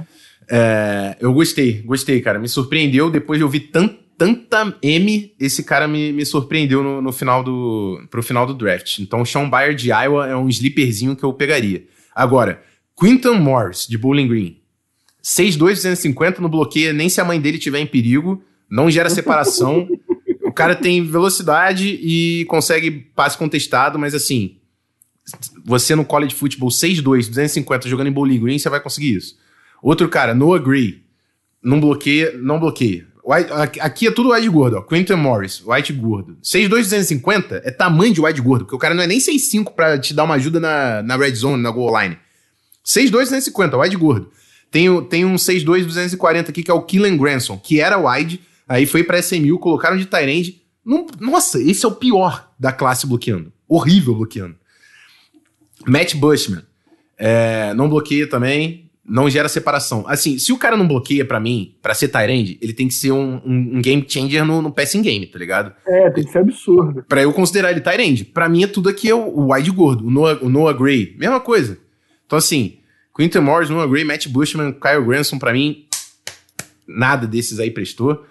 é. 0.50 1.18
eu 1.20 1.34
gostei, 1.34 1.82
gostei, 1.82 2.22
cara. 2.22 2.40
Me 2.40 2.48
surpreendeu 2.48 3.12
depois 3.12 3.40
de 3.40 3.44
ouvir 3.44 3.60
tanto 3.60 4.02
tanta 4.18 4.74
M, 4.82 5.36
esse 5.38 5.64
cara 5.64 5.86
me, 5.86 6.14
me 6.14 6.26
surpreendeu 6.26 6.82
no, 6.82 7.02
no, 7.02 7.12
final 7.12 7.44
do, 7.44 8.02
pro 8.10 8.24
final 8.24 8.46
do 8.46 8.54
draft. 8.54 9.00
Então, 9.00 9.20
o 9.20 9.26
Sean 9.26 9.50
Bayer 9.50 9.76
de 9.76 9.90
Iowa 9.90 10.26
é 10.26 10.36
um 10.38 10.48
sleeperzinho 10.48 11.14
que 11.14 11.26
eu 11.26 11.34
pegaria. 11.34 11.84
Agora, 12.16 12.62
Quinton 12.98 13.34
Morris, 13.34 13.86
de 13.86 13.98
Bowling 13.98 14.30
Green. 14.30 14.62
6'2", 15.22 15.58
250, 15.58 16.42
no 16.42 16.48
bloqueio, 16.48 16.94
nem 16.94 17.10
se 17.10 17.20
a 17.20 17.26
mãe 17.26 17.42
dele 17.42 17.58
tiver 17.58 17.80
em 17.80 17.88
perigo, 17.88 18.42
não 18.70 18.90
gera 18.90 19.10
separação. 19.10 19.90
O 20.54 20.56
cara 20.56 20.76
tem 20.76 21.04
velocidade 21.04 22.00
e 22.00 22.46
consegue 22.46 22.92
passe 23.16 23.36
contestado, 23.36 23.98
mas 23.98 24.14
assim, 24.14 24.58
você 25.66 25.96
no 25.96 26.06
college 26.06 26.36
football 26.36 26.70
6'2", 26.70 27.02
250 27.02 27.90
jogando 27.90 28.06
em 28.06 28.12
bowling 28.12 28.40
green, 28.40 28.60
você 28.60 28.70
vai 28.70 28.80
conseguir 28.80 29.16
isso. 29.16 29.36
Outro 29.82 30.08
cara, 30.08 30.36
Noah 30.36 30.64
Gray, 30.64 31.02
não 31.60 31.80
bloqueia, 31.80 32.38
não 32.38 32.60
bloqueia. 32.60 33.08
White, 33.26 33.80
aqui 33.80 34.06
é 34.06 34.12
tudo 34.12 34.32
wide 34.32 34.48
gordo, 34.48 34.78
ó. 34.78 34.82
Quentin 34.84 35.14
Morris, 35.14 35.64
white 35.66 35.92
gordo. 35.92 36.38
6'2", 36.44 36.70
250 36.70 37.64
é 37.66 37.72
tamanho 37.72 38.14
de 38.14 38.22
wide 38.22 38.40
gordo, 38.40 38.66
porque 38.66 38.76
o 38.76 38.80
cara 38.80 38.94
não 38.94 39.02
é 39.02 39.08
nem 39.08 39.18
6'5 39.18 39.74
pra 39.74 39.98
te 39.98 40.14
dar 40.14 40.26
uma 40.26 40.36
ajuda 40.36 40.60
na, 40.60 41.02
na 41.02 41.18
red 41.18 41.34
zone, 41.34 41.64
na 41.64 41.72
goal 41.72 42.00
line. 42.00 42.16
6'2", 42.86 43.10
250, 43.10 43.76
wide 43.76 43.98
gordo. 43.98 44.30
Tem, 44.70 45.04
tem 45.06 45.26
um 45.26 45.34
6'2", 45.34 45.84
240 45.86 46.52
aqui, 46.52 46.62
que 46.62 46.70
é 46.70 46.74
o 46.76 46.84
Killen 46.84 47.18
Granson, 47.18 47.58
que 47.58 47.82
era 47.82 47.98
wide, 47.98 48.40
Aí 48.68 48.86
foi 48.86 49.04
pra 49.04 49.20
SMU, 49.20 49.60
colocaram 49.60 49.98
de 49.98 50.06
Tyrande. 50.06 50.62
Nossa, 51.20 51.62
esse 51.62 51.86
é 51.86 51.88
o 51.88 51.96
pior 51.96 52.52
da 52.60 52.72
classe 52.72 53.08
bloqueando. 53.08 53.52
Horrível 53.68 54.16
bloqueando. 54.16 54.56
Matt 55.86 56.16
Bushman. 56.16 56.64
É, 57.18 57.74
não 57.74 57.88
bloqueia 57.88 58.28
também, 58.28 58.92
não 59.06 59.30
gera 59.30 59.48
separação. 59.48 60.04
Assim, 60.08 60.38
se 60.40 60.52
o 60.52 60.58
cara 60.58 60.76
não 60.76 60.88
bloqueia 60.88 61.26
para 61.26 61.40
mim, 61.40 61.76
para 61.82 61.94
ser 61.94 62.08
Tyrande, 62.08 62.58
ele 62.62 62.74
tem 62.74 62.88
que 62.88 62.94
ser 62.94 63.12
um, 63.12 63.42
um, 63.46 63.78
um 63.78 63.82
game 63.82 64.06
changer 64.08 64.46
no, 64.46 64.62
no, 64.62 64.72
passing 64.72 65.02
game, 65.02 65.28
tá 65.28 65.38
ligado? 65.38 65.74
É, 65.86 66.10
tem 66.10 66.24
que 66.24 66.32
ser 66.32 66.40
absurdo. 66.40 67.04
Pra 67.08 67.22
eu 67.22 67.32
considerar 67.34 67.72
ele 67.72 67.82
Tyrande. 67.82 68.26
Pra 68.26 68.50
mim 68.50 68.64
é 68.64 68.68
tudo 68.68 68.90
aqui 68.90 69.10
é 69.10 69.16
o, 69.16 69.28
o 69.28 69.54
wide 69.54 69.72
gordo, 69.72 70.08
o 70.08 70.10
Noah, 70.10 70.40
o 70.42 70.50
Noah 70.50 70.78
Gray, 70.78 71.16
mesma 71.18 71.40
coisa. 71.40 71.78
Então 72.26 72.38
assim, 72.38 72.80
Quinton 73.16 73.42
Morris, 73.42 73.70
Noah 73.70 73.88
Gray, 73.88 74.04
Matt 74.04 74.28
Bushman, 74.28 74.72
Kyle 74.74 75.06
Granson, 75.06 75.38
pra 75.38 75.54
mim, 75.54 75.86
nada 76.88 77.28
desses 77.28 77.60
aí 77.60 77.70
prestou. 77.70 78.26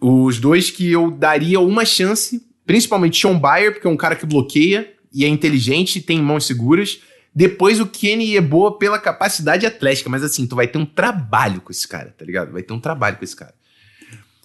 Os 0.00 0.38
dois 0.38 0.70
que 0.70 0.90
eu 0.90 1.10
daria 1.10 1.60
uma 1.60 1.84
chance, 1.84 2.46
principalmente 2.64 3.20
Sean 3.20 3.38
Bayer, 3.38 3.72
porque 3.72 3.86
é 3.86 3.90
um 3.90 3.96
cara 3.96 4.14
que 4.14 4.26
bloqueia 4.26 4.92
e 5.12 5.24
é 5.24 5.28
inteligente 5.28 5.96
e 5.96 6.02
tem 6.02 6.22
mãos 6.22 6.46
seguras. 6.46 7.00
Depois 7.34 7.80
o 7.80 7.86
Kenny 7.86 8.36
é 8.36 8.40
boa 8.40 8.78
pela 8.78 8.98
capacidade 8.98 9.64
atlética, 9.66 10.08
mas 10.08 10.22
assim, 10.22 10.46
tu 10.46 10.56
vai 10.56 10.66
ter 10.66 10.78
um 10.78 10.86
trabalho 10.86 11.60
com 11.60 11.70
esse 11.70 11.86
cara, 11.86 12.14
tá 12.16 12.24
ligado? 12.24 12.52
Vai 12.52 12.62
ter 12.62 12.72
um 12.72 12.80
trabalho 12.80 13.16
com 13.16 13.24
esse 13.24 13.36
cara. 13.36 13.54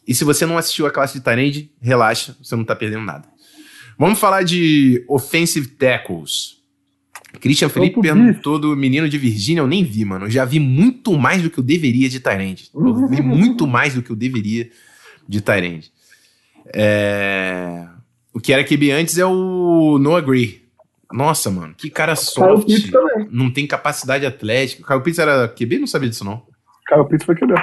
E 0.08 0.14
se 0.14 0.24
você 0.24 0.46
não 0.46 0.58
assistiu 0.58 0.86
a 0.86 0.92
classe 0.92 1.18
de 1.18 1.24
Tyrande, 1.24 1.72
relaxa, 1.82 2.36
você 2.42 2.56
não 2.56 2.66
tá 2.66 2.76
perdendo 2.76 3.04
nada. 3.04 3.28
Vamos 3.98 4.20
falar 4.20 4.44
de 4.44 5.04
offensive 5.08 5.68
tackles. 5.68 6.58
Christian 7.40 7.70
Felipe 7.70 8.00
perguntou 8.00 8.60
do 8.60 8.76
menino 8.76 9.10
de 9.10 9.18
Virgínia, 9.18 9.62
eu 9.62 9.68
nem 9.68 9.84
vi, 9.84 10.06
mano. 10.06 10.26
Eu 10.26 10.30
já 10.30 10.46
vi 10.46 10.60
muito 10.60 11.18
mais 11.18 11.42
do 11.42 11.50
que 11.50 11.58
eu 11.58 11.64
deveria 11.64 12.10
de 12.10 12.20
Tyrande. 12.20 12.70
Eu 12.74 13.08
vi 13.08 13.22
muito 13.22 13.66
mais 13.66 13.96
do 13.96 14.02
que 14.02 14.12
eu 14.12 14.16
deveria 14.16 14.70
de 15.28 15.42
Tyrande. 15.42 15.92
É... 16.74 17.88
O 18.34 18.40
que 18.40 18.52
era 18.52 18.64
QB 18.64 18.92
antes 18.92 19.18
é 19.18 19.26
o 19.26 19.98
Noah 20.00 20.22
Gray. 20.22 20.64
Nossa, 21.12 21.52
mano, 21.52 21.76
que 21.78 21.90
cara 21.90 22.16
soft. 22.16 22.68
Não 23.30 23.52
tem 23.52 23.68
capacidade 23.68 24.26
atlética. 24.26 24.82
O 24.82 24.88
Kyle 24.88 25.02
Pitts 25.02 25.20
era 25.20 25.48
QB? 25.48 25.80
Não 25.80 25.88
sabia 25.88 26.10
disso, 26.10 26.26
não. 26.26 26.42
Kyle 26.88 27.08
Pitts 27.08 27.26
foi 27.26 27.36
QB. 27.36 27.54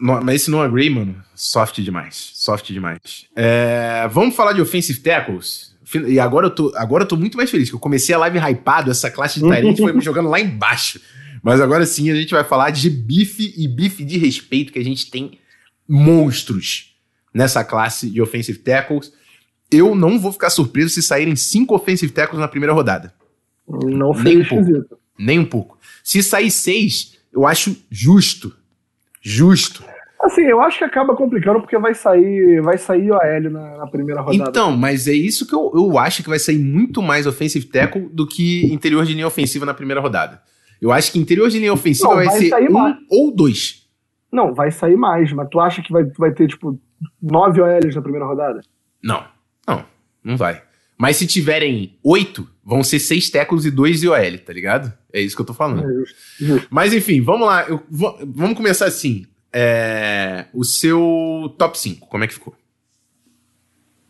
Mas 0.00 0.42
esse 0.42 0.50
Noah 0.50 0.68
Gray, 0.68 0.88
mano, 0.88 1.22
soft 1.34 1.80
demais. 1.82 2.30
Soft 2.34 2.72
demais. 2.72 3.26
É... 3.36 4.08
Vamos 4.10 4.34
falar 4.34 4.54
de 4.54 4.62
offensive 4.62 4.98
tackles? 5.00 5.76
E 6.08 6.18
agora 6.18 6.46
eu, 6.46 6.50
tô, 6.50 6.72
agora 6.74 7.04
eu 7.04 7.08
tô 7.08 7.16
muito 7.16 7.36
mais 7.36 7.48
feliz, 7.48 7.68
que 7.68 7.76
eu 7.76 7.80
comecei 7.80 8.12
a 8.12 8.18
live 8.18 8.38
hypado, 8.38 8.90
essa 8.90 9.08
classe 9.08 9.38
de 9.38 9.48
Tyrande 9.48 9.80
foi 9.80 9.92
me 9.92 10.00
jogando 10.02 10.28
lá 10.28 10.40
embaixo. 10.40 11.00
Mas 11.42 11.60
agora 11.60 11.86
sim 11.86 12.10
a 12.10 12.14
gente 12.14 12.32
vai 12.32 12.42
falar 12.42 12.70
de 12.70 12.90
bife 12.90 13.54
e 13.56 13.68
bife 13.68 14.04
de 14.04 14.18
respeito 14.18 14.72
que 14.72 14.80
a 14.80 14.84
gente 14.84 15.08
tem 15.08 15.38
monstros 15.88 16.96
nessa 17.32 17.64
classe 17.64 18.10
de 18.10 18.20
offensive 18.20 18.58
tackles. 18.58 19.12
Eu 19.70 19.94
não 19.94 20.18
vou 20.18 20.32
ficar 20.32 20.50
surpreso 20.50 20.90
se 20.90 21.02
saírem 21.02 21.36
cinco 21.36 21.74
offensive 21.74 22.12
tackles 22.12 22.40
na 22.40 22.48
primeira 22.48 22.72
rodada. 22.72 23.12
Não 23.68 24.12
Nem 24.12 24.38
um 24.38 24.44
pouco. 24.44 24.98
Nem 25.18 25.38
um 25.38 25.44
pouco. 25.44 25.78
Se 26.04 26.22
sair 26.22 26.50
seis, 26.50 27.18
eu 27.32 27.46
acho 27.46 27.76
justo. 27.90 28.54
Justo. 29.20 29.84
Assim, 30.20 30.42
eu 30.42 30.60
acho 30.60 30.78
que 30.78 30.84
acaba 30.84 31.14
complicando 31.14 31.60
porque 31.60 31.78
vai 31.78 31.94
sair, 31.94 32.60
vai 32.62 32.78
sair 32.78 33.10
o 33.10 33.14
AL 33.14 33.42
na, 33.42 33.76
na, 33.78 33.86
primeira 33.86 34.20
rodada. 34.20 34.50
Então, 34.50 34.76
mas 34.76 35.06
é 35.06 35.12
isso 35.12 35.46
que 35.46 35.54
eu, 35.54 35.70
eu 35.74 35.98
acho 35.98 36.22
que 36.22 36.28
vai 36.28 36.38
sair 36.38 36.58
muito 36.58 37.02
mais 37.02 37.26
offensive 37.26 37.66
tackle 37.66 38.08
do 38.12 38.26
que 38.26 38.66
interior 38.72 39.04
de 39.04 39.14
linha 39.14 39.26
ofensiva 39.26 39.66
na 39.66 39.74
primeira 39.74 40.00
rodada. 40.00 40.40
Eu 40.80 40.90
acho 40.90 41.12
que 41.12 41.18
interior 41.18 41.48
de 41.48 41.58
linha 41.58 41.72
ofensiva 41.72 42.08
Não, 42.08 42.16
vai, 42.16 42.26
vai, 42.26 42.38
ser 42.38 42.68
um 42.68 42.72
mais. 42.72 42.96
ou 43.10 43.34
dois. 43.34 43.85
Não, 44.32 44.54
vai 44.54 44.70
sair 44.70 44.96
mais, 44.96 45.32
mas 45.32 45.48
tu 45.48 45.60
acha 45.60 45.82
que 45.82 45.92
vai, 45.92 46.04
vai 46.04 46.32
ter, 46.32 46.48
tipo, 46.48 46.78
nove 47.22 47.60
OLs 47.60 47.94
na 47.94 48.02
primeira 48.02 48.26
rodada? 48.26 48.60
Não, 49.02 49.24
não, 49.66 49.84
não 50.22 50.36
vai. 50.36 50.62
Mas 50.98 51.16
se 51.16 51.26
tiverem 51.26 51.98
oito, 52.02 52.48
vão 52.64 52.82
ser 52.82 52.98
seis 52.98 53.28
tecos 53.28 53.66
e 53.66 53.70
dois 53.70 54.02
IOL, 54.02 54.38
tá 54.44 54.52
ligado? 54.52 54.92
É 55.12 55.20
isso 55.20 55.36
que 55.36 55.42
eu 55.42 55.46
tô 55.46 55.54
falando. 55.54 55.84
É 55.84 55.94
justo, 55.94 56.16
justo. 56.38 56.68
Mas 56.70 56.92
enfim, 56.94 57.20
vamos 57.20 57.46
lá. 57.46 57.68
Eu, 57.68 57.82
vamos 57.90 58.56
começar 58.56 58.86
assim. 58.86 59.26
É, 59.52 60.46
o 60.52 60.64
seu 60.64 61.54
top 61.56 61.78
5, 61.78 62.08
como 62.08 62.24
é 62.24 62.26
que 62.26 62.34
ficou? 62.34 62.54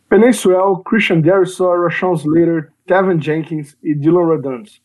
Peninsuel, 0.09 0.77
Christian 0.85 1.21
Garrison, 1.21 1.83
Rashawn 1.83 2.15
Slater, 2.15 2.71
Tevin 2.85 3.21
Jenkins 3.21 3.77
e 3.83 3.93
Dylan 3.93 4.25
Rodans. 4.25 4.81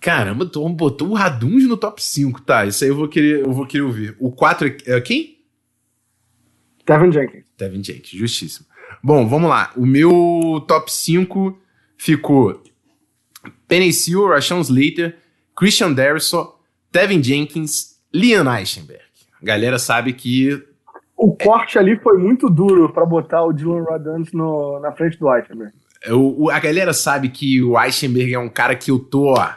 Caramba, 0.00 0.50
botou 0.70 1.08
o 1.08 1.14
Raduns 1.14 1.68
no 1.68 1.76
top 1.76 2.02
5. 2.02 2.40
Tá, 2.40 2.64
isso 2.64 2.82
aí 2.82 2.90
eu 2.90 2.96
vou 2.96 3.06
querer, 3.06 3.40
eu 3.40 3.52
vou 3.52 3.66
querer 3.66 3.82
ouvir. 3.82 4.16
O 4.18 4.32
4 4.32 4.68
é, 4.68 4.96
é 4.96 5.00
quem? 5.00 5.38
Tevin 6.86 7.12
Jenkins. 7.12 7.44
Tevin 7.56 7.84
Jenkins, 7.84 8.18
justíssimo. 8.18 8.66
Bom, 9.02 9.28
vamos 9.28 9.50
lá. 9.50 9.72
O 9.76 9.84
meu 9.84 10.64
top 10.66 10.90
5 10.90 11.58
ficou 11.98 12.62
Penny 13.68 13.92
Seal, 13.92 14.26
Rashawn 14.26 14.62
Slater, 14.62 15.16
Christian 15.54 15.92
Darrison, 15.92 16.54
Tevin 16.90 17.22
Jenkins, 17.22 18.00
Liam 18.12 18.52
Eichenberg. 18.52 19.02
A 19.40 19.44
galera 19.44 19.78
sabe 19.78 20.14
que... 20.14 20.62
O 21.16 21.36
corte 21.36 21.78
ali 21.78 21.98
foi 21.98 22.16
muito 22.16 22.48
duro 22.48 22.90
para 22.90 23.04
botar 23.04 23.44
o 23.44 23.52
Dylan 23.52 23.82
Rodans 23.82 24.32
no, 24.32 24.80
na 24.80 24.92
frente 24.92 25.18
do 25.18 25.32
Eichenberg. 25.32 25.72
O, 26.08 26.44
o, 26.44 26.50
a 26.50 26.58
galera 26.58 26.94
sabe 26.94 27.28
que 27.28 27.62
o 27.62 27.78
Eichenberg 27.78 28.32
é 28.32 28.38
um 28.38 28.48
cara 28.48 28.74
que 28.74 28.90
eu 28.90 28.98
tô, 28.98 29.34
ó, 29.34 29.50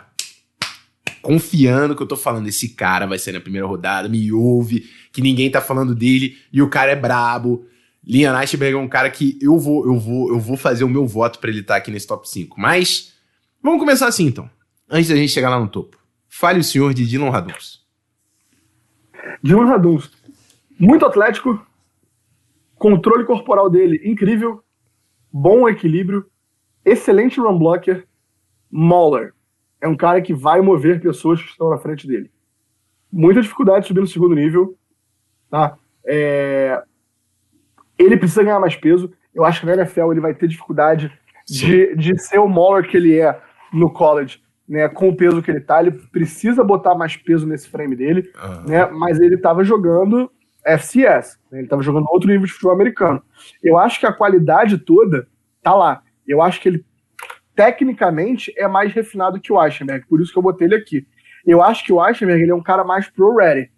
confiando 1.23 1.95
que 1.95 2.03
eu 2.03 2.07
tô 2.07 2.17
falando, 2.17 2.47
esse 2.47 2.75
cara 2.75 3.07
vai 3.07 3.17
ser 3.17 3.31
na 3.31 3.39
primeira 3.39 3.65
rodada, 3.65 4.09
me 4.09 4.31
ouve, 4.31 4.89
que 5.12 5.21
ninguém 5.21 5.49
tá 5.49 5.62
falando 5.62 5.95
dele, 5.95 6.38
e 6.51 6.62
o 6.62 6.69
cara 6.69 6.91
é 6.91 6.95
brabo. 6.95 7.65
Liam 8.05 8.38
Eichberg 8.38 8.75
é 8.75 8.77
um 8.77 8.89
cara 8.89 9.09
que 9.09 9.39
eu 9.41 9.57
vou, 9.57 9.86
eu 9.86 9.97
vou, 9.97 10.29
eu 10.29 10.39
vou 10.39 10.57
fazer 10.57 10.83
o 10.83 10.89
meu 10.89 11.07
voto 11.07 11.39
para 11.39 11.49
ele 11.49 11.62
estar 11.62 11.75
tá 11.75 11.77
aqui 11.77 11.89
nesse 11.89 12.05
top 12.05 12.29
5. 12.29 12.59
Mas 12.59 13.13
vamos 13.63 13.79
começar 13.79 14.07
assim 14.07 14.25
então. 14.25 14.49
Antes 14.89 15.07
da 15.07 15.15
gente 15.15 15.31
chegar 15.31 15.49
lá 15.49 15.57
no 15.57 15.69
topo. 15.69 15.97
Fale 16.27 16.59
o 16.59 16.63
senhor 16.63 16.93
de 16.93 17.07
Dylan 17.07 17.29
Raduns. 17.29 17.81
Dylan 19.41 19.65
Raduns, 19.65 20.12
muito 20.77 21.05
atlético, 21.05 21.65
controle 22.75 23.23
corporal 23.23 23.69
dele 23.69 24.01
incrível, 24.03 24.62
bom 25.31 25.69
equilíbrio, 25.69 26.25
excelente 26.83 27.39
run 27.39 27.57
blocker, 27.57 28.05
mauler 28.69 29.33
é 29.83 29.87
um 29.87 29.97
cara 29.97 30.21
que 30.21 30.33
vai 30.33 30.61
mover 30.61 31.01
pessoas 31.01 31.41
que 31.41 31.49
estão 31.49 31.69
na 31.69 31.77
frente 31.77 32.07
dele. 32.07 32.31
Muita 33.11 33.41
dificuldade 33.41 33.81
de 33.81 33.87
subir 33.89 33.99
no 33.99 34.07
segundo 34.07 34.33
nível, 34.33 34.77
tá? 35.49 35.77
É... 36.05 36.81
Ele 37.99 38.15
precisa 38.15 38.43
ganhar 38.43 38.61
mais 38.61 38.77
peso. 38.77 39.11
Eu 39.35 39.43
acho 39.43 39.59
que 39.59 39.65
na 39.65 39.73
NFL 39.73 40.13
ele 40.13 40.21
vai 40.21 40.33
ter 40.33 40.47
dificuldade 40.47 41.11
de, 41.45 41.93
de 41.97 42.17
ser 42.17 42.39
o 42.39 42.47
Moller 42.47 42.89
que 42.89 42.95
ele 42.95 43.19
é 43.19 43.37
no 43.73 43.91
college, 43.91 44.41
né? 44.65 44.87
Com 44.87 45.09
o 45.09 45.15
peso 45.15 45.41
que 45.41 45.51
ele 45.51 45.59
tá, 45.59 45.81
ele 45.81 45.91
precisa 45.91 46.63
botar 46.63 46.95
mais 46.95 47.17
peso 47.17 47.45
nesse 47.45 47.67
frame 47.67 47.97
dele, 47.97 48.31
uhum. 48.41 48.69
né? 48.69 48.85
Mas 48.85 49.19
ele 49.19 49.35
estava 49.35 49.65
jogando 49.65 50.31
FCS, 50.65 51.37
né? 51.51 51.57
ele 51.57 51.63
estava 51.65 51.83
jogando 51.83 52.07
outro 52.09 52.29
nível 52.29 52.45
de 52.45 52.53
futebol 52.53 52.73
americano. 52.73 53.21
Eu 53.61 53.77
acho 53.77 53.99
que 53.99 54.05
a 54.05 54.13
qualidade 54.13 54.77
toda 54.77 55.27
tá 55.61 55.75
lá. 55.75 56.01
Eu 56.25 56.41
acho 56.41 56.61
que 56.61 56.69
ele 56.69 56.85
tecnicamente 57.55 58.53
é 58.57 58.67
mais 58.67 58.93
refinado 58.93 59.39
que 59.39 59.51
o 59.51 59.63
Eichenberg, 59.63 60.05
por 60.07 60.21
isso 60.21 60.31
que 60.31 60.37
eu 60.37 60.43
botei 60.43 60.67
ele 60.67 60.75
aqui. 60.75 61.05
Eu 61.45 61.61
acho 61.61 61.83
que 61.83 61.91
o 61.91 62.05
Eichenberg 62.05 62.41
ele 62.41 62.51
é 62.51 62.55
um 62.55 62.63
cara 62.63 62.83
mais 62.83 63.09
pro-ready. 63.09 63.69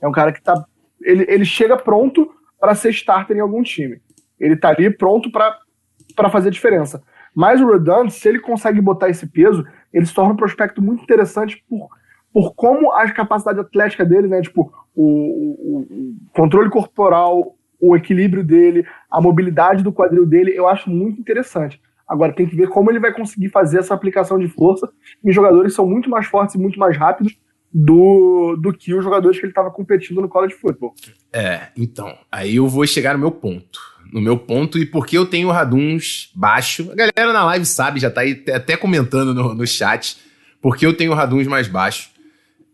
É 0.00 0.06
um 0.06 0.12
cara 0.12 0.32
que 0.32 0.42
tá. 0.42 0.64
Ele, 1.00 1.24
ele 1.28 1.44
chega 1.44 1.76
pronto 1.76 2.30
para 2.60 2.74
ser 2.74 2.90
starter 2.90 3.36
em 3.36 3.40
algum 3.40 3.62
time. 3.62 4.00
Ele 4.38 4.56
tá 4.56 4.68
ali 4.70 4.90
pronto 4.90 5.30
para 5.30 6.30
fazer 6.30 6.50
diferença. 6.50 7.02
Mas 7.34 7.60
o 7.60 7.70
Redund, 7.70 8.12
se 8.12 8.28
ele 8.28 8.38
consegue 8.38 8.80
botar 8.80 9.08
esse 9.08 9.26
peso, 9.26 9.66
ele 9.92 10.06
se 10.06 10.14
torna 10.14 10.32
um 10.32 10.36
prospecto 10.36 10.80
muito 10.80 11.02
interessante 11.02 11.64
por, 11.68 11.88
por 12.32 12.54
como 12.54 12.92
a 12.92 13.10
capacidade 13.10 13.58
atlética 13.58 14.04
dele, 14.04 14.28
né? 14.28 14.40
Tipo, 14.40 14.72
o, 14.94 15.04
o, 15.04 15.80
o 15.80 16.16
controle 16.32 16.70
corporal, 16.70 17.56
o 17.80 17.96
equilíbrio 17.96 18.44
dele, 18.44 18.86
a 19.10 19.20
mobilidade 19.20 19.82
do 19.82 19.92
quadril 19.92 20.24
dele, 20.24 20.56
eu 20.56 20.68
acho 20.68 20.88
muito 20.88 21.20
interessante. 21.20 21.80
Agora 22.08 22.32
tem 22.32 22.46
que 22.46 22.54
ver 22.54 22.68
como 22.68 22.90
ele 22.90 23.00
vai 23.00 23.12
conseguir 23.12 23.48
fazer 23.48 23.78
essa 23.78 23.94
aplicação 23.94 24.38
de 24.38 24.48
força 24.48 24.90
em 25.24 25.32
jogadores 25.32 25.72
que 25.72 25.76
são 25.76 25.86
muito 25.86 26.10
mais 26.10 26.26
fortes 26.26 26.54
e 26.54 26.58
muito 26.58 26.78
mais 26.78 26.96
rápidos 26.96 27.36
do, 27.72 28.56
do 28.56 28.72
que 28.72 28.94
os 28.94 29.02
jogadores 29.02 29.38
que 29.38 29.44
ele 29.44 29.50
estava 29.50 29.70
competindo 29.70 30.20
no 30.20 30.28
college 30.28 30.54
football. 30.54 30.94
É, 31.32 31.68
então, 31.76 32.16
aí 32.30 32.56
eu 32.56 32.68
vou 32.68 32.86
chegar 32.86 33.14
no 33.14 33.18
meu 33.18 33.32
ponto. 33.32 33.80
No 34.12 34.20
meu 34.20 34.38
ponto, 34.38 34.78
e 34.78 34.86
porque 34.86 35.18
eu 35.18 35.26
tenho 35.26 35.48
o 35.48 35.50
Raduns 35.50 36.30
baixo. 36.36 36.88
A 36.92 36.94
galera 36.94 37.32
na 37.32 37.44
live 37.46 37.66
sabe, 37.66 37.98
já 37.98 38.10
tá 38.10 38.20
aí 38.20 38.44
até 38.54 38.76
comentando 38.76 39.34
no, 39.34 39.54
no 39.54 39.66
chat. 39.66 40.16
Porque 40.62 40.86
eu 40.86 40.96
tenho 40.96 41.10
o 41.10 41.14
Raduns 41.14 41.48
mais 41.48 41.66
baixo. 41.66 42.10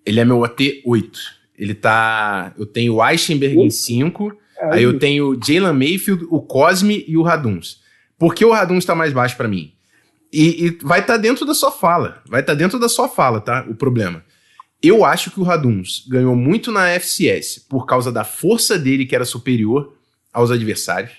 Ele 0.04 0.20
é 0.20 0.24
meu 0.24 0.40
AT8. 0.40 1.10
Ele 1.56 1.74
tá. 1.74 2.52
Eu 2.58 2.66
tenho 2.66 2.96
o 2.96 3.08
Eichenberg 3.08 3.58
em 3.58 3.70
5. 3.70 4.36
É, 4.58 4.74
aí 4.74 4.82
eu 4.82 4.98
tenho 4.98 5.30
o 5.30 5.40
Jalen 5.42 5.72
Mayfield, 5.72 6.26
o 6.28 6.42
Cosme 6.42 7.04
e 7.08 7.16
o 7.16 7.22
Raduns. 7.22 7.79
Por 8.20 8.34
que 8.34 8.44
o 8.44 8.52
Raduns 8.52 8.84
está 8.84 8.94
mais 8.94 9.14
baixo 9.14 9.34
para 9.34 9.48
mim? 9.48 9.72
E, 10.30 10.66
e 10.66 10.78
vai 10.82 11.00
estar 11.00 11.14
tá 11.14 11.18
dentro 11.18 11.46
da 11.46 11.54
sua 11.54 11.72
fala. 11.72 12.22
Vai 12.28 12.42
estar 12.42 12.52
tá 12.52 12.58
dentro 12.58 12.78
da 12.78 12.86
sua 12.86 13.08
fala, 13.08 13.40
tá? 13.40 13.64
O 13.66 13.74
problema. 13.74 14.22
Eu 14.82 15.06
acho 15.06 15.30
que 15.30 15.40
o 15.40 15.42
Raduns 15.42 16.06
ganhou 16.06 16.36
muito 16.36 16.70
na 16.70 16.86
FCS 16.90 17.64
por 17.66 17.86
causa 17.86 18.12
da 18.12 18.22
força 18.22 18.78
dele, 18.78 19.06
que 19.06 19.14
era 19.14 19.24
superior 19.24 19.96
aos 20.30 20.50
adversários. 20.50 21.12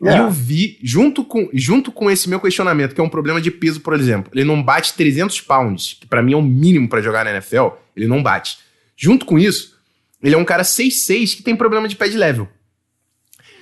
É. 0.00 0.14
E 0.14 0.18
eu 0.18 0.30
vi, 0.30 0.78
junto 0.80 1.24
com, 1.24 1.50
junto 1.52 1.90
com 1.90 2.08
esse 2.08 2.28
meu 2.28 2.38
questionamento, 2.38 2.94
que 2.94 3.00
é 3.00 3.04
um 3.04 3.08
problema 3.08 3.40
de 3.40 3.50
peso, 3.50 3.80
por 3.80 3.94
exemplo, 3.94 4.30
ele 4.32 4.44
não 4.44 4.62
bate 4.62 4.94
300 4.94 5.40
pounds, 5.40 5.96
que 6.00 6.06
para 6.06 6.22
mim 6.22 6.34
é 6.34 6.36
o 6.36 6.38
um 6.38 6.42
mínimo 6.42 6.88
para 6.88 7.02
jogar 7.02 7.24
na 7.24 7.32
NFL, 7.32 7.70
ele 7.96 8.06
não 8.06 8.22
bate. 8.22 8.58
Junto 8.96 9.26
com 9.26 9.36
isso, 9.36 9.76
ele 10.22 10.36
é 10.36 10.38
um 10.38 10.44
cara 10.44 10.62
6'6 10.62 11.36
que 11.36 11.42
tem 11.42 11.56
problema 11.56 11.88
de 11.88 11.96
pad 11.96 12.16
level. 12.16 12.48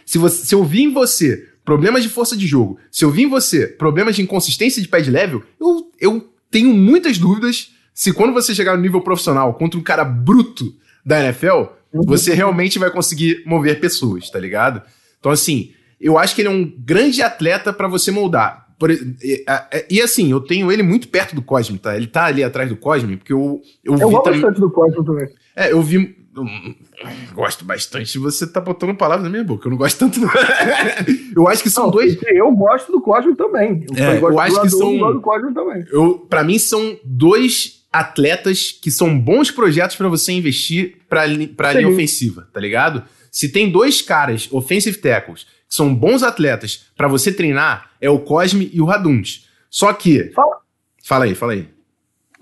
Se, 0.04 0.18
você, 0.18 0.44
se 0.44 0.54
eu 0.54 0.62
vi 0.62 0.82
em 0.82 0.92
você 0.92 1.53
problemas 1.64 2.02
de 2.02 2.08
força 2.08 2.36
de 2.36 2.46
jogo, 2.46 2.78
se 2.90 3.04
eu 3.04 3.10
vi 3.10 3.22
em 3.22 3.28
você 3.28 3.66
problemas 3.66 4.16
de 4.16 4.22
inconsistência 4.22 4.82
de 4.82 4.88
pad 4.88 5.10
level, 5.10 5.42
eu, 5.60 5.90
eu 6.00 6.28
tenho 6.50 6.72
muitas 6.74 7.18
dúvidas 7.18 7.72
se 7.94 8.12
quando 8.12 8.34
você 8.34 8.54
chegar 8.54 8.76
no 8.76 8.82
nível 8.82 9.00
profissional 9.00 9.54
contra 9.54 9.78
um 9.78 9.82
cara 9.82 10.04
bruto 10.04 10.74
da 11.06 11.22
NFL, 11.22 11.68
uhum. 11.92 12.02
você 12.04 12.34
realmente 12.34 12.78
vai 12.78 12.90
conseguir 12.90 13.42
mover 13.46 13.78
pessoas, 13.78 14.28
tá 14.28 14.38
ligado? 14.38 14.82
Então, 15.20 15.30
assim, 15.30 15.72
eu 16.00 16.18
acho 16.18 16.34
que 16.34 16.42
ele 16.42 16.48
é 16.48 16.50
um 16.50 16.70
grande 16.78 17.22
atleta 17.22 17.72
para 17.72 17.86
você 17.86 18.10
moldar. 18.10 18.64
Por, 18.78 18.90
e, 18.90 19.44
e, 19.88 20.02
assim, 20.02 20.30
eu 20.30 20.40
tenho 20.40 20.70
ele 20.72 20.82
muito 20.82 21.08
perto 21.08 21.34
do 21.34 21.40
Cosme, 21.42 21.78
tá? 21.78 21.96
Ele 21.96 22.08
tá 22.08 22.24
ali 22.24 22.42
atrás 22.42 22.68
do 22.68 22.76
Cosme, 22.76 23.16
porque 23.16 23.32
eu. 23.32 23.62
Eu, 23.84 23.94
eu 23.94 24.08
vi 24.08 24.14
gosto 24.14 24.30
bastante 24.30 24.60
do 24.60 24.70
Cosme 24.70 25.04
também. 25.04 25.28
É, 25.54 25.72
eu 25.72 25.80
vi. 25.80 26.16
Eu 26.36 27.34
gosto 27.34 27.64
bastante. 27.64 28.18
Você 28.18 28.46
tá 28.46 28.60
botando 28.60 28.96
palavras 28.96 29.24
na 29.24 29.30
minha 29.30 29.44
boca. 29.44 29.66
Eu 29.66 29.70
não 29.70 29.78
gosto 29.78 29.98
tanto. 29.98 30.20
eu 31.36 31.48
acho 31.48 31.62
que 31.62 31.70
são 31.70 31.84
não, 31.84 31.90
dois. 31.90 32.18
Eu 32.22 32.50
gosto 32.52 32.90
do 32.90 33.00
Cosme 33.00 33.36
também. 33.36 33.86
Eu, 33.96 34.04
é, 34.04 34.18
eu 34.18 34.40
acho 34.40 34.60
que 34.60 34.70
são. 34.70 34.96
Do 35.12 35.20
Cosme 35.20 35.54
também. 35.54 35.84
Eu, 35.90 36.18
pra 36.28 36.42
mim, 36.42 36.58
são 36.58 36.98
dois 37.04 37.84
atletas 37.92 38.72
que 38.72 38.90
são 38.90 39.16
bons 39.16 39.52
projetos 39.52 39.94
para 39.94 40.08
você 40.08 40.32
investir 40.32 40.96
pra, 41.08 41.22
pra 41.56 41.72
linha 41.72 41.88
ofensiva, 41.88 42.48
tá 42.52 42.58
ligado? 42.58 43.04
Se 43.30 43.48
tem 43.48 43.70
dois 43.70 44.02
caras, 44.02 44.48
offensive 44.50 44.96
tackles, 44.98 45.44
que 45.68 45.74
são 45.74 45.94
bons 45.94 46.24
atletas 46.24 46.86
para 46.96 47.06
você 47.06 47.32
treinar, 47.32 47.92
é 48.00 48.10
o 48.10 48.18
Cosme 48.18 48.68
e 48.72 48.80
o 48.80 48.84
Raduns. 48.84 49.48
Só 49.70 49.92
que. 49.92 50.32
Fala, 50.32 50.56
fala 51.04 51.24
aí, 51.26 51.34
fala 51.34 51.52
aí. 51.52 51.73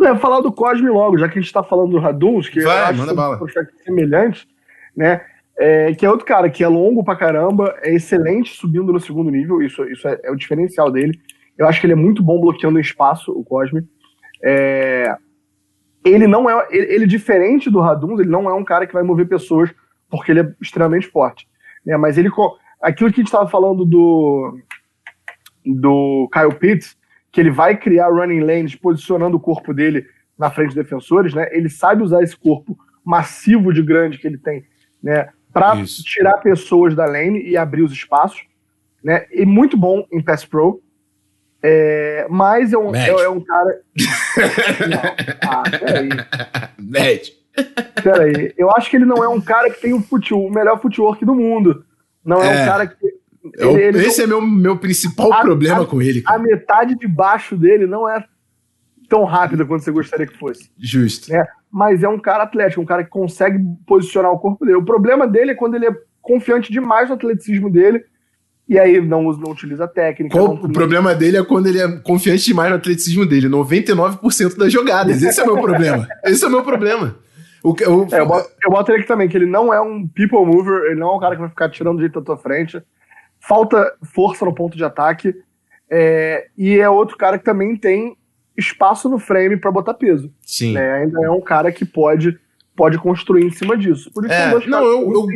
É, 0.05 0.11
vou 0.11 0.19
falar 0.19 0.41
do 0.41 0.53
Cosme 0.53 0.89
logo, 0.89 1.19
já 1.19 1.29
que 1.29 1.39
a 1.39 1.43
gente 1.43 1.53
tá 1.53 1.63
falando 1.63 1.93
do 1.93 1.99
Raduns, 1.99 2.49
que 2.49 2.61
Vai, 2.61 2.93
eu 2.93 2.97
manda 2.97 3.15
bala. 3.15 3.39
um 3.43 3.47
semelhante, 3.85 4.47
né? 4.97 5.23
É, 5.59 5.95
que 5.95 6.05
é 6.05 6.11
outro 6.11 6.27
cara 6.27 6.49
que 6.49 6.65
é 6.65 6.69
longo 6.69 7.05
pra 7.05 7.15
caramba, 7.15 7.77
é 7.83 7.95
excelente 7.95 8.57
subindo 8.57 8.93
no 8.93 8.99
segundo 8.99 9.31
nível, 9.31 9.63
isso, 9.63 9.85
isso 9.85 10.09
é, 10.09 10.19
é 10.25 10.31
o 10.31 10.37
diferencial 10.37 10.91
dele. 10.91 11.19
Eu 11.57 11.69
acho 11.69 11.81
que 11.81 11.87
ele 11.87 11.93
é 11.93 11.97
muito 11.97 12.23
bom 12.23 12.41
bloqueando 12.41 12.81
espaço, 12.81 13.31
o 13.31 13.45
Cosme. 13.45 13.87
É, 14.43 15.15
ele 16.05 16.27
não 16.27 16.49
é. 16.49 16.67
Ele, 16.71 16.95
ele, 16.95 17.07
diferente 17.07 17.71
do 17.71 17.81
Raduns, 17.81 18.21
ele 18.21 18.29
não 18.29 18.49
é 18.49 18.55
um 18.55 18.65
cara 18.65 18.87
que 18.87 18.93
vai 18.93 19.03
mover 19.03 19.29
pessoas 19.29 19.71
porque 20.11 20.33
ele 20.33 20.41
é 20.41 20.55
extremamente 20.61 21.07
forte. 21.07 21.47
Né? 21.85 21.97
Mas 21.97 22.19
ele. 22.19 22.31
Aquilo 22.81 23.11
que 23.11 23.21
a 23.21 23.23
gente 23.23 23.29
estava 23.29 23.49
falando 23.49 23.85
do. 23.85 24.59
Do 25.65 26.29
Kyle 26.33 26.59
Pitts, 26.59 26.97
que 27.33 27.41
ele 27.41 27.51
vai 27.51 27.77
criar 27.77 28.11
running 28.11 28.41
lanes 28.41 28.77
posicionando 28.77 29.39
o 29.39 29.41
corpo 29.41 29.73
dele 29.73 30.07
na 30.39 30.51
frente 30.51 30.75
dos 30.75 30.77
defensores, 30.77 31.33
né? 31.35 31.49
Ele 31.51 31.71
sabe 31.71 32.03
usar 32.03 32.23
esse 32.23 32.37
corpo 32.37 32.79
massivo 33.05 33.73
de 33.73 33.83
grande 33.83 34.19
que 34.19 34.27
ele 34.27 34.39
tem, 34.39 34.65
né? 35.03 35.31
Para 35.53 35.83
tirar 35.85 36.39
pessoas 36.39 36.95
da 36.95 37.07
lane 37.07 37.43
e 37.43 37.57
abrir 37.57 37.83
os 37.83 37.93
espaços, 37.93 38.43
né? 39.03 39.27
E 39.33 39.47
muito 39.47 39.77
bom 39.77 40.07
em 40.13 40.23
pass 40.23 40.45
pro. 40.45 40.83
É, 41.63 42.27
mas 42.29 42.73
é 42.73 42.79
um, 42.79 42.95
é, 42.95 43.09
é, 43.09 43.29
um 43.29 43.41
cara. 43.41 43.81
não. 44.89 45.49
Ah, 45.49 45.63
peraí. 45.71 46.09
Médio. 46.79 47.35
Peraí. 48.03 48.53
Eu 48.59 48.71
acho 48.73 48.91
que 48.91 48.97
ele 48.97 49.05
não 49.05 49.23
é 49.23 49.29
um 49.29 49.41
cara 49.41 49.71
que 49.71 49.81
tem 49.81 49.93
o, 49.93 50.03
fute, 50.03 50.35
o 50.35 50.51
melhor 50.51 50.81
footwork 50.81 51.25
do 51.25 51.35
mundo. 51.35 51.85
Não 52.25 52.43
é, 52.43 52.47
é 52.47 52.63
um 52.63 52.67
cara 52.67 52.87
que. 52.87 53.22
É 53.59 53.67
ele, 53.67 53.99
ele 53.99 54.07
esse 54.07 54.27
não, 54.27 54.39
é 54.39 54.41
meu, 54.41 54.49
meu 54.49 54.79
principal 54.79 55.33
a, 55.33 55.41
problema 55.41 55.83
a, 55.83 55.87
com 55.87 56.01
ele. 56.01 56.23
Cara. 56.23 56.39
A 56.39 56.43
metade 56.43 56.95
de 56.97 57.09
baixo 57.09 57.57
dele 57.57 57.87
não 57.87 58.09
é 58.09 58.25
tão 59.09 59.25
rápida 59.25 59.65
quanto 59.65 59.85
você 59.85 59.91
gostaria 59.91 60.27
que 60.27 60.39
fosse. 60.39 60.71
Justo. 60.79 61.31
Né? 61.31 61.45
Mas 61.71 62.03
é 62.03 62.09
um 62.09 62.19
cara 62.19 62.45
atlético, 62.45 62.81
um 62.81 62.87
cara 62.87 63.05
que 63.05 63.11
consegue 63.11 63.59
posicionar 63.87 64.31
o 64.31 64.39
corpo 64.39 64.65
dele. 64.65 64.79
O 64.79 64.85
problema 64.85 65.27
dele 65.27 65.51
é 65.51 65.55
quando 65.55 65.75
ele 65.75 65.87
é 65.87 65.95
confiante 66.21 66.73
demais 66.73 67.09
no 67.09 67.17
atleticismo 67.17 67.71
dele 67.71 68.05
e 68.69 68.79
aí 68.79 69.01
não, 69.01 69.25
não 69.25 69.51
utiliza 69.51 69.89
técnica. 69.89 70.39
Qual, 70.39 70.55
o 70.55 70.73
problema 70.73 71.15
dele 71.15 71.37
é 71.37 71.45
quando 71.45 71.67
ele 71.67 71.81
é 71.81 71.89
confiante 71.99 72.45
demais 72.45 72.71
no 72.71 72.77
atleticismo 72.77 73.27
dele. 73.27 73.49
99% 73.49 74.57
das 74.57 74.73
jogadas. 74.73 75.23
Esse 75.23 75.41
é 75.41 75.43
o 75.43 75.47
meu 75.55 75.63
problema. 75.63 76.09
Esse 76.25 76.45
é 76.45 76.49
o 76.49 76.51
meu 76.51 76.63
problema. 76.63 77.17
O, 77.63 77.71
o, 77.71 78.09
é, 78.11 78.21
eu, 78.21 78.27
boto, 78.27 78.51
eu 78.65 78.71
boto 78.71 78.91
ele 78.91 78.99
aqui 79.01 79.09
também, 79.09 79.29
que 79.29 79.37
ele 79.37 79.47
não 79.47 79.73
é 79.73 79.81
um 79.81 80.09
people 80.09 80.45
mover, 80.45 80.87
ele 80.87 80.99
não 80.99 81.11
é 81.11 81.17
um 81.17 81.21
cara 81.21 81.35
que 81.35 81.41
vai 81.41 81.51
ficar 81.51 81.69
tirando 81.69 82.01
jeito 82.01 82.19
da 82.19 82.25
tua 82.25 82.37
frente. 82.37 82.83
Falta 83.47 83.93
força 84.15 84.45
no 84.45 84.55
ponto 84.55 84.77
de 84.77 84.85
ataque. 84.85 85.35
É, 85.91 86.47
e 86.57 86.79
é 86.79 86.89
outro 86.89 87.17
cara 87.17 87.39
que 87.39 87.45
também 87.45 87.77
tem 87.77 88.17
espaço 88.57 89.09
no 89.09 89.19
frame 89.19 89.57
para 89.57 89.71
botar 89.71 89.95
peso. 89.95 90.33
Sim. 90.41 90.73
Né? 90.73 91.03
Ainda 91.03 91.25
é 91.25 91.31
um 91.31 91.41
cara 91.41 91.73
que 91.73 91.85
pode, 91.85 92.39
pode 92.77 92.99
construir 92.99 93.45
em 93.45 93.51
cima 93.51 93.77
disso. 93.77 94.11
Por 94.13 94.25
isso 94.25 94.33
é, 94.33 94.67
não, 94.67 94.85
eu, 94.85 95.13
eu, 95.13 95.27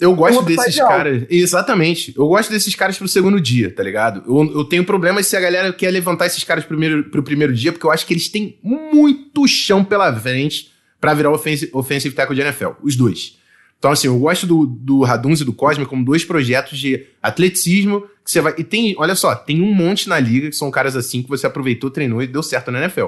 eu 0.00 0.14
gosto 0.14 0.42
desses 0.42 0.76
caras. 0.76 1.24
Exatamente. 1.28 2.16
Eu 2.16 2.26
gosto 2.28 2.50
desses 2.50 2.74
caras 2.74 2.96
pro 2.96 3.06
segundo 3.06 3.38
dia, 3.38 3.72
tá 3.72 3.82
ligado? 3.82 4.22
Eu, 4.26 4.60
eu 4.60 4.64
tenho 4.64 4.84
problemas 4.84 5.26
se 5.26 5.36
a 5.36 5.40
galera 5.40 5.72
quer 5.72 5.90
levantar 5.90 6.26
esses 6.26 6.42
caras 6.42 6.64
primeiro, 6.64 7.04
pro 7.10 7.22
primeiro 7.22 7.52
dia, 7.52 7.72
porque 7.72 7.86
eu 7.86 7.90
acho 7.90 8.06
que 8.06 8.14
eles 8.14 8.28
têm 8.28 8.58
muito 8.62 9.46
chão 9.46 9.84
pela 9.84 10.14
frente 10.16 10.72
para 10.98 11.12
virar 11.12 11.30
offensive, 11.30 11.70
offensive 11.74 12.14
tackle 12.14 12.34
de 12.34 12.40
NFL. 12.40 12.70
Os 12.82 12.96
dois. 12.96 13.38
Então, 13.80 13.90
assim, 13.90 14.06
eu 14.06 14.18
gosto 14.18 14.46
do, 14.46 14.66
do 14.66 15.00
Raduns 15.00 15.40
e 15.40 15.44
do 15.44 15.52
Cosme 15.52 15.86
como 15.86 16.04
dois 16.04 16.24
projetos 16.24 16.78
de 16.78 17.04
atleticismo 17.20 18.02
que 18.22 18.30
você 18.30 18.40
vai. 18.40 18.54
E 18.56 18.62
tem, 18.62 18.94
olha 18.96 19.16
só, 19.16 19.34
tem 19.34 19.60
um 19.60 19.74
monte 19.74 20.08
na 20.08 20.20
liga 20.20 20.50
que 20.50 20.56
são 20.56 20.70
caras 20.70 20.94
assim 20.94 21.22
que 21.22 21.28
você 21.28 21.46
aproveitou, 21.46 21.90
treinou 21.90 22.22
e 22.22 22.26
deu 22.28 22.42
certo 22.42 22.70
na 22.70 22.78
NFL. 22.78 23.06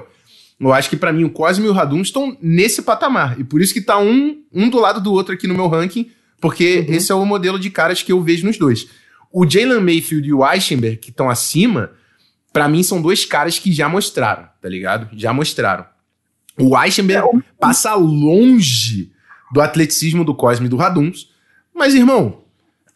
Eu 0.59 0.73
acho 0.73 0.89
que 0.91 0.97
para 0.97 1.13
mim 1.13 1.25
o 1.25 1.31
Cosme 1.31 1.67
e 1.67 1.69
o 1.69 1.73
Raduns 1.73 2.09
estão 2.09 2.37
nesse 2.41 2.83
patamar. 2.83 3.39
E 3.39 3.45
por 3.45 3.61
isso 3.61 3.73
que 3.73 3.81
tá 3.81 3.99
um, 3.99 4.43
um 4.53 4.69
do 4.69 4.81
lado 4.81 5.01
do 5.01 5.13
outro 5.13 5.35
aqui 5.35 5.47
no 5.47 5.55
meu 5.55 5.69
ranking 5.69 6.11
porque 6.43 6.81
uhum. 6.81 6.95
esse 6.95 7.13
é 7.13 7.15
o 7.15 7.25
modelo 7.25 7.57
de 7.57 7.71
caras 7.71 8.03
que 8.03 8.11
eu 8.11 8.21
vejo 8.21 8.45
nos 8.45 8.59
dois. 8.59 8.89
O 9.33 9.49
Jalen 9.49 9.81
Mayfield 9.81 10.29
e 10.29 10.35
o 10.35 10.45
Eichenberg, 10.45 10.97
que 10.97 11.11
estão 11.11 11.31
acima, 11.31 11.93
para 12.53 12.69
mim 12.69 12.83
são 12.83 13.01
dois 13.01 13.25
caras 13.25 13.61
que 13.61 13.73
já 13.73 13.89
mostraram, 13.89 14.49
tá 14.61 14.69
ligado? 14.69 15.09
Já 15.17 15.33
mostraram. 15.33 15.87
O 16.59 16.77
Eichenberg 16.77 17.25
é, 17.25 17.41
passa 17.59 17.95
longe 17.95 19.13
do 19.53 19.61
atleticismo 19.61 20.25
do 20.25 20.35
Cosme 20.35 20.67
e 20.67 20.69
do 20.69 20.77
Raduns. 20.77 21.31
Mas, 21.75 21.95
irmão, 21.95 22.43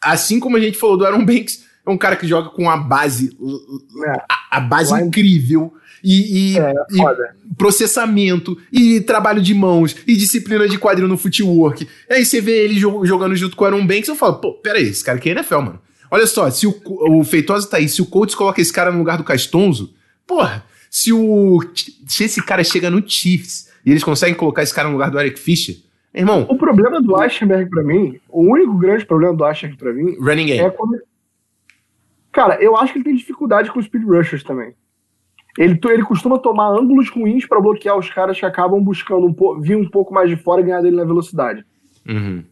assim 0.01 0.41
como 0.41 0.57
a 0.57 0.61
gente 0.61 0.79
falou 0.79 0.97
do 0.97 1.05
Aaron 1.05 1.25
Banks, 1.25 1.65
é 1.87 1.91
um 1.91 1.99
cara 1.99 2.17
que 2.17 2.27
joga 2.27 2.51
com 2.51 2.69
a 2.69 2.77
base, 2.77 3.37
é. 4.05 4.11
a, 4.11 4.59
a, 4.59 4.61
base 4.61 4.91
Lá 4.91 5.03
incrível. 5.03 5.73
E, 6.03 6.55
e, 6.55 6.59
é, 6.59 6.73
e, 6.91 7.55
processamento, 7.57 8.57
e 8.71 9.01
trabalho 9.01 9.43
de 9.43 9.53
mãos, 9.55 9.97
e 10.07 10.15
disciplina 10.15 10.69
de 10.69 10.79
quadril 10.79 11.09
no 11.09 11.17
footwork. 11.17 11.89
Aí 12.09 12.25
você 12.25 12.41
vê 12.41 12.65
ele 12.65 12.79
jogando 12.79 13.35
junto 13.35 13.57
com 13.57 13.65
o 13.65 13.67
Aaron 13.67 13.87
Banks, 13.87 14.09
eu 14.09 14.15
falo, 14.15 14.35
pô, 14.35 14.53
pera 14.53 14.79
aí, 14.79 14.89
esse 14.89 15.03
cara 15.03 15.19
aqui 15.19 15.31
é 15.31 15.33
NFL, 15.33 15.59
mano. 15.61 15.81
Olha 16.11 16.27
só, 16.27 16.49
se 16.51 16.67
o, 16.67 16.81
o 16.85 17.25
Feitosa 17.25 17.69
tá 17.69 17.79
aí, 17.79 17.89
se 17.89 18.01
o 18.01 18.07
Colts 18.07 18.35
coloca 18.35 18.61
esse 18.61 18.73
cara 18.73 18.93
no 18.93 18.99
lugar 18.99 19.19
do 19.19 19.25
Castonzo, 19.25 19.93
porra, 20.27 20.65
se 20.91 21.13
o. 21.13 21.61
Se 22.07 22.25
esse 22.25 22.43
cara 22.43 22.63
chega 22.63 22.91
no 22.91 23.03
Chiefs 23.07 23.69
e 23.85 23.91
eles 23.91 24.05
conseguem 24.05 24.35
colocar 24.35 24.63
esse 24.63 24.73
cara 24.73 24.89
no 24.89 24.95
lugar 24.95 25.11
do 25.11 25.19
Eric 25.19 25.39
Fischer, 25.39 25.77
irmão. 26.21 26.47
O 26.49 26.57
problema 26.57 27.01
do 27.01 27.17
Aschenberg 27.17 27.71
pra 27.71 27.83
mim, 27.83 28.19
o 28.29 28.43
único 28.43 28.75
grande 28.75 29.05
problema 29.05 29.35
do 29.35 29.45
Aschenberg 29.45 29.79
pra 29.79 29.93
mim. 29.93 30.17
Running 30.19 30.47
game. 30.47 30.61
É 30.61 30.71
quando. 30.71 30.99
Cara, 32.33 32.63
eu 32.63 32.77
acho 32.77 32.93
que 32.93 32.99
ele 32.99 33.05
tem 33.05 33.15
dificuldade 33.15 33.71
com 33.71 33.79
os 33.79 33.87
speed 33.87 34.05
rushers 34.05 34.43
também. 34.43 34.75
Ele, 35.59 35.79
ele 35.91 36.03
costuma 36.03 36.39
tomar 36.39 36.69
ângulos 36.69 37.09
ruins 37.09 37.47
para 37.47 37.61
bloquear 37.61 37.97
os 37.97 38.11
caras 38.11 38.39
que 38.39 38.45
acabam 38.45 38.83
buscando 38.83 39.27
um 39.27 39.61
vir 39.61 39.77
um 39.77 39.89
pouco 39.89 40.13
mais 40.13 40.29
de 40.29 40.37
fora 40.37 40.61
e 40.61 40.65
ganhar 40.65 40.83
dele 40.83 40.97
na 40.97 41.05
velocidade. 41.05 41.65
Uhum. 42.07 42.45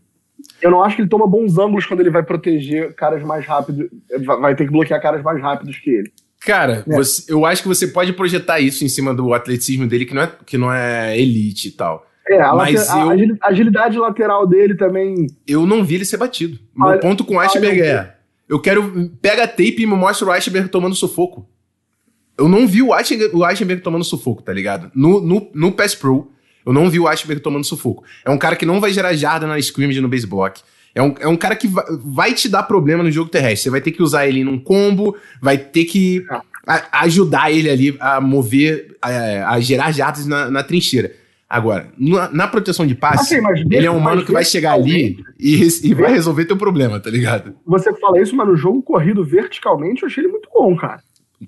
Eu 0.60 0.70
não 0.70 0.82
acho 0.82 0.96
que 0.96 1.02
ele 1.02 1.08
toma 1.08 1.26
bons 1.26 1.58
ângulos 1.58 1.86
quando 1.86 2.00
ele 2.00 2.10
vai 2.10 2.22
proteger 2.22 2.94
caras 2.94 3.22
mais 3.22 3.44
rápidos. 3.44 3.88
Vai 4.24 4.54
ter 4.54 4.64
que 4.64 4.72
bloquear 4.72 5.00
caras 5.00 5.22
mais 5.22 5.40
rápidos 5.40 5.78
que 5.78 5.90
ele. 5.90 6.12
Cara, 6.40 6.84
é. 6.86 6.96
você, 6.96 7.32
eu 7.32 7.44
acho 7.44 7.62
que 7.62 7.68
você 7.68 7.88
pode 7.88 8.12
projetar 8.12 8.60
isso 8.60 8.84
em 8.84 8.88
cima 8.88 9.14
do 9.14 9.32
atleticismo 9.32 9.86
dele, 9.86 10.04
que 10.04 10.14
não 10.14 10.22
é, 10.22 10.32
que 10.44 10.58
não 10.58 10.72
é 10.72 11.18
elite 11.18 11.68
e 11.68 11.72
tal. 11.72 12.06
É, 12.28 12.40
a, 12.40 12.54
Mas 12.54 12.88
eu, 12.88 13.36
a 13.40 13.48
agilidade 13.48 13.98
lateral 13.98 14.46
dele 14.46 14.74
também. 14.74 15.26
Eu 15.46 15.66
não 15.66 15.84
vi 15.84 15.96
ele 15.96 16.04
ser 16.04 16.16
batido. 16.16 16.58
Meu 16.74 16.98
ponto 16.98 17.24
com 17.24 17.36
o 17.36 17.40
Iceberg 17.40 17.82
é: 17.82 18.14
eu 18.48 18.60
quero. 18.60 19.10
Pega 19.20 19.44
a 19.44 19.48
tape 19.48 19.82
e 19.82 19.86
me 19.86 19.94
mostra 19.94 20.26
o 20.26 20.32
Iceberg 20.32 20.68
tomando 20.68 20.94
sufoco. 20.94 21.48
Eu 22.36 22.48
não 22.48 22.66
vi 22.66 22.82
o 22.82 22.92
Iceberg, 22.92 23.36
o 23.36 23.44
Iceberg 23.44 23.82
tomando 23.82 24.04
sufoco, 24.04 24.42
tá 24.42 24.52
ligado? 24.52 24.90
No, 24.94 25.20
no, 25.20 25.50
no 25.54 25.72
Pass 25.72 25.94
Pro, 25.94 26.32
eu 26.66 26.72
não 26.72 26.90
vi 26.90 26.98
o 26.98 27.06
Iceberg 27.06 27.40
tomando 27.40 27.64
sufoco. 27.64 28.02
É 28.24 28.30
um 28.30 28.38
cara 28.38 28.56
que 28.56 28.66
não 28.66 28.80
vai 28.80 28.92
gerar 28.92 29.14
jarda 29.14 29.46
na 29.46 29.58
scrimmage 29.58 30.00
no 30.00 30.08
base 30.08 30.26
block. 30.26 30.60
É 30.94 31.02
um, 31.02 31.14
é 31.20 31.28
um 31.28 31.36
cara 31.36 31.56
que 31.56 31.66
vai, 31.66 31.84
vai 32.04 32.32
te 32.32 32.48
dar 32.48 32.62
problema 32.62 33.02
no 33.02 33.10
jogo 33.10 33.28
terrestre. 33.28 33.64
Você 33.64 33.70
vai 33.70 33.80
ter 33.80 33.90
que 33.90 34.02
usar 34.02 34.26
ele 34.26 34.44
num 34.44 34.58
combo, 34.58 35.16
vai 35.40 35.58
ter 35.58 35.84
que 35.84 36.24
a, 36.66 37.02
ajudar 37.02 37.50
ele 37.50 37.68
ali 37.68 37.96
a 37.98 38.20
mover, 38.20 38.96
a, 39.02 39.54
a 39.54 39.60
gerar 39.60 39.90
jardas 39.90 40.26
na, 40.26 40.50
na, 40.50 40.62
trincheira. 40.62 41.12
Agora, 41.48 41.88
na, 41.98 42.30
na 42.30 42.48
proteção 42.48 42.86
de 42.86 42.94
passe, 42.94 43.38
okay, 43.38 43.64
ele 43.70 43.86
é 43.86 43.90
um 43.90 44.00
mano 44.00 44.24
que 44.24 44.32
vai 44.32 44.44
chegar 44.44 44.72
ali 44.72 45.18
e, 45.38 45.60
e 45.84 45.94
vai 45.94 46.12
resolver 46.12 46.46
teu 46.46 46.56
problema, 46.56 46.98
tá 46.98 47.10
ligado? 47.10 47.54
Você 47.66 47.92
fala 47.94 48.20
isso, 48.20 48.34
mas 48.34 48.48
no 48.48 48.56
jogo 48.56 48.82
corrido 48.82 49.24
verticalmente 49.24 50.02
eu 50.02 50.08
achei 50.08 50.24
ele 50.24 50.32
muito 50.32 50.48
bom, 50.52 50.74
cara 50.74 51.00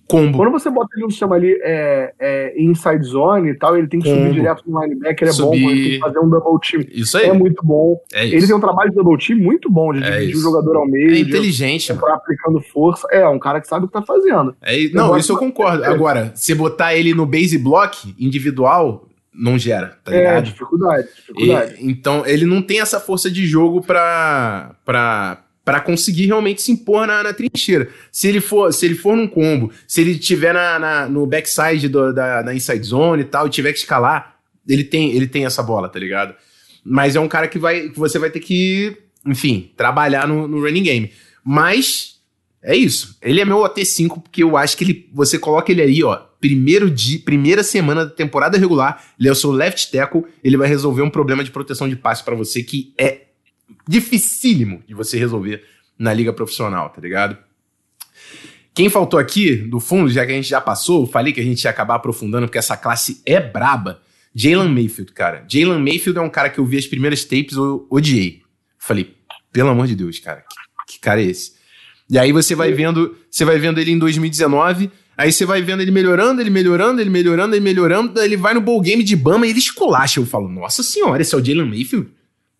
combo. 0.08 0.36
Quando 0.36 0.52
você 0.52 0.70
bota 0.70 0.88
ele 0.94 1.04
no 1.04 1.10
sistema 1.10 1.36
ali 1.36 1.58
é, 1.62 2.12
é, 2.18 2.62
inside 2.62 3.04
zone 3.04 3.50
e 3.50 3.54
tal, 3.54 3.76
ele 3.76 3.86
tem 3.86 4.00
que 4.00 4.08
combo. 4.08 4.22
subir 4.22 4.34
direto 4.34 4.62
no 4.66 4.82
linebacker, 4.82 5.28
é 5.28 5.32
subir... 5.32 5.62
bom, 5.62 5.70
ele 5.70 5.82
tem 5.82 5.90
que 5.92 5.98
fazer 6.00 6.18
um 6.18 6.28
double 6.28 6.60
team. 6.60 6.84
Isso 6.92 7.18
aí. 7.18 7.26
É 7.26 7.32
muito 7.32 7.64
bom. 7.64 8.00
É 8.12 8.26
ele 8.26 8.46
tem 8.46 8.54
um 8.54 8.60
trabalho 8.60 8.90
de 8.90 8.96
double 8.96 9.18
team 9.18 9.38
muito 9.38 9.70
bom, 9.70 9.92
de 9.92 10.02
é 10.02 10.10
dividir 10.18 10.36
o 10.36 10.40
jogador 10.40 10.76
ao 10.76 10.86
meio. 10.86 11.14
É 11.14 11.18
inteligente, 11.18 11.92
de, 11.92 11.98
mano. 11.98 12.14
aplicando 12.14 12.60
força. 12.60 13.06
É, 13.10 13.26
um 13.28 13.38
cara 13.38 13.60
que 13.60 13.68
sabe 13.68 13.84
o 13.84 13.88
que 13.88 13.94
tá 13.94 14.02
fazendo. 14.02 14.54
É, 14.62 14.88
não, 14.90 15.16
isso 15.16 15.32
eu 15.32 15.38
concordo. 15.38 15.84
É. 15.84 15.88
Agora, 15.88 16.32
se 16.34 16.54
botar 16.54 16.94
ele 16.94 17.14
no 17.14 17.26
base 17.26 17.58
block 17.58 18.14
individual, 18.18 19.06
não 19.36 19.58
gera, 19.58 19.98
tá 20.02 20.14
é, 20.14 20.18
ligado? 20.18 20.38
É, 20.38 20.40
dificuldade, 20.40 21.08
dificuldade. 21.14 21.74
E, 21.78 21.90
então, 21.90 22.26
ele 22.26 22.46
não 22.46 22.62
tem 22.62 22.80
essa 22.80 22.98
força 22.98 23.30
de 23.30 23.46
jogo 23.46 23.82
pra, 23.82 24.74
pra, 24.84 25.44
para 25.64 25.80
conseguir 25.80 26.26
realmente 26.26 26.62
se 26.62 26.72
impor 26.72 27.06
na, 27.06 27.22
na, 27.22 27.32
trincheira. 27.32 27.88
Se 28.10 28.28
ele 28.28 28.40
for, 28.40 28.72
se 28.72 28.86
ele 28.86 28.94
for 28.94 29.16
num 29.16 29.26
combo, 29.26 29.70
se 29.86 30.00
ele 30.00 30.18
tiver 30.18 30.54
na, 30.54 30.78
na 30.78 31.08
no 31.08 31.26
backside 31.26 31.88
do, 31.88 32.12
da, 32.12 32.42
da 32.42 32.54
inside 32.54 32.84
zone 32.84 33.22
e 33.22 33.26
tal, 33.26 33.46
e 33.46 33.50
tiver 33.50 33.72
que 33.72 33.78
escalar, 33.78 34.36
ele 34.66 34.84
tem, 34.84 35.12
ele 35.12 35.26
tem 35.26 35.44
essa 35.44 35.62
bola, 35.62 35.88
tá 35.88 35.98
ligado? 35.98 36.34
Mas 36.84 37.16
é 37.16 37.20
um 37.20 37.28
cara 37.28 37.48
que 37.48 37.58
vai, 37.58 37.88
que 37.88 37.98
você 37.98 38.18
vai 38.18 38.30
ter 38.30 38.40
que, 38.40 38.96
enfim, 39.26 39.72
trabalhar 39.76 40.26
no, 40.26 40.48
no 40.48 40.60
running 40.60 40.82
game. 40.82 41.12
Mas 41.44 42.16
é 42.62 42.74
isso. 42.74 43.16
Ele 43.22 43.40
é 43.40 43.44
meu 43.44 43.58
AT5 43.58 44.22
porque 44.22 44.42
eu 44.42 44.56
acho 44.56 44.76
que 44.76 44.84
ele, 44.84 45.10
você 45.12 45.38
coloca 45.38 45.70
ele 45.70 45.82
aí, 45.82 46.02
ó, 46.02 46.20
primeiro 46.46 46.88
dia, 46.88 47.18
primeira 47.18 47.64
semana 47.64 48.04
da 48.04 48.10
temporada 48.10 48.56
regular, 48.56 49.04
ele 49.18 49.28
é 49.28 49.32
o 49.32 49.34
seu 49.34 49.50
left 49.50 49.90
tackle, 49.90 50.24
ele 50.44 50.56
vai 50.56 50.68
resolver 50.68 51.02
um 51.02 51.10
problema 51.10 51.42
de 51.42 51.50
proteção 51.50 51.88
de 51.88 51.96
passe 51.96 52.22
para 52.24 52.36
você 52.36 52.62
que 52.62 52.94
é 52.96 53.22
dificílimo 53.88 54.80
de 54.86 54.94
você 54.94 55.18
resolver 55.18 55.64
na 55.98 56.12
liga 56.14 56.32
profissional, 56.32 56.88
tá 56.90 57.00
ligado? 57.00 57.36
Quem 58.72 58.88
faltou 58.88 59.18
aqui, 59.18 59.56
do 59.56 59.80
fundo, 59.80 60.08
já 60.08 60.24
que 60.24 60.30
a 60.30 60.34
gente 60.34 60.48
já 60.48 60.60
passou, 60.60 61.06
falei 61.06 61.32
que 61.32 61.40
a 61.40 61.44
gente 61.44 61.64
ia 61.64 61.70
acabar 61.70 61.96
aprofundando, 61.96 62.46
porque 62.46 62.58
essa 62.58 62.76
classe 62.76 63.22
é 63.26 63.40
braba. 63.40 64.00
Jalen 64.34 64.68
Mayfield, 64.68 65.12
cara. 65.12 65.44
Jalen 65.48 65.80
Mayfield 65.80 66.18
é 66.18 66.22
um 66.22 66.30
cara 66.30 66.50
que 66.50 66.60
eu 66.60 66.66
vi 66.66 66.76
as 66.76 66.86
primeiras 66.86 67.24
tapes, 67.24 67.56
eu 67.56 67.86
odiei. 67.90 68.42
Falei, 68.78 69.16
pelo 69.50 69.70
amor 69.70 69.86
de 69.86 69.96
Deus, 69.96 70.18
cara, 70.18 70.44
que, 70.86 70.94
que 70.94 71.00
cara 71.00 71.20
é 71.20 71.24
esse? 71.24 71.56
E 72.08 72.18
aí 72.18 72.30
você 72.30 72.54
vai 72.54 72.70
vendo, 72.72 73.16
você 73.28 73.44
vai 73.44 73.58
vendo 73.58 73.80
ele 73.80 73.90
em 73.90 73.98
2019, 73.98 74.90
aí 75.16 75.32
você 75.32 75.46
vai 75.46 75.62
vendo 75.62 75.80
ele 75.82 75.90
melhorando, 75.90 76.40
ele 76.40 76.50
melhorando, 76.50 77.00
ele 77.00 77.10
melhorando, 77.10 77.54
ele 77.54 77.64
melhorando, 77.64 78.20
ele 78.20 78.36
vai 78.36 78.54
no 78.54 78.60
bowl 78.60 78.80
game 78.80 79.02
de 79.02 79.16
Bama 79.16 79.46
e 79.46 79.50
ele 79.50 79.58
esculacha. 79.58 80.20
Eu 80.20 80.26
falo, 80.26 80.48
nossa 80.48 80.82
senhora, 80.82 81.22
esse 81.22 81.34
é 81.34 81.38
o 81.38 81.44
Jalen 81.44 81.68
Mayfield? 81.68 82.08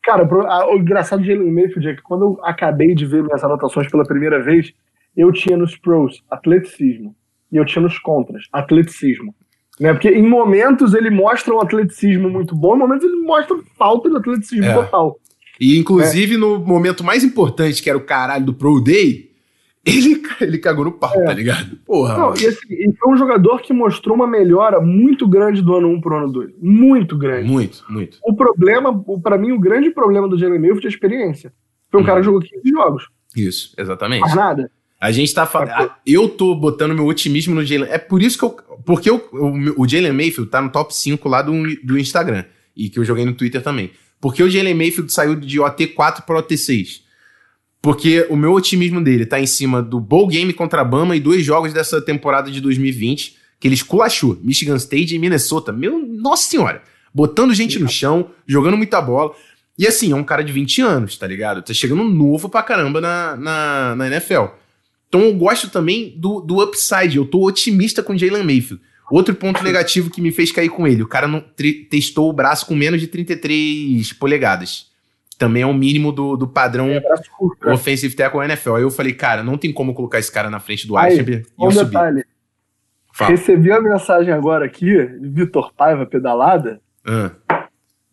Cara, 0.02 0.24
o 0.68 0.76
engraçado 0.76 1.22
de 1.22 1.28
Jalen 1.28 1.52
Mayfield 1.52 1.88
é 1.88 1.94
que 1.94 2.02
quando 2.02 2.22
eu 2.22 2.40
acabei 2.44 2.94
de 2.94 3.04
ver 3.04 3.22
minhas 3.22 3.42
anotações 3.42 3.90
pela 3.90 4.04
primeira 4.04 4.42
vez, 4.42 4.72
eu 5.16 5.32
tinha 5.32 5.57
nos 5.57 5.76
pros 5.76 6.22
atleticismo 6.30 7.14
e 7.50 7.57
eu 7.57 7.64
tinha 7.64 7.82
nos 7.82 7.98
contras 7.98 8.44
atleticismo. 8.52 9.34
Né? 9.80 9.92
Porque 9.92 10.09
em 10.09 10.26
momentos 10.26 10.94
ele 10.94 11.11
mostra 11.11 11.54
um 11.54 11.61
atleticismo 11.61 12.30
muito 12.30 12.54
bom, 12.54 12.76
em 12.76 12.78
momentos 12.78 13.04
ele 13.04 13.22
mostra 13.22 13.57
falta 13.76 14.09
de 14.09 14.16
atleticismo 14.16 14.64
é. 14.64 14.74
total. 14.74 15.18
E 15.61 15.78
inclusive 15.78 16.34
é. 16.34 16.38
no 16.38 16.59
momento 16.59 17.02
mais 17.02 17.24
importante, 17.24 17.82
que 17.82 17.88
era 17.88 17.98
o 17.98 18.04
caralho 18.04 18.44
do 18.44 18.54
Pro 18.54 18.80
Day, 18.80 19.25
ele, 19.87 20.20
ele 20.41 20.59
cagou 20.59 20.84
no 20.84 20.93
pau, 20.93 21.14
é. 21.14 21.24
tá 21.24 21.32
ligado? 21.32 21.76
Porra. 21.87 22.18
Não, 22.18 22.34
e, 22.37 22.47
assim, 22.47 22.66
e 22.68 22.93
foi 22.99 23.14
um 23.14 23.16
jogador 23.16 23.61
que 23.62 23.72
mostrou 23.72 24.16
uma 24.16 24.26
melhora 24.26 24.80
muito 24.80 25.28
grande 25.28 25.62
do 25.62 25.76
ano 25.76 25.89
1 25.89 26.01
pro 26.01 26.16
ano 26.16 26.32
2. 26.32 26.51
Muito 26.61 27.16
grande. 27.16 27.49
Muito, 27.49 27.84
muito. 27.89 28.18
O 28.24 28.34
problema, 28.34 28.93
para 29.22 29.39
mim, 29.39 29.53
o 29.53 29.61
grande 29.61 29.91
problema 29.91 30.28
do 30.28 30.37
Jalen 30.37 30.59
Mayfield 30.59 30.87
é 30.87 30.89
a 30.89 30.91
experiência. 30.91 31.53
Foi 31.91 32.01
um 32.01 32.03
uhum. 32.03 32.07
cara 32.07 32.18
que 32.18 32.26
jogou 32.26 32.41
15 32.41 32.68
jogos. 32.68 33.09
Isso, 33.37 33.74
exatamente. 33.78 34.22
Mas 34.22 34.34
nada. 34.34 34.70
A 35.01 35.12
gente 35.12 35.32
tá 35.32 35.47
falando. 35.47 35.91
Eu 36.05 36.28
tô 36.28 36.55
botando 36.55 36.95
meu 36.95 37.07
otimismo 37.07 37.55
no 37.55 37.64
Jalen. 37.64 37.89
É 37.91 37.99
por 37.99 38.22
isso 38.22 38.39
que 38.39 38.45
eu. 38.45 38.57
Porque 38.84 39.09
eu, 39.09 39.28
o, 39.32 39.82
o 39.82 39.89
Jalen 39.89 40.12
Mayfield 40.12 40.51
tá 40.51 40.61
no 40.61 40.70
top 40.70 40.95
5 40.95 41.28
lá 41.28 41.43
do, 41.43 41.53
do 41.84 41.99
Instagram. 41.99 42.45
E 42.74 42.89
que 42.89 42.99
eu 42.99 43.05
joguei 43.05 43.24
no 43.24 43.34
Twitter 43.34 43.62
também. 43.62 43.91
Porque 44.20 44.43
o 44.43 44.51
Jalen 44.51 44.74
Mayfield 44.74 45.12
saiu 45.12 45.37
de 45.37 45.59
OT4 45.59 46.22
para 46.22 46.43
OT6. 46.43 47.03
Porque 47.87 48.26
o 48.28 48.34
meu 48.34 48.53
otimismo 48.53 49.01
dele 49.01 49.24
tá 49.24 49.39
em 49.39 49.47
cima 49.47 49.80
do 49.80 50.01
Bowl 50.01 50.26
Game 50.26 50.53
contra 50.53 50.80
a 50.80 50.84
Bama 50.84 51.14
e 51.14 51.20
dois 51.20 51.45
jogos 51.45 51.72
dessa 51.72 52.03
temporada 52.03 52.51
de 52.51 52.61
2020 52.61 53.37
que 53.61 53.68
ele 53.68 53.76
esculachou. 53.76 54.37
Michigan 54.43 54.74
State 54.74 55.14
e 55.14 55.18
Minnesota. 55.20 55.72
Meu, 55.72 56.05
nossa 56.05 56.51
senhora. 56.51 56.82
Botando 57.14 57.55
gente 57.55 57.78
no 57.78 57.89
chão, 57.89 58.32
jogando 58.45 58.76
muita 58.76 59.01
bola. 59.01 59.32
E 59.78 59.87
assim, 59.87 60.11
é 60.11 60.16
um 60.16 60.24
cara 60.24 60.43
de 60.43 60.53
20 60.53 60.82
anos, 60.82 61.16
tá 61.16 61.28
ligado? 61.28 61.62
Tá 61.62 61.72
chegando 61.72 62.03
novo 62.03 62.49
pra 62.49 62.61
caramba 62.61 63.01
na, 63.01 63.37
na, 63.37 63.95
na 63.95 64.07
NFL. 64.09 64.47
Então 65.09 65.20
eu 65.20 65.34
gosto 65.34 65.70
também 65.70 66.12
do, 66.16 66.41
do 66.41 66.61
upside. 66.61 67.16
Eu 67.16 67.24
tô 67.24 67.47
otimista 67.47 68.03
com 68.03 68.18
Jalen 68.18 68.43
Mayfield. 68.43 68.82
Outro 69.09 69.32
ponto 69.32 69.62
negativo 69.62 70.11
que 70.11 70.20
me 70.20 70.32
fez 70.32 70.51
cair 70.51 70.70
com 70.70 70.89
ele: 70.89 71.05
o 71.05 71.09
cara 71.09 71.28
não 71.28 71.41
testou 71.89 72.28
o 72.28 72.32
braço 72.32 72.66
com 72.66 72.74
menos 72.74 73.01
de 73.01 73.07
33 73.07 74.12
polegadas 74.14 74.87
também 75.39 75.62
é 75.62 75.66
o 75.66 75.74
mínimo 75.74 76.12
do, 76.12 76.37
do 76.37 76.49
padrão 76.49 76.89
é, 76.91 77.03
offensive 77.72 78.14
tackle 78.14 78.45
NFL. 78.45 78.76
Aí 78.76 78.82
eu 78.82 78.91
falei, 78.91 79.12
cara, 79.12 79.43
não 79.43 79.59
tem 79.59 79.72
como 79.72 79.95
colocar 79.95 80.18
esse 80.18 80.32
cara 80.32 80.49
na 80.49 80.61
frente 80.61 80.87
do 80.87 80.99
Eichenberg 80.99 81.47
e 81.59 81.64
eu 81.64 81.84
detalhe. 81.84 82.24
Fala. 83.12 83.30
Recebi 83.30 83.72
a 83.72 83.80
mensagem 83.80 84.32
agora 84.32 84.66
aqui, 84.66 84.95
Vitor 85.20 85.72
Paiva, 85.74 86.05
pedalada, 86.05 86.80
ah. 87.07 87.30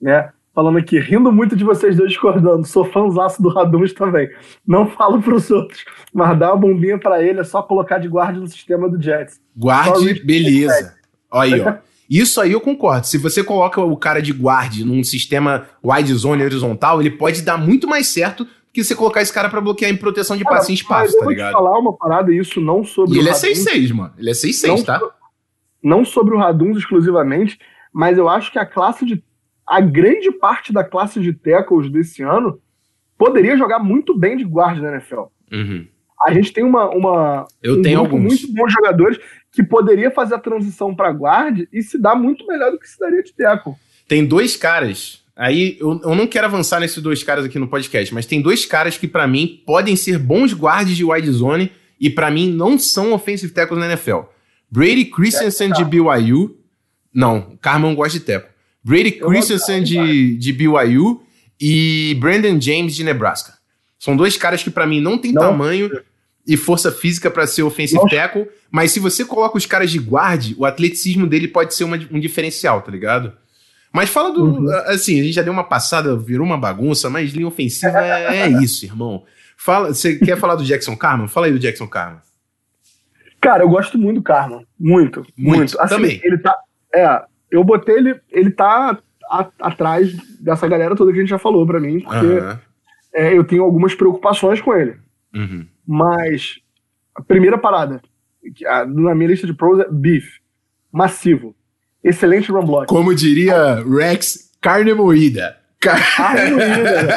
né? 0.01 0.29
Falando 0.55 0.77
aqui, 0.77 0.99
rindo 0.99 1.31
muito 1.31 1.55
de 1.55 1.63
vocês 1.63 1.97
dois 1.97 2.11
discordando. 2.11 2.65
Sou 2.65 2.85
fãzaço 2.85 3.41
do 3.41 3.49
Raduns 3.49 3.91
também. 3.91 4.29
Não 4.65 4.87
falo 4.87 5.21
pros 5.21 5.49
outros, 5.49 5.83
mas 6.13 6.37
dá 6.37 6.53
uma 6.53 6.57
bombinha 6.57 6.97
para 6.97 7.21
ele, 7.23 7.39
é 7.39 7.43
só 7.43 7.61
colocar 7.61 7.97
de 7.97 8.07
guarda 8.07 8.39
no 8.39 8.47
sistema 8.47 8.87
do 8.87 9.01
Jets. 9.01 9.41
Guarde, 9.57 10.23
beleza. 10.23 10.95
Olha 11.31 11.55
aí, 11.55 11.61
ó. 11.61 11.73
Isso 12.09 12.39
aí 12.39 12.51
eu 12.51 12.61
concordo. 12.61 13.07
Se 13.07 13.17
você 13.17 13.43
coloca 13.43 13.81
o 13.81 13.97
cara 13.97 14.21
de 14.21 14.33
guarde 14.33 14.83
num 14.83 15.03
sistema 15.03 15.67
wide 15.83 16.13
zone 16.13 16.43
horizontal, 16.43 16.99
ele 16.99 17.11
pode 17.11 17.41
dar 17.41 17.57
muito 17.57 17.87
mais 17.87 18.07
certo 18.07 18.47
que 18.73 18.83
você 18.83 18.95
colocar 18.95 19.21
esse 19.21 19.31
cara 19.31 19.49
para 19.49 19.61
bloquear 19.61 19.91
em 19.91 19.95
proteção 19.95 20.35
de 20.35 20.43
passe 20.43 20.71
em 20.71 20.75
espaço, 20.75 21.17
tá 21.17 21.25
ligado? 21.27 21.49
Eu 21.49 21.53
vou 21.53 21.61
te 21.61 21.65
falar 21.65 21.79
uma 21.79 21.93
parada, 21.95 22.33
isso 22.33 22.59
não 22.59 22.83
sobre 22.83 23.15
e 23.15 23.19
ele 23.19 23.29
é 23.29 23.33
6-6, 23.33 23.93
mano. 23.93 24.13
Ele 24.17 24.31
é 24.31 24.33
6-6, 24.33 24.83
tá? 24.83 24.99
Não 25.81 26.03
sobre 26.03 26.33
o 26.33 26.39
Raduns 26.39 26.77
exclusivamente, 26.77 27.59
mas 27.93 28.17
eu 28.17 28.27
acho 28.27 28.51
que 28.51 28.57
a 28.57 28.65
classe 28.65 29.05
de. 29.05 29.23
A 29.65 29.79
grande 29.79 30.29
parte 30.31 30.73
da 30.73 30.83
classe 30.83 31.21
de 31.21 31.31
tackles 31.31 31.89
desse 31.89 32.21
ano 32.21 32.59
poderia 33.17 33.55
jogar 33.55 33.79
muito 33.79 34.17
bem 34.17 34.35
de 34.35 34.43
guarda 34.43 34.81
na 34.81 34.97
NFL. 34.97 35.21
Uhum. 35.51 35.87
A 36.25 36.33
gente 36.33 36.51
tem 36.51 36.63
uma, 36.63 36.89
uma 36.89 37.47
Eu 37.61 37.79
um 37.79 37.81
tenho 37.81 37.99
alguns. 37.99 38.21
muito 38.21 38.53
bons 38.53 38.71
jogadores 38.73 39.19
que 39.53 39.63
poderia 39.63 40.09
fazer 40.11 40.35
a 40.35 40.39
transição 40.39 40.93
para 40.95 41.09
guard 41.11 41.67
e 41.71 41.81
se 41.83 41.97
dar 41.97 42.15
muito 42.15 42.45
melhor 42.47 42.71
do 42.71 42.79
que 42.79 42.89
se 42.89 42.99
daria 42.99 43.21
de 43.23 43.31
tackle. 43.33 43.73
Tem 44.07 44.25
dois 44.25 44.57
caras. 44.57 45.21
Aí 45.35 45.77
eu, 45.79 46.01
eu 46.03 46.15
não 46.15 46.27
quero 46.27 46.47
avançar 46.47 46.79
nesses 46.79 47.01
dois 47.01 47.23
caras 47.23 47.45
aqui 47.45 47.57
no 47.59 47.67
podcast, 47.67 48.13
mas 48.13 48.25
tem 48.25 48.41
dois 48.41 48.65
caras 48.65 48.97
que 48.97 49.07
pra 49.07 49.27
mim 49.27 49.61
podem 49.65 49.95
ser 49.95 50.17
bons 50.17 50.53
guards 50.53 50.97
de 50.97 51.05
wide 51.05 51.31
zone 51.31 51.71
e 51.99 52.09
pra 52.09 52.29
mim 52.29 52.51
não 52.51 52.77
são 52.77 53.13
offensive 53.13 53.53
tackles 53.53 53.79
na 53.79 53.85
NFL. 53.87 54.21
Brady 54.69 55.05
Christensen 55.05 55.71
de 55.71 55.85
BYU. 55.85 56.57
Não, 57.13 57.57
Carmen 57.61 57.93
gosta 57.95 58.19
de 58.19 58.25
tackle. 58.25 58.49
Brady 58.83 59.17
Eu 59.19 59.27
Christensen 59.27 59.83
de, 59.83 60.35
de 60.35 60.51
BYU 60.51 61.21
e 61.61 62.17
Brandon 62.19 62.59
James 62.59 62.95
de 62.95 63.03
Nebraska. 63.03 63.53
São 63.99 64.17
dois 64.17 64.35
caras 64.35 64.61
que 64.63 64.69
pra 64.69 64.85
mim 64.85 64.99
não 64.99 65.17
tem 65.17 65.31
Não. 65.31 65.41
tamanho 65.43 65.89
e 66.45 66.57
força 66.57 66.91
física 66.91 67.31
pra 67.31 67.47
ser 67.47 67.63
offensive 67.63 67.99
Não. 68.01 68.07
tackle, 68.07 68.47
mas 68.69 68.91
se 68.91 68.99
você 68.99 69.23
coloca 69.23 69.57
os 69.57 69.65
caras 69.65 69.89
de 69.91 69.99
guard, 69.99 70.53
o 70.57 70.65
atleticismo 70.65 71.25
dele 71.25 71.47
pode 71.47 71.73
ser 71.73 71.83
uma- 71.85 71.99
um 72.11 72.19
diferencial, 72.19 72.81
tá 72.81 72.91
ligado? 72.91 73.33
Mas 73.93 74.09
fala 74.09 74.31
do. 74.33 74.43
Uhum. 74.43 74.69
Assim, 74.87 75.19
a 75.19 75.23
gente 75.23 75.33
já 75.35 75.41
deu 75.43 75.53
uma 75.53 75.63
passada, 75.63 76.17
virou 76.17 76.45
uma 76.45 76.57
bagunça, 76.57 77.09
mas 77.09 77.31
linha 77.31 77.47
ofensiva 77.47 77.97
é, 78.03 78.39
é 78.41 78.47
isso, 78.63 78.83
irmão. 78.85 79.23
Fala, 79.55 79.93
você 79.93 80.15
quer 80.17 80.37
falar 80.37 80.55
do 80.55 80.65
Jackson 80.65 80.95
Carman? 80.97 81.27
Fala 81.27 81.45
aí 81.45 81.51
do 81.53 81.59
Jackson 81.59 81.87
Carman. 81.87 82.19
Cara, 83.39 83.63
eu 83.63 83.69
gosto 83.69 83.97
muito 83.97 84.17
do 84.17 84.23
Karma. 84.23 84.63
Muito, 84.79 85.19
Muito, 85.37 85.57
muito. 85.59 85.79
Assim, 85.81 85.95
também. 85.95 86.19
Ele 86.23 86.37
tá. 86.37 86.55
É, 86.93 87.21
eu 87.51 87.63
botei 87.63 87.95
ele. 87.95 88.15
Ele 88.31 88.49
tá 88.51 88.97
a- 89.29 89.49
atrás 89.59 90.11
dessa 90.39 90.67
galera 90.67 90.95
toda 90.95 91.11
que 91.11 91.17
a 91.19 91.21
gente 91.21 91.29
já 91.29 91.39
falou 91.39 91.65
pra 91.65 91.79
mim, 91.79 91.99
porque 91.99 92.25
Aham. 92.25 92.59
é, 93.13 93.37
eu 93.37 93.43
tenho 93.43 93.63
algumas 93.63 93.93
preocupações 93.93 94.59
com 94.61 94.73
ele. 94.75 94.95
Uhum. 95.35 95.65
Mas 95.87 96.59
a 97.15 97.21
primeira 97.21 97.57
parada, 97.57 98.01
na 98.87 99.13
minha 99.15 99.29
lista 99.29 99.45
de 99.47 99.53
pros 99.53 99.79
é 99.79 99.87
beef. 99.89 100.37
Massivo. 100.91 101.55
Excelente 102.03 102.51
run 102.51 102.65
block. 102.65 102.87
Como 102.87 103.13
diria 103.15 103.83
Rex, 103.83 104.51
carne 104.61 104.93
moída. 104.93 105.57
Car- 105.79 106.15
Carne 106.15 106.51
moída. 106.51 107.07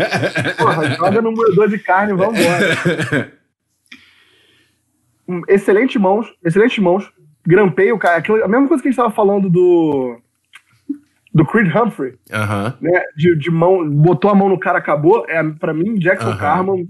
Porra, 0.58 0.90
joga 0.96 1.22
no 1.22 1.32
moedor 1.32 1.68
de 1.68 1.78
carne, 1.78 2.12
vambora. 2.12 3.32
Hum, 5.28 5.42
Excelente 5.48 5.98
mãos, 5.98 6.26
excelente 6.44 6.80
mãos. 6.80 7.10
Grampeio, 7.46 7.98
cara. 7.98 8.16
Aquilo, 8.16 8.42
a 8.42 8.48
mesma 8.48 8.66
coisa 8.68 8.82
que 8.82 8.88
a 8.88 8.90
gente 8.90 8.96
tava 8.98 9.10
falando 9.14 9.48
do. 9.50 10.18
Do 11.32 11.44
Creed 11.44 11.68
Humphrey, 11.74 12.14
Aham. 12.32 12.78
né? 12.80 12.98
De, 13.14 13.36
de 13.36 13.50
mão, 13.50 13.86
botou 13.90 14.30
a 14.30 14.34
mão 14.34 14.48
no 14.48 14.58
cara, 14.58 14.78
acabou. 14.78 15.26
É, 15.28 15.42
pra 15.42 15.74
mim, 15.74 15.94
Jackson 15.96 16.28
Aham. 16.30 16.38
Carman 16.38 16.88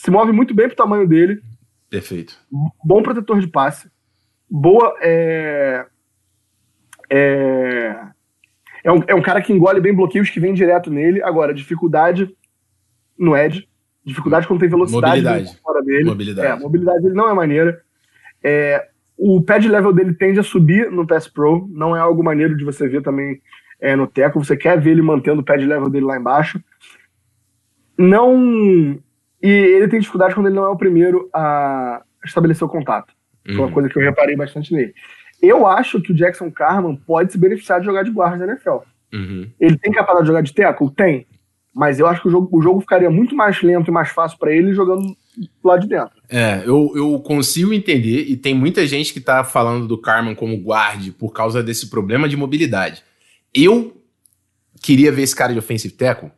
se 0.00 0.10
move 0.10 0.32
muito 0.32 0.54
bem 0.54 0.66
pro 0.66 0.76
tamanho 0.76 1.06
dele. 1.06 1.42
Perfeito. 1.90 2.34
bom 2.82 3.02
protetor 3.02 3.38
de 3.38 3.46
passe, 3.46 3.90
boa. 4.48 4.96
É, 5.02 5.84
é, 7.10 7.96
é, 8.82 8.90
um, 8.90 9.02
é 9.06 9.14
um 9.14 9.20
cara 9.20 9.42
que 9.42 9.52
engole 9.52 9.78
bem 9.78 9.94
bloqueios 9.94 10.30
que 10.30 10.40
vem 10.40 10.54
direto 10.54 10.90
nele. 10.90 11.22
Agora, 11.22 11.52
dificuldade 11.52 12.34
no 13.18 13.36
edge, 13.36 13.68
dificuldade 14.02 14.46
quando 14.46 14.60
tem 14.60 14.70
velocidade 14.70 15.22
Mobilidade. 15.22 15.60
fora 15.60 15.82
dele. 15.82 16.04
Mobilidade. 16.04 16.48
É, 16.48 16.56
mobilidade 16.56 17.02
dele 17.02 17.14
não 17.14 17.28
é 17.28 17.34
maneira. 17.34 17.82
É, 18.42 18.88
o 19.18 19.42
pad 19.42 19.68
level 19.68 19.92
dele 19.92 20.14
tende 20.14 20.40
a 20.40 20.42
subir 20.42 20.90
no 20.90 21.06
Pass 21.06 21.28
Pro, 21.28 21.68
não 21.70 21.94
é 21.94 22.00
algo 22.00 22.24
maneiro 22.24 22.56
de 22.56 22.64
você 22.64 22.88
ver 22.88 23.02
também 23.02 23.42
é, 23.78 23.94
no 23.94 24.06
Teco. 24.06 24.42
Você 24.42 24.56
quer 24.56 24.80
ver 24.80 24.92
ele 24.92 25.02
mantendo 25.02 25.42
o 25.42 25.44
pad 25.44 25.62
level 25.62 25.90
dele 25.90 26.06
lá 26.06 26.16
embaixo. 26.16 26.58
Não. 27.98 28.98
E 29.42 29.48
ele 29.48 29.88
tem 29.88 30.00
dificuldade 30.00 30.34
quando 30.34 30.46
ele 30.46 30.56
não 30.56 30.64
é 30.64 30.68
o 30.68 30.76
primeiro 30.76 31.28
a 31.34 32.02
estabelecer 32.24 32.64
o 32.64 32.70
contato. 32.70 33.12
Foi 33.46 33.54
uma 33.54 33.66
Uhum. 33.66 33.72
coisa 33.72 33.88
que 33.88 33.98
eu 33.98 34.02
reparei 34.02 34.36
bastante 34.36 34.72
nele. 34.72 34.92
Eu 35.42 35.66
acho 35.66 36.00
que 36.02 36.12
o 36.12 36.14
Jackson 36.14 36.50
Carman 36.50 36.94
pode 36.96 37.32
se 37.32 37.38
beneficiar 37.38 37.80
de 37.80 37.86
jogar 37.86 38.02
de 38.02 38.10
guarda 38.10 38.44
na 38.46 38.52
NFL. 38.52 38.78
Uhum. 39.12 39.48
Ele 39.58 39.78
tem 39.78 39.90
capacidade 39.92 40.22
de 40.24 40.26
jogar 40.28 40.42
de 40.42 40.52
tackle? 40.54 40.90
Tem. 40.94 41.26
Mas 41.74 41.98
eu 41.98 42.06
acho 42.06 42.20
que 42.20 42.28
o 42.28 42.30
jogo, 42.30 42.48
o 42.58 42.60
jogo 42.60 42.80
ficaria 42.80 43.08
muito 43.08 43.34
mais 43.34 43.62
lento 43.62 43.88
e 43.88 43.92
mais 43.92 44.10
fácil 44.10 44.38
pra 44.38 44.52
ele 44.52 44.74
jogando 44.74 45.16
lá 45.64 45.78
de 45.78 45.86
dentro. 45.88 46.10
É, 46.28 46.62
eu, 46.66 46.92
eu 46.94 47.18
consigo 47.20 47.72
entender, 47.72 48.24
e 48.28 48.36
tem 48.36 48.52
muita 48.54 48.86
gente 48.86 49.12
que 49.14 49.20
tá 49.20 49.42
falando 49.44 49.86
do 49.86 49.96
Carman 49.96 50.34
como 50.34 50.60
guarde 50.60 51.12
por 51.12 51.32
causa 51.32 51.62
desse 51.62 51.88
problema 51.88 52.28
de 52.28 52.36
mobilidade. 52.36 53.02
Eu 53.54 53.96
queria 54.82 55.10
ver 55.12 55.22
esse 55.22 55.34
cara 55.34 55.52
de 55.52 55.58
offensive 55.60 55.94
tackle, 55.94 56.30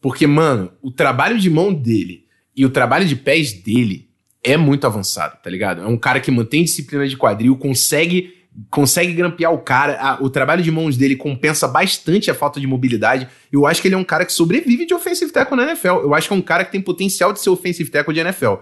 porque, 0.00 0.26
mano, 0.26 0.70
o 0.82 0.90
trabalho 0.90 1.38
de 1.38 1.48
mão 1.50 1.72
dele 1.72 2.23
e 2.56 2.64
o 2.64 2.70
trabalho 2.70 3.06
de 3.06 3.16
pés 3.16 3.52
dele 3.52 4.08
é 4.42 4.56
muito 4.56 4.86
avançado, 4.86 5.38
tá 5.42 5.48
ligado? 5.50 5.82
É 5.82 5.86
um 5.86 5.96
cara 5.96 6.20
que 6.20 6.30
mantém 6.30 6.64
disciplina 6.64 7.06
de 7.08 7.16
quadril, 7.16 7.56
consegue 7.56 8.32
consegue 8.70 9.12
grampear 9.12 9.52
o 9.52 9.58
cara, 9.58 9.98
a- 10.00 10.22
o 10.22 10.30
trabalho 10.30 10.62
de 10.62 10.70
mãos 10.70 10.96
dele 10.96 11.16
compensa 11.16 11.66
bastante 11.66 12.30
a 12.30 12.34
falta 12.34 12.60
de 12.60 12.66
mobilidade. 12.68 13.26
Eu 13.50 13.66
acho 13.66 13.82
que 13.82 13.88
ele 13.88 13.96
é 13.96 13.98
um 13.98 14.04
cara 14.04 14.24
que 14.24 14.32
sobrevive 14.32 14.86
de 14.86 14.94
offensive 14.94 15.32
tackle 15.32 15.56
na 15.56 15.64
NFL. 15.64 15.88
Eu 16.04 16.14
acho 16.14 16.28
que 16.28 16.34
é 16.34 16.36
um 16.36 16.40
cara 16.42 16.64
que 16.64 16.70
tem 16.70 16.80
potencial 16.80 17.32
de 17.32 17.40
ser 17.40 17.50
offensive 17.50 17.90
tackle 17.90 18.14
de 18.14 18.20
NFL 18.20 18.54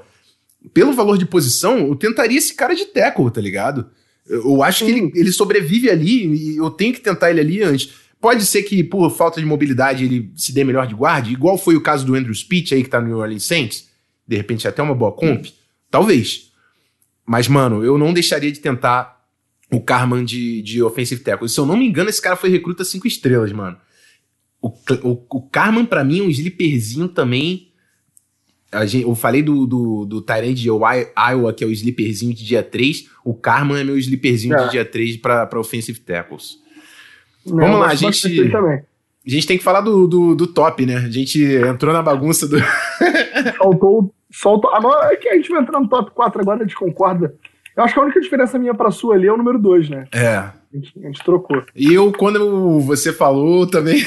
pelo 0.72 0.92
valor 0.92 1.18
de 1.18 1.26
posição, 1.26 1.78
eu 1.88 1.96
tentaria 1.96 2.38
esse 2.38 2.54
cara 2.54 2.74
de 2.74 2.86
tackle, 2.86 3.30
tá 3.30 3.40
ligado? 3.40 3.86
Eu 4.26 4.62
acho 4.62 4.84
que 4.84 4.90
ele, 4.90 5.10
ele 5.14 5.32
sobrevive 5.32 5.90
ali 5.90 6.52
e 6.52 6.56
eu 6.56 6.70
tenho 6.70 6.94
que 6.94 7.00
tentar 7.00 7.30
ele 7.30 7.40
ali 7.40 7.62
antes. 7.62 7.90
Pode 8.22 8.46
ser 8.46 8.62
que, 8.62 8.84
por 8.84 9.10
falta 9.10 9.40
de 9.40 9.46
mobilidade, 9.46 10.04
ele 10.04 10.32
se 10.36 10.52
dê 10.54 10.62
melhor 10.62 10.86
de 10.86 10.94
guarda, 10.94 11.28
igual 11.28 11.58
foi 11.58 11.74
o 11.76 11.80
caso 11.80 12.06
do 12.06 12.14
Andrew 12.14 12.32
Speech 12.32 12.72
aí, 12.72 12.84
que 12.84 12.88
tá 12.88 13.00
no 13.00 13.08
New 13.08 13.18
Orleans 13.18 13.42
Saints. 13.44 13.90
De 14.26 14.36
repente, 14.36 14.66
até 14.68 14.80
uma 14.80 14.94
boa 14.94 15.10
comp. 15.12 15.44
Talvez. 15.90 16.52
Mas, 17.26 17.48
mano, 17.48 17.84
eu 17.84 17.98
não 17.98 18.12
deixaria 18.12 18.52
de 18.52 18.60
tentar 18.60 19.20
o 19.72 19.80
Carman 19.80 20.24
de, 20.24 20.62
de 20.62 20.80
offensive 20.82 21.20
tackle. 21.22 21.48
Se 21.48 21.58
eu 21.58 21.66
não 21.66 21.76
me 21.76 21.84
engano, 21.86 22.08
esse 22.08 22.22
cara 22.22 22.36
foi 22.36 22.48
recruta 22.48 22.84
cinco 22.84 23.08
estrelas, 23.08 23.50
mano. 23.52 23.76
O, 24.60 24.68
o, 24.68 25.26
o 25.38 25.42
Carman, 25.50 25.84
pra 25.84 26.04
mim, 26.04 26.20
é 26.20 26.22
um 26.22 26.30
sleeperzinho 26.30 27.08
também. 27.08 27.72
Gente, 28.86 29.02
eu 29.02 29.14
falei 29.16 29.42
do, 29.42 29.66
do, 29.66 30.04
do 30.06 30.22
Tyrant 30.22 30.54
de 30.54 30.68
Iowa, 30.68 31.52
que 31.54 31.62
é 31.64 31.66
o 31.66 31.70
sleeperzinho 31.72 32.32
de 32.32 32.44
dia 32.44 32.62
3. 32.62 33.06
O 33.24 33.34
Carman 33.34 33.80
é 33.80 33.84
meu 33.84 33.98
sleeperzinho 33.98 34.54
É. 34.54 34.64
de 34.64 34.70
dia 34.70 34.84
3 34.84 35.16
pra, 35.16 35.44
pra 35.46 35.58
offensive 35.60 35.98
tackles. 36.00 36.61
Eu 37.46 37.56
Vamos 37.56 37.80
lá, 37.80 37.88
a 37.88 37.94
gente-. 37.94 38.52
A 39.24 39.30
gente 39.30 39.46
tem 39.46 39.56
que 39.56 39.62
falar 39.62 39.80
do, 39.80 40.08
do, 40.08 40.34
do 40.34 40.46
top, 40.48 40.84
né? 40.84 40.96
A 40.96 41.08
gente 41.08 41.42
entrou 41.44 41.92
na 41.92 42.02
bagunça 42.02 42.48
do. 42.48 42.58
Faltou. 43.56 44.12
Soltou. 44.32 44.70
Não, 44.80 45.02
é 45.04 45.16
que 45.16 45.28
a 45.28 45.36
gente 45.36 45.50
vai 45.50 45.62
entrar 45.62 45.78
no 45.78 45.88
top 45.88 46.10
4 46.12 46.40
agora, 46.40 46.60
a 46.60 46.62
gente 46.62 46.74
concorda. 46.74 47.34
Eu 47.76 47.84
acho 47.84 47.94
que 47.94 48.00
a 48.00 48.02
única 48.02 48.20
diferença 48.20 48.58
minha 48.58 48.74
pra 48.74 48.90
sua 48.90 49.14
ali 49.14 49.26
é 49.26 49.32
o 49.32 49.36
número 49.36 49.58
2, 49.58 49.88
né? 49.88 50.06
É. 50.12 50.36
A 50.36 50.54
gente, 50.72 50.92
a 50.98 51.06
gente 51.06 51.22
trocou. 51.22 51.62
E 51.76 51.92
eu, 51.92 52.10
quando 52.12 52.80
você 52.80 53.12
falou, 53.12 53.66
também, 53.66 54.02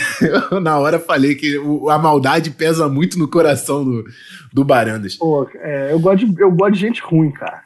eu, 0.51 0.59
na 0.61 0.77
hora 0.77 0.99
falei 0.99 1.35
que 1.35 1.55
a 1.89 1.97
maldade 1.97 2.51
pesa 2.51 2.89
muito 2.89 3.17
no 3.17 3.27
coração 3.27 3.83
do, 3.83 4.03
do 4.51 4.63
Barandas. 4.63 5.15
Pô, 5.15 5.47
é, 5.55 5.93
eu, 5.93 5.99
gosto 5.99 6.27
de, 6.27 6.41
eu 6.41 6.51
gosto 6.51 6.73
de 6.73 6.79
gente 6.79 7.01
ruim, 7.01 7.31
cara. 7.31 7.61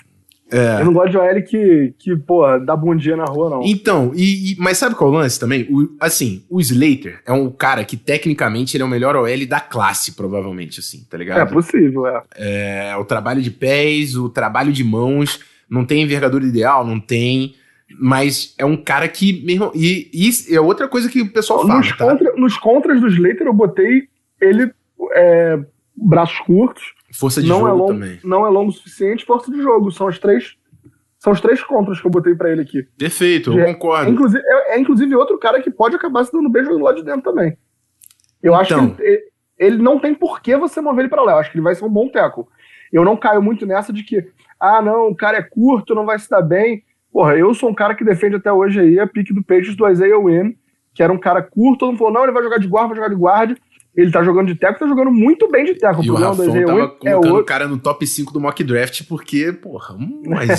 É. 0.52 0.82
Eu 0.82 0.86
não 0.86 0.94
gosto 0.94 1.12
de 1.12 1.18
OL 1.18 1.42
que, 1.44 1.94
que, 2.00 2.16
pô, 2.16 2.42
dá 2.60 2.76
bom 2.76 2.96
dia 2.96 3.16
na 3.16 3.26
rua, 3.26 3.50
não. 3.50 3.62
Então, 3.64 4.12
e, 4.16 4.54
e- 4.54 4.56
mas 4.58 4.78
sabe 4.80 4.96
qual 4.96 5.12
é 5.12 5.14
o 5.14 5.20
lance 5.20 5.40
também? 5.40 5.68
O- 5.70 5.96
assim, 6.00 6.44
o 6.50 6.60
Slater 6.60 7.22
é 7.26 7.32
um 7.32 7.50
cara 7.52 7.84
que 7.86 7.96
tecnicamente 7.96 8.76
ele 8.76 8.82
é 8.84 8.86
o 8.86 8.90
melhor 8.90 9.16
OL 9.16 9.46
da 9.48 9.60
classe, 9.60 10.14
provavelmente, 10.14 10.80
assim, 10.80 11.06
tá 11.10 11.18
É 11.18 11.20
ligado? 11.20 11.54
possível, 11.54 12.08
é. 12.08 12.24
É, 12.36 12.96
o 12.98 13.06
trabalho 13.06 13.42
de 13.42 13.52
pés, 13.52 14.16
o 14.16 14.28
trabalho 14.30 14.72
de 14.72 14.84
mãos, 14.84 15.40
não 15.70 15.86
tem 15.86 16.02
envergadura 16.02 16.44
ideal, 16.46 16.84
não 16.86 17.00
tem, 17.00 17.54
mas 18.00 18.56
é 18.58 18.66
um 18.66 18.76
cara 18.78 19.08
que, 19.08 19.44
meu 19.46 19.54
irmão, 19.56 19.72
e, 19.76 20.10
e 20.14 20.56
é 20.56 20.60
outra 20.60 20.88
coisa 20.88 21.10
que 21.10 21.22
o 21.22 21.32
pessoal 21.32 21.62
fala, 21.62 21.78
Nos, 21.80 21.96
tá? 21.96 22.06
contra- 22.10 22.34
nos 22.36 22.58
contras 22.58 23.00
do 23.02 23.08
Slater 23.08 23.46
eu 23.46 23.54
botei 23.54 24.08
ele 24.42 24.72
é, 25.14 25.60
braços 25.96 26.40
curtos, 26.40 26.84
Força 27.14 27.42
de 27.42 27.48
não 27.50 27.58
é, 27.68 27.72
jogo 27.72 27.78
longo, 27.78 27.94
também. 27.94 28.20
não 28.24 28.46
é 28.46 28.50
longo 28.50 28.70
o 28.70 28.74
suficiente, 28.74 29.26
força 29.26 29.52
de 29.52 29.62
jogo. 29.62 29.92
São 29.92 30.08
os 30.08 30.20
três, 30.20 30.56
são 31.18 31.34
os 31.34 31.42
três 31.42 31.62
contras 31.64 32.00
que 32.00 32.06
eu 32.08 32.12
botei 32.12 32.36
pra 32.36 32.52
ele 32.52 32.62
aqui. 32.62 32.84
Perfeito, 32.98 33.52
eu 33.54 33.60
É, 33.66 33.74
concordo. 33.74 34.10
É 34.10 34.14
inclusive, 34.14 34.44
é, 34.46 34.76
é 34.76 34.80
inclusive 34.80 35.16
outro 35.16 35.38
cara 35.40 35.62
que 35.62 35.72
pode 35.72 35.96
acabar 35.96 36.24
se 36.24 36.32
dando 36.32 36.50
beijo 36.50 36.78
lado 36.78 36.98
de 36.98 37.04
dentro 37.04 37.22
também. 37.22 37.58
Eu 38.42 38.56
acho 38.56 38.74
Então. 38.74 38.92
que 38.92 39.02
ele, 39.02 39.22
ele 39.58 39.78
não 39.82 40.00
tem 40.00 40.14
por 40.14 40.42
que 40.42 40.56
você 40.56 40.80
mover 40.82 41.02
ele 41.02 41.10
pra 41.10 41.22
lá. 41.24 41.34
Eu 41.34 41.38
acho 41.40 41.52
que 41.52 41.58
ele 41.58 41.64
vai 41.64 41.76
ser 41.76 41.84
um 41.86 41.90
bom 41.90 42.08
teco. 42.10 42.48
Eu 42.92 43.04
não 43.04 43.18
caio 43.18 43.42
muito 43.42 43.66
nessa 43.66 43.92
de 43.94 44.04
que, 44.04 44.28
ah, 44.60 44.82
não, 44.82 45.10
o 45.10 45.16
cara 45.16 45.38
é 45.38 45.44
curto, 45.44 45.94
não 45.94 46.06
vai 46.06 46.18
se 46.18 46.30
dar 46.30 46.42
bem. 46.42 46.84
Porra, 47.12 47.36
eu 47.36 47.54
sou 47.54 47.70
um 47.70 47.74
cara 47.74 47.96
que 47.96 48.04
defende 48.06 48.36
até 48.36 48.52
hoje 48.52 48.80
aí 48.80 49.00
a 49.00 49.08
pique 49.08 49.34
do 49.34 49.42
Patriots 49.44 49.76
do 49.76 49.88
Isaiah 49.90 50.18
Wynn, 50.18 50.54
que 50.94 51.02
era 51.04 51.12
um 51.12 51.18
cara 51.20 51.42
curto, 51.42 51.80
todo 51.80 51.90
mundo 51.90 51.98
falou, 51.98 52.14
não, 52.14 52.24
ele 52.24 52.32
vai 52.32 52.44
jogar 52.44 52.60
de 52.60 52.68
guarda, 52.68 52.90
vai 52.90 52.96
jogar 52.98 53.10
de 53.10 53.16
guarda. 53.16 53.56
Ele 54.00 54.12
tá 54.12 54.24
jogando 54.24 54.48
de 54.48 54.56
teco, 54.56 54.80
tá 54.80 54.88
jogando 54.88 55.12
muito 55.12 55.50
bem 55.52 55.66
de 55.66 55.76
teco. 55.76 56.02
O 56.02 56.04
E 56.06 56.10
o 56.10 56.14
problema 56.14 56.36
do 56.36 56.42
Rafão 56.42 56.56
Isaiah 56.56 56.66
tava 56.68 56.78
Wynn 56.80 56.86
é 56.86 56.88
colocando 57.12 57.26
o 57.26 57.30
outro. 57.30 57.46
cara 57.46 57.68
no 57.68 57.78
top 57.78 58.08
5 58.08 58.34
do 58.34 58.40
mock 58.40 58.64
draft 58.64 59.04
porque, 59.08 59.52
porra, 59.52 59.96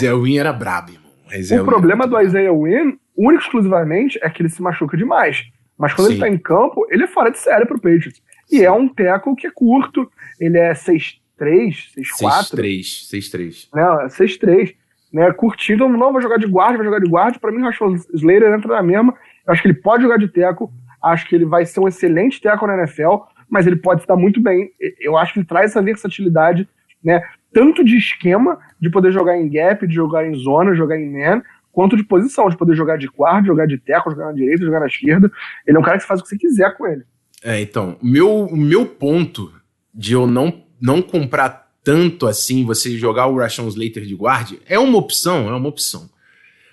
é 0.03 0.13
o 0.13 0.23
Win 0.23 0.39
era 0.39 0.53
brabo, 0.53 0.91
irmão. 0.93 1.63
o 1.63 1.65
problema 1.65 2.07
do 2.07 2.21
Isaiah 2.21 2.53
Wynn, 2.53 2.97
único 3.17 3.43
exclusivamente, 3.45 4.19
é 4.23 4.29
que 4.31 4.43
ele 4.43 4.49
se 4.49 4.61
machuca 4.61 4.97
demais. 4.97 5.45
Mas 5.79 5.95
quando 5.95 6.09
Sim. 6.09 6.13
ele 6.15 6.21
tá 6.21 6.29
em 6.29 6.37
campo, 6.39 6.87
ele 6.91 7.05
é 7.05 7.07
fora 7.07 7.31
de 7.31 7.39
série 7.39 7.65
pro 7.65 7.81
Patriots. 7.81 8.21
E 8.51 8.63
é 8.65 8.71
um 8.71 8.89
tackle 8.89 9.35
que 9.37 9.47
é 9.47 9.51
curto, 9.51 10.11
ele 10.39 10.59
é 10.59 10.73
6'3", 10.75 11.19
6'4". 11.41 12.55
6'3", 12.55 13.09
6'3". 13.09 13.69
Né, 13.75 14.09
6'3", 14.09 14.75
né, 15.13 15.33
curtinho, 15.33 15.77
então 15.77 15.89
não 15.89 16.13
vai 16.13 16.21
jogar 16.23 16.37
de 16.37 16.47
guarda, 16.47 16.77
vai 16.77 16.85
jogar 16.87 16.99
de 17.01 17.09
guarda. 17.09 17.39
Pra 17.39 17.51
mim, 17.53 17.63
o 17.63 17.65
Rashford 17.65 18.01
Slater 18.13 18.53
entra 18.53 18.75
na 18.75 18.83
mesma. 18.83 19.15
Eu 19.47 19.53
acho 19.53 19.63
que 19.63 19.69
ele 19.69 19.75
pode 19.81 20.03
jogar 20.03 20.19
de 20.19 20.29
tackle, 20.29 20.69
acho 21.03 21.29
que 21.29 21.35
ele 21.35 21.45
vai 21.45 21.65
ser 21.65 21.81
um 21.81 21.89
excelente 21.89 22.41
tackle 22.41 22.69
na 22.69 22.79
NFL, 22.79 23.17
mas 23.49 23.67
ele 23.67 23.77
pode 23.77 24.03
estar 24.03 24.17
muito 24.17 24.41
bem. 24.41 24.71
Eu 25.01 25.17
acho 25.17 25.33
que 25.33 25.41
ele 25.41 25.47
traz 25.47 25.71
essa 25.71 25.83
versatilidade, 25.83 26.69
né, 27.03 27.23
tanto 27.53 27.85
de 27.85 27.97
esquema, 27.97 28.59
de 28.81 28.91
poder 28.91 29.13
jogar 29.13 29.37
em 29.37 29.49
gap, 29.49 29.87
de 29.87 29.95
jogar 29.95 30.27
em 30.27 30.35
zona, 30.35 30.75
jogar 30.75 30.99
em 30.99 31.11
man, 31.11 31.43
quanto 31.73 31.97
de 31.97 32.05
posição, 32.05 32.49
de 32.49 32.57
poder 32.57 32.77
jogar 32.77 32.97
de 32.97 33.09
guarda, 33.09 33.47
jogar 33.47 33.67
de 33.67 33.79
tackle, 33.79 34.13
jogar 34.13 34.27
na 34.27 34.33
direita, 34.33 34.65
jogar 34.65 34.81
na 34.81 34.87
esquerda. 34.87 35.31
Ele 35.67 35.77
é 35.77 35.81
um 35.81 35.85
cara 35.85 35.99
que 35.99 36.07
faz 36.07 36.21
o 36.21 36.23
que 36.23 36.29
você 36.29 36.39
quiser 36.39 36.77
com 36.77 36.87
ele. 36.87 37.03
É, 37.43 37.61
então, 37.61 37.97
meu, 38.03 38.45
o 38.45 38.57
meu 38.57 38.87
ponto 38.87 39.53
de 39.95 40.13
eu 40.13 40.27
não, 40.27 40.63
não 40.81 41.01
comprar 41.01 41.71
tanto 41.83 42.27
assim 42.27 42.65
você 42.65 42.97
jogar 42.97 43.27
o 43.27 43.39
Rashawn 43.39 43.69
Slater 43.69 44.05
de 44.05 44.15
guarda 44.15 44.57
é 44.67 44.79
uma 44.79 44.99
opção, 44.99 45.49
é 45.49 45.55
uma 45.55 45.69
opção. 45.69 46.09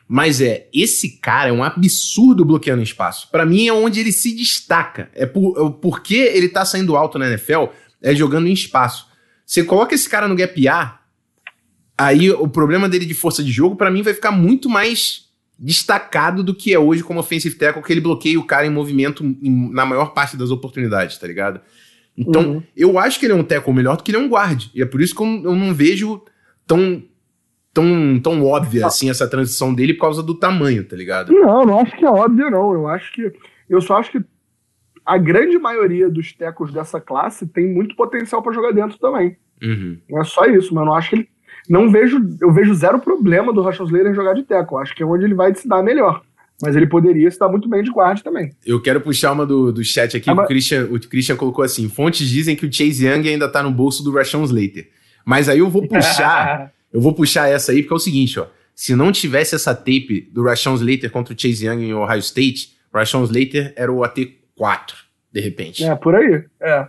Mas 0.07 0.39
é, 0.39 0.67
esse 0.73 1.17
cara 1.17 1.49
é 1.49 1.51
um 1.51 1.63
absurdo 1.63 2.45
bloqueando 2.45 2.81
espaço. 2.81 3.29
Para 3.29 3.45
mim 3.45 3.67
é 3.67 3.73
onde 3.73 3.99
ele 3.99 4.11
se 4.11 4.33
destaca. 4.33 5.09
É 5.13 5.25
por, 5.25 5.57
é 5.57 5.81
porque 5.81 6.15
ele 6.15 6.47
tá 6.47 6.63
saindo 6.63 6.95
alto 6.95 7.19
na 7.19 7.27
NFL, 7.27 7.65
é 8.01 8.15
jogando 8.15 8.47
em 8.47 8.53
espaço. 8.53 9.07
Você 9.45 9.63
coloca 9.63 9.93
esse 9.93 10.07
cara 10.09 10.27
no 10.27 10.35
gap 10.35 10.67
A, 10.67 10.99
aí 11.97 12.31
o 12.31 12.47
problema 12.47 12.87
dele 12.87 13.05
de 13.05 13.13
força 13.13 13.43
de 13.43 13.51
jogo 13.51 13.75
para 13.75 13.91
mim 13.91 14.01
vai 14.01 14.13
ficar 14.13 14.31
muito 14.31 14.69
mais 14.69 15.27
destacado 15.59 16.43
do 16.43 16.53
que 16.53 16.73
é 16.73 16.79
hoje 16.79 17.03
como 17.03 17.19
offensive 17.19 17.55
tackle, 17.55 17.81
que 17.81 17.91
ele 17.91 18.01
bloqueia 18.01 18.39
o 18.39 18.45
cara 18.45 18.67
em 18.67 18.69
movimento 18.69 19.25
em, 19.25 19.71
na 19.71 19.85
maior 19.85 20.13
parte 20.13 20.37
das 20.37 20.51
oportunidades, 20.51 21.17
tá 21.17 21.25
ligado? 21.25 21.59
Então, 22.15 22.55
uhum. 22.55 22.63
eu 22.75 22.97
acho 22.97 23.19
que 23.19 23.25
ele 23.25 23.33
é 23.33 23.35
um 23.35 23.43
tackle 23.43 23.73
melhor 23.73 23.97
do 23.97 24.03
que 24.03 24.11
ele 24.11 24.17
é 24.17 24.21
um 24.21 24.29
guard. 24.29 24.65
E 24.73 24.81
é 24.81 24.85
por 24.85 25.01
isso 25.01 25.15
que 25.15 25.21
eu, 25.21 25.43
eu 25.43 25.55
não 25.55 25.73
vejo 25.73 26.21
tão 26.65 27.03
tão, 27.77 28.19
tão 28.19 28.43
óbvia 28.43 28.87
assim 28.87 29.07
essa 29.07 29.29
transição 29.29 29.71
dele 29.71 29.93
por 29.93 30.01
causa 30.01 30.23
do 30.23 30.33
tamanho, 30.33 30.83
tá 30.83 30.95
ligado? 30.95 31.31
Não, 31.31 31.63
não 31.63 31.79
acho 31.79 31.95
que 31.95 32.03
é 32.03 32.09
óbvio, 32.09 32.49
não. 32.49 32.73
Eu 32.73 32.87
acho 32.87 33.13
que. 33.13 33.31
Eu 33.69 33.79
só 33.81 33.97
acho 33.97 34.11
que 34.11 34.21
a 35.05 35.17
grande 35.17 35.59
maioria 35.59 36.09
dos 36.09 36.33
tecos 36.33 36.73
dessa 36.73 36.99
classe 36.99 37.45
tem 37.45 37.67
muito 37.67 37.95
potencial 37.95 38.41
para 38.41 38.53
jogar 38.53 38.71
dentro 38.71 38.97
também. 38.97 39.37
Uhum. 39.61 39.97
Não 40.09 40.21
é 40.21 40.23
só 40.23 40.45
isso, 40.45 40.73
mas 40.73 40.81
eu 40.81 40.85
não 40.85 40.93
acho 40.95 41.09
que 41.11 41.15
ele. 41.17 41.29
Não 41.69 41.91
vejo. 41.91 42.19
Eu 42.41 42.51
vejo 42.51 42.73
zero 42.73 42.97
problema 42.97 43.53
do 43.53 43.61
Rashon 43.61 43.83
Slater 43.83 44.15
jogar 44.15 44.33
de 44.33 44.43
teco. 44.43 44.77
Acho 44.77 44.95
que 44.95 45.03
é 45.03 45.05
onde 45.05 45.25
ele 45.25 45.35
vai 45.35 45.53
se 45.53 45.67
dar 45.67 45.83
melhor. 45.83 46.23
Mas 46.59 46.75
ele 46.75 46.87
poderia 46.87 47.29
se 47.29 47.37
dar 47.37 47.49
muito 47.49 47.69
bem 47.69 47.83
de 47.83 47.91
guarda 47.91 48.23
também. 48.23 48.51
Eu 48.65 48.81
quero 48.81 48.99
puxar 49.01 49.33
uma 49.33 49.45
do, 49.45 49.71
do 49.71 49.83
chat 49.83 50.17
aqui. 50.17 50.31
Ah, 50.31 50.33
o, 50.33 50.47
Christian, 50.47 50.85
o 50.85 50.99
Christian 50.99 51.35
colocou 51.35 51.63
assim: 51.63 51.87
fontes 51.87 52.27
dizem 52.27 52.55
que 52.55 52.65
o 52.65 52.73
Chase 52.73 53.05
Young 53.05 53.29
ainda 53.29 53.47
tá 53.47 53.61
no 53.61 53.69
bolso 53.69 54.03
do 54.03 54.11
Rashon 54.11 54.43
Slater. 54.43 54.89
Mas 55.23 55.47
aí 55.47 55.59
eu 55.59 55.69
vou 55.69 55.87
puxar. 55.87 56.71
eu 56.97 57.01
vou 57.01 57.13
puxar 57.13 57.47
essa 57.47 57.71
aí, 57.71 57.83
porque 57.83 57.93
é 57.93 57.95
o 57.95 57.99
seguinte, 57.99 58.39
ó. 58.39 58.47
Se 58.73 58.95
não 58.95 59.11
tivesse 59.11 59.53
essa 59.53 59.75
tape 59.75 60.27
do 60.31 60.43
Rashon 60.43 60.73
Slater 60.73 61.11
contra 61.11 61.31
o 61.31 61.39
Chase 61.39 61.67
Young 61.67 61.83
em 61.83 61.93
Ohio 61.93 62.19
State, 62.19 62.75
o 62.91 62.97
Rashon 62.97 63.23
Slater 63.23 63.71
era 63.75 63.91
o 63.91 63.99
AT4, 63.99 64.93
de 65.31 65.39
repente. 65.39 65.83
É, 65.83 65.95
por 65.95 66.15
aí. 66.15 66.43
É. 66.59 66.87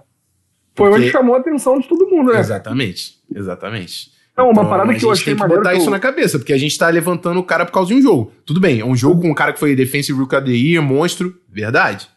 Foi 0.75 0.89
Porque... 0.89 1.05
onde 1.05 1.11
chamou 1.11 1.35
a 1.35 1.41
atenção 1.41 1.79
de 1.79 1.87
todo 1.87 2.09
mundo, 2.09 2.33
né? 2.33 2.41
Exatamente, 2.41 3.19
exatamente. 3.35 4.11
Não, 4.35 4.47
uma 4.47 4.53
então, 4.53 4.69
parada 4.71 4.95
que 4.95 5.05
eu 5.05 5.11
achei 5.11 5.35
tem 5.35 5.37
que 5.37 5.55
botar 5.55 5.75
isso 5.75 5.89
eu... 5.89 5.91
na 5.91 6.01
cabeça, 6.01 6.39
porque 6.39 6.55
a 6.55 6.59
gente 6.59 6.79
tá 6.79 6.89
levantando 6.89 7.39
o 7.39 7.45
cara 7.45 7.67
por 7.67 7.73
causa 7.73 7.89
de 7.89 8.01
um 8.01 8.01
jogo. 8.01 8.33
Tudo 8.47 8.61
bem, 8.61 8.81
é 8.81 8.85
um 8.87 8.97
jogo 8.97 9.21
com 9.21 9.31
um 9.31 9.35
cara 9.35 9.53
que 9.53 9.61
foi 9.61 9.77
Defensive 9.77 10.19
Rookie 10.19 10.37
of 10.37 10.47
the 10.47 10.53
Year, 10.53 10.83
monstro, 10.83 11.39
verdade. 11.51 12.09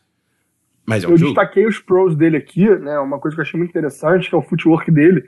Mas 0.85 1.03
é 1.03 1.07
um 1.07 1.11
eu 1.11 1.17
jogo. 1.17 1.33
destaquei 1.33 1.67
os 1.67 1.77
pros 1.79 2.15
dele 2.15 2.37
aqui, 2.37 2.69
né? 2.69 2.97
Uma 2.99 3.19
coisa 3.19 3.35
que 3.35 3.41
eu 3.41 3.43
achei 3.43 3.57
muito 3.57 3.71
interessante, 3.71 4.29
que 4.29 4.35
é 4.35 4.37
o 4.37 4.41
footwork 4.41 4.89
dele, 4.89 5.27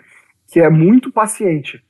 que 0.49 0.61
é 0.61 0.69
muito 0.69 1.11
paciente. 1.11 1.83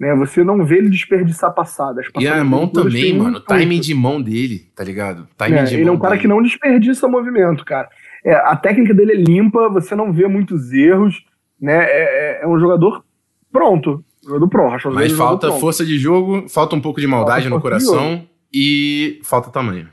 Né, 0.00 0.14
você 0.14 0.42
não 0.42 0.64
vê 0.64 0.78
ele 0.78 0.88
desperdiçar 0.88 1.52
passadas. 1.52 2.06
E 2.18 2.26
a 2.26 2.42
mão 2.42 2.66
também, 2.66 3.18
mano. 3.18 3.36
O 3.36 3.40
timing 3.40 3.80
de 3.80 3.92
mão 3.92 4.22
dele, 4.22 4.70
tá 4.74 4.82
ligado? 4.82 5.28
Timing 5.36 5.58
é, 5.58 5.64
de 5.64 5.74
ele 5.74 5.90
é 5.90 5.92
um 5.92 5.98
cara 5.98 6.12
dele. 6.12 6.22
que 6.22 6.28
não 6.28 6.42
desperdiça 6.42 7.06
movimento, 7.06 7.66
cara. 7.66 7.86
É, 8.24 8.32
a 8.32 8.56
técnica 8.56 8.94
dele 8.94 9.12
é 9.12 9.16
limpa, 9.16 9.68
você 9.68 9.94
não 9.94 10.10
vê 10.10 10.26
muitos 10.26 10.72
erros, 10.72 11.22
né? 11.60 11.84
É, 11.84 12.40
é, 12.40 12.44
é 12.44 12.48
um 12.48 12.58
jogador 12.58 13.04
pronto. 13.52 14.02
Jogador 14.24 14.48
pronto. 14.48 14.90
Mas 14.94 15.12
falta 15.12 15.48
pronto. 15.48 15.60
força 15.60 15.84
de 15.84 15.98
jogo, 15.98 16.48
falta 16.48 16.74
um 16.74 16.80
pouco 16.80 16.98
de 16.98 17.06
maldade 17.06 17.42
falta 17.42 17.56
no 17.56 17.60
coração 17.60 18.26
e 18.50 19.20
falta 19.22 19.50
tamanho. 19.50 19.88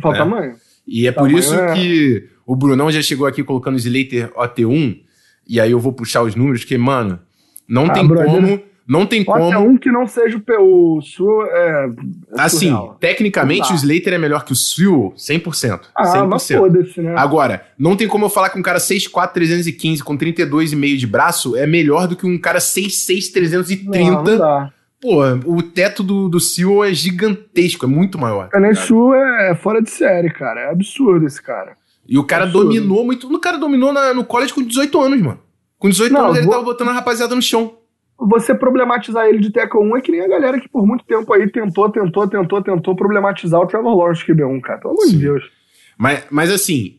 Falta 0.00 0.24
né? 0.24 0.24
tamanho. 0.24 0.54
E 0.86 1.06
é 1.06 1.12
tamanho 1.12 1.34
por 1.34 1.38
isso 1.38 1.54
é... 1.54 1.74
que 1.74 2.30
o 2.46 2.56
Brunão 2.56 2.90
já 2.90 3.02
chegou 3.02 3.26
aqui 3.26 3.44
colocando 3.44 3.74
o 3.74 3.78
Slater 3.78 4.32
OT1, 4.32 5.00
e 5.46 5.60
aí 5.60 5.70
eu 5.70 5.78
vou 5.78 5.92
puxar 5.92 6.22
os 6.22 6.34
números, 6.34 6.64
que, 6.64 6.78
mano, 6.78 7.20
não 7.68 7.84
ah, 7.86 7.92
tem 7.92 8.08
como 8.08 8.69
não 8.90 9.06
tem 9.06 9.24
Pode 9.24 9.54
como. 9.54 9.68
um 9.68 9.76
que 9.76 9.88
não 9.88 10.04
seja 10.04 10.36
o, 10.58 10.96
o 10.96 11.00
Sewell. 11.00 11.46
É, 11.46 11.90
é 12.36 12.40
assim, 12.40 12.70
surreal. 12.70 12.96
tecnicamente 12.98 13.72
o 13.72 13.76
Slater 13.76 14.14
é 14.14 14.18
melhor 14.18 14.44
que 14.44 14.50
o 14.50 14.56
Sewell 14.56 15.14
100%. 15.16 15.82
Ah, 15.94 16.02
100%. 16.02 16.26
mas 16.26 16.48
foda-se, 16.48 17.00
né? 17.00 17.14
Agora, 17.16 17.64
não 17.78 17.94
tem 17.94 18.08
como 18.08 18.24
eu 18.24 18.28
falar 18.28 18.50
que 18.50 18.58
um 18.58 18.62
cara 18.62 18.80
6'4", 18.80 19.32
315 19.32 20.02
com 20.02 20.18
32,5 20.18 20.96
de 20.96 21.06
braço 21.06 21.54
é 21.56 21.68
melhor 21.68 22.08
do 22.08 22.16
que 22.16 22.26
um 22.26 22.36
cara 22.36 22.58
6'6", 22.58 23.32
330. 23.32 23.96
Não, 23.96 24.24
não 24.24 24.38
dá. 24.38 24.72
Pô, 25.00 25.22
o 25.46 25.62
teto 25.62 26.02
do, 26.02 26.28
do 26.28 26.40
Sewell 26.40 26.82
é 26.82 26.92
gigantesco, 26.92 27.84
é 27.84 27.88
muito 27.88 28.18
maior. 28.18 28.48
Tá 28.48 28.58
o 28.58 28.74
Sewell 28.74 29.14
é 29.14 29.54
fora 29.54 29.80
de 29.80 29.88
série, 29.88 30.30
cara. 30.30 30.62
É 30.62 30.70
absurdo 30.72 31.24
esse 31.28 31.40
cara. 31.40 31.76
E 32.08 32.18
o 32.18 32.24
cara 32.24 32.42
absurdo. 32.42 32.64
dominou 32.64 33.04
muito. 33.04 33.32
O 33.32 33.38
cara 33.38 33.56
dominou 33.56 33.92
na, 33.92 34.12
no 34.12 34.24
college 34.24 34.52
com 34.52 34.62
18 34.64 35.00
anos, 35.00 35.22
mano. 35.22 35.38
Com 35.78 35.88
18 35.88 36.12
não, 36.12 36.24
anos 36.24 36.36
ele 36.38 36.46
vou... 36.46 36.54
tava 36.54 36.64
botando 36.64 36.88
a 36.88 36.92
rapaziada 36.92 37.36
no 37.36 37.40
chão 37.40 37.78
você 38.20 38.54
problematizar 38.54 39.26
ele 39.26 39.38
de 39.38 39.50
tackle 39.50 39.80
1 39.80 39.96
é 39.96 40.00
que 40.00 40.12
nem 40.12 40.20
a 40.20 40.28
galera 40.28 40.60
que 40.60 40.68
por 40.68 40.86
muito 40.86 41.04
tempo 41.04 41.32
aí 41.32 41.50
tentou, 41.50 41.90
tentou, 41.90 42.28
tentou, 42.28 42.62
tentou 42.62 42.94
problematizar 42.94 43.60
o 43.60 43.66
Trevor 43.66 43.96
Lawrence 43.96 44.24
QB1, 44.24 44.60
cara. 44.60 44.80
Pelo 44.80 44.94
amor 44.94 45.06
de 45.06 45.16
Deus. 45.16 45.50
Mas, 45.96 46.26
mas 46.30 46.50
assim, 46.50 46.98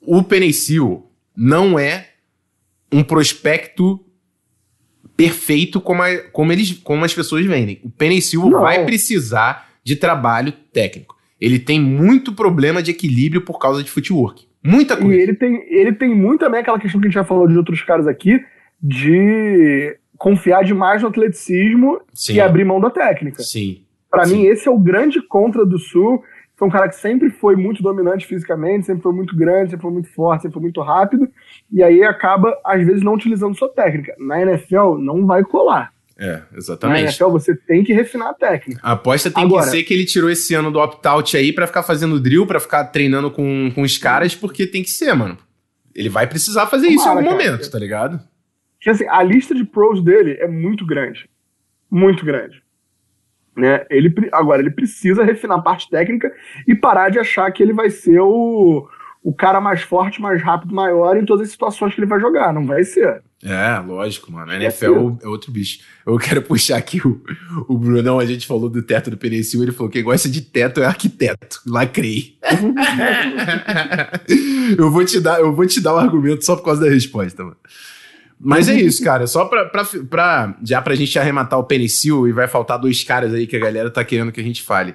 o 0.00 0.22
Penicil 0.22 1.06
não 1.36 1.78
é 1.78 2.08
um 2.92 3.02
prospecto 3.02 4.04
perfeito 5.16 5.80
como, 5.80 6.02
a, 6.02 6.16
como, 6.32 6.52
eles, 6.52 6.72
como 6.72 7.04
as 7.04 7.14
pessoas 7.14 7.44
vendem. 7.46 7.80
O 7.84 7.90
Penicil 7.90 8.50
vai 8.50 8.84
precisar 8.84 9.68
de 9.84 9.94
trabalho 9.94 10.52
técnico. 10.72 11.16
Ele 11.40 11.58
tem 11.58 11.80
muito 11.80 12.32
problema 12.32 12.82
de 12.82 12.90
equilíbrio 12.90 13.42
por 13.42 13.58
causa 13.58 13.82
de 13.82 13.90
footwork. 13.90 14.46
Muita 14.62 14.96
coisa. 14.96 15.14
E 15.14 15.20
ele 15.20 15.34
tem, 15.34 15.62
ele 15.68 15.92
tem 15.92 16.14
muito 16.14 16.40
também 16.40 16.60
aquela 16.60 16.78
questão 16.78 17.00
que 17.00 17.06
a 17.06 17.08
gente 17.08 17.14
já 17.14 17.24
falou 17.24 17.48
de 17.48 17.56
outros 17.56 17.82
caras 17.82 18.06
aqui, 18.06 18.38
de 18.82 19.96
confiar 20.20 20.62
demais 20.62 21.00
no 21.00 21.08
atleticismo 21.08 21.98
Sim. 22.12 22.34
e 22.34 22.40
abrir 22.42 22.62
mão 22.62 22.78
da 22.78 22.90
técnica. 22.90 23.42
Sim. 23.42 23.80
Para 24.10 24.26
mim, 24.26 24.44
esse 24.44 24.68
é 24.68 24.70
o 24.70 24.78
grande 24.78 25.22
contra 25.22 25.64
do 25.64 25.78
Sul. 25.78 26.22
Foi 26.56 26.68
um 26.68 26.70
cara 26.70 26.90
que 26.90 26.96
sempre 26.96 27.30
foi 27.30 27.56
muito 27.56 27.82
dominante 27.82 28.26
fisicamente, 28.26 28.84
sempre 28.84 29.02
foi 29.02 29.14
muito 29.14 29.34
grande, 29.34 29.70
sempre 29.70 29.80
foi 29.80 29.90
muito 29.90 30.12
forte, 30.12 30.42
sempre 30.42 30.52
foi 30.52 30.62
muito 30.62 30.82
rápido. 30.82 31.26
E 31.72 31.82
aí 31.82 32.04
acaba, 32.04 32.54
às 32.62 32.84
vezes, 32.84 33.02
não 33.02 33.14
utilizando 33.14 33.56
sua 33.56 33.70
técnica. 33.70 34.14
Na 34.18 34.42
NFL, 34.42 34.98
não 34.98 35.24
vai 35.24 35.42
colar. 35.42 35.90
É, 36.18 36.42
exatamente. 36.54 36.98
Na 36.98 37.08
NFL, 37.08 37.28
você 37.30 37.56
tem 37.56 37.82
que 37.82 37.94
refinar 37.94 38.28
a 38.28 38.34
técnica. 38.34 38.78
A 38.84 38.92
aposta 38.92 39.30
tem 39.30 39.42
Agora, 39.42 39.64
que 39.64 39.70
ser 39.70 39.82
que 39.84 39.94
ele 39.94 40.04
tirou 40.04 40.28
esse 40.28 40.54
ano 40.54 40.70
do 40.70 40.80
opt-out 40.80 41.34
aí 41.34 41.50
para 41.50 41.66
ficar 41.66 41.82
fazendo 41.82 42.20
drill, 42.20 42.46
para 42.46 42.60
ficar 42.60 42.84
treinando 42.84 43.30
com, 43.30 43.72
com 43.74 43.80
os 43.80 43.96
caras, 43.96 44.34
porque 44.34 44.66
tem 44.66 44.82
que 44.82 44.90
ser, 44.90 45.14
mano. 45.14 45.38
Ele 45.94 46.10
vai 46.10 46.26
precisar 46.26 46.66
fazer 46.66 46.88
isso 46.88 47.06
em 47.06 47.08
algum 47.08 47.22
cara, 47.22 47.32
momento, 47.32 47.70
tá 47.70 47.78
ligado? 47.78 48.20
Que 48.80 48.90
assim, 48.90 49.06
a 49.08 49.22
lista 49.22 49.54
de 49.54 49.64
pros 49.64 50.02
dele 50.02 50.36
é 50.40 50.48
muito 50.48 50.86
grande. 50.86 51.28
Muito 51.90 52.24
grande. 52.24 52.62
Né? 53.56 53.84
Ele, 53.90 54.14
agora, 54.32 54.62
ele 54.62 54.70
precisa 54.70 55.24
refinar 55.24 55.58
a 55.58 55.62
parte 55.62 55.90
técnica 55.90 56.32
e 56.66 56.74
parar 56.74 57.10
de 57.10 57.18
achar 57.18 57.50
que 57.52 57.62
ele 57.62 57.72
vai 57.72 57.90
ser 57.90 58.20
o, 58.20 58.88
o 59.22 59.34
cara 59.34 59.60
mais 59.60 59.82
forte, 59.82 60.20
mais 60.20 60.42
rápido, 60.42 60.74
maior 60.74 61.16
em 61.16 61.24
todas 61.24 61.46
as 61.46 61.52
situações 61.52 61.94
que 61.94 62.00
ele 62.00 62.06
vai 62.06 62.20
jogar. 62.20 62.54
Não 62.54 62.66
vai 62.66 62.84
ser. 62.84 63.22
É, 63.42 63.78
lógico, 63.78 64.30
mano. 64.30 64.52
A 64.52 64.56
NFL 64.56 65.16
é, 65.22 65.24
é 65.24 65.28
outro 65.28 65.50
bicho. 65.50 65.80
Eu 66.06 66.18
quero 66.18 66.42
puxar 66.42 66.76
aqui 66.76 67.00
o, 67.06 67.20
o 67.68 67.76
Brunão, 67.76 68.18
a 68.18 68.26
gente 68.26 68.46
falou 68.46 68.68
do 68.68 68.82
teto 68.82 69.10
do 69.10 69.16
Penicil, 69.16 69.62
ele 69.62 69.72
falou 69.72 69.90
que 69.90 69.98
quem 69.98 70.04
gosta 70.04 70.28
de 70.28 70.42
teto 70.42 70.80
é 70.80 70.86
arquiteto. 70.86 71.60
Lacrei. 71.66 72.38
eu 74.78 74.90
vou 74.90 75.04
te 75.04 75.20
dar, 75.20 75.40
eu 75.40 75.54
vou 75.54 75.66
te 75.66 75.80
dar 75.80 75.94
o 75.94 75.96
um 75.96 76.00
argumento 76.00 76.44
só 76.44 76.54
por 76.54 76.64
causa 76.64 76.84
da 76.84 76.90
resposta, 76.90 77.42
mano. 77.42 77.56
Mas 78.42 78.70
é 78.70 78.74
isso, 78.74 79.04
cara. 79.04 79.26
Só 79.26 79.44
pra, 79.44 79.66
pra, 79.66 79.84
pra, 80.08 80.56
já 80.64 80.80
pra 80.80 80.94
gente 80.94 81.18
arrematar 81.18 81.58
o 81.58 81.64
Penicil 81.64 82.26
e 82.26 82.32
vai 82.32 82.48
faltar 82.48 82.78
dois 82.78 83.04
caras 83.04 83.34
aí 83.34 83.46
que 83.46 83.56
a 83.56 83.60
galera 83.60 83.90
tá 83.90 84.02
querendo 84.02 84.32
que 84.32 84.40
a 84.40 84.44
gente 84.44 84.62
fale. 84.62 84.94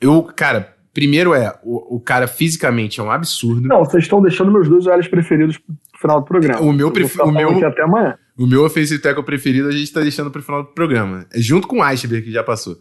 Eu, 0.00 0.22
cara, 0.22 0.76
primeiro 0.94 1.34
é, 1.34 1.52
o, 1.64 1.96
o 1.96 2.00
cara 2.00 2.28
fisicamente 2.28 3.00
é 3.00 3.02
um 3.02 3.10
absurdo. 3.10 3.66
Não, 3.66 3.84
vocês 3.84 4.04
estão 4.04 4.22
deixando 4.22 4.52
meus 4.52 4.68
dois 4.68 4.86
olhos 4.86 5.08
preferidos 5.08 5.58
pro 5.58 6.00
final 6.00 6.20
do 6.20 6.26
programa. 6.26 6.60
O 6.60 6.72
meu 6.72 6.92
preferido. 6.92 7.28
O 7.28 7.32
meu, 7.32 7.66
até 7.66 7.82
amanhã. 7.82 8.16
O 8.38 8.46
meu 8.46 8.64
offensive 8.64 9.02
tackle 9.02 9.24
preferido 9.24 9.68
a 9.68 9.72
gente 9.72 9.92
tá 9.92 10.00
deixando 10.00 10.30
pro 10.30 10.42
final 10.42 10.62
do 10.62 10.68
programa. 10.68 11.26
É 11.32 11.40
junto 11.40 11.66
com 11.66 11.78
o 11.78 11.82
Iceberg, 11.82 12.26
que 12.26 12.32
já 12.32 12.44
passou. 12.44 12.78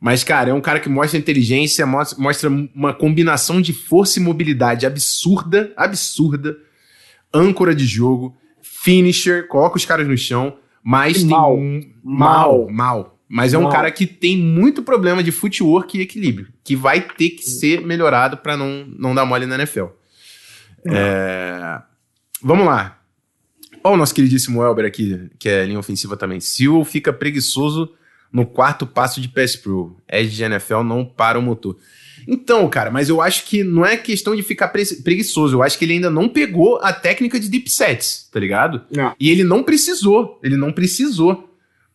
Mas, 0.00 0.24
cara, 0.24 0.50
é 0.50 0.54
um 0.54 0.60
cara 0.60 0.80
que 0.80 0.88
mostra 0.88 1.18
inteligência, 1.18 1.86
mostra, 1.86 2.18
mostra 2.18 2.50
uma 2.50 2.92
combinação 2.92 3.60
de 3.60 3.72
força 3.72 4.18
e 4.18 4.22
mobilidade 4.22 4.86
absurda, 4.86 5.72
absurda. 5.76 6.56
Âncora 7.32 7.74
de 7.74 7.86
jogo, 7.86 8.36
finisher, 8.86 9.48
coloca 9.48 9.76
os 9.76 9.84
caras 9.84 10.06
no 10.06 10.16
chão, 10.16 10.56
mas 10.80 11.18
tem 11.18 11.26
mal. 11.26 11.56
um. 11.56 11.80
Mal, 12.04 12.70
mal. 12.70 13.18
Mas 13.28 13.52
é 13.52 13.58
um 13.58 13.62
Mal. 13.62 13.72
cara 13.72 13.90
que 13.90 14.06
tem 14.06 14.38
muito 14.38 14.84
problema 14.84 15.20
de 15.20 15.32
footwork 15.32 15.98
e 15.98 16.02
equilíbrio, 16.02 16.46
que 16.62 16.76
vai 16.76 17.00
ter 17.00 17.30
que 17.30 17.42
ser 17.42 17.80
melhorado 17.80 18.36
pra 18.36 18.56
não, 18.56 18.86
não 18.96 19.12
dar 19.12 19.26
mole 19.26 19.46
na 19.46 19.56
NFL. 19.56 19.86
É, 20.86 21.82
Vamos 22.40 22.64
lá. 22.64 23.00
Olha 23.82 23.94
o 23.94 23.96
nosso 23.96 24.14
queridíssimo 24.14 24.62
Elber 24.62 24.84
aqui, 24.84 25.28
que 25.40 25.48
é 25.48 25.66
linha 25.66 25.80
ofensiva 25.80 26.16
também. 26.16 26.38
Sewell 26.38 26.84
fica 26.84 27.12
preguiçoso 27.12 27.92
no 28.30 28.46
quarto 28.46 28.86
passo 28.86 29.20
de 29.20 29.28
pass 29.28 29.56
pro. 29.56 29.96
Edge 30.08 30.36
de 30.36 30.44
NFL 30.44 30.82
não 30.84 31.04
para 31.04 31.36
o 31.36 31.42
motor. 31.42 31.76
Então, 32.26 32.68
cara, 32.68 32.90
mas 32.90 33.08
eu 33.08 33.20
acho 33.20 33.44
que 33.44 33.62
não 33.62 33.84
é 33.86 33.96
questão 33.96 34.34
de 34.34 34.42
ficar 34.42 34.68
pre- 34.68 34.96
preguiçoso. 35.04 35.56
Eu 35.56 35.62
acho 35.62 35.78
que 35.78 35.84
ele 35.84 35.92
ainda 35.94 36.10
não 36.10 36.28
pegou 36.28 36.78
a 36.82 36.92
técnica 36.92 37.38
de 37.38 37.48
deep 37.48 37.70
sets, 37.70 38.28
tá 38.32 38.40
ligado? 38.40 38.82
Não. 38.90 39.14
E 39.18 39.30
ele 39.30 39.44
não 39.44 39.62
precisou. 39.62 40.38
Ele 40.42 40.56
não 40.56 40.72
precisou. 40.72 41.50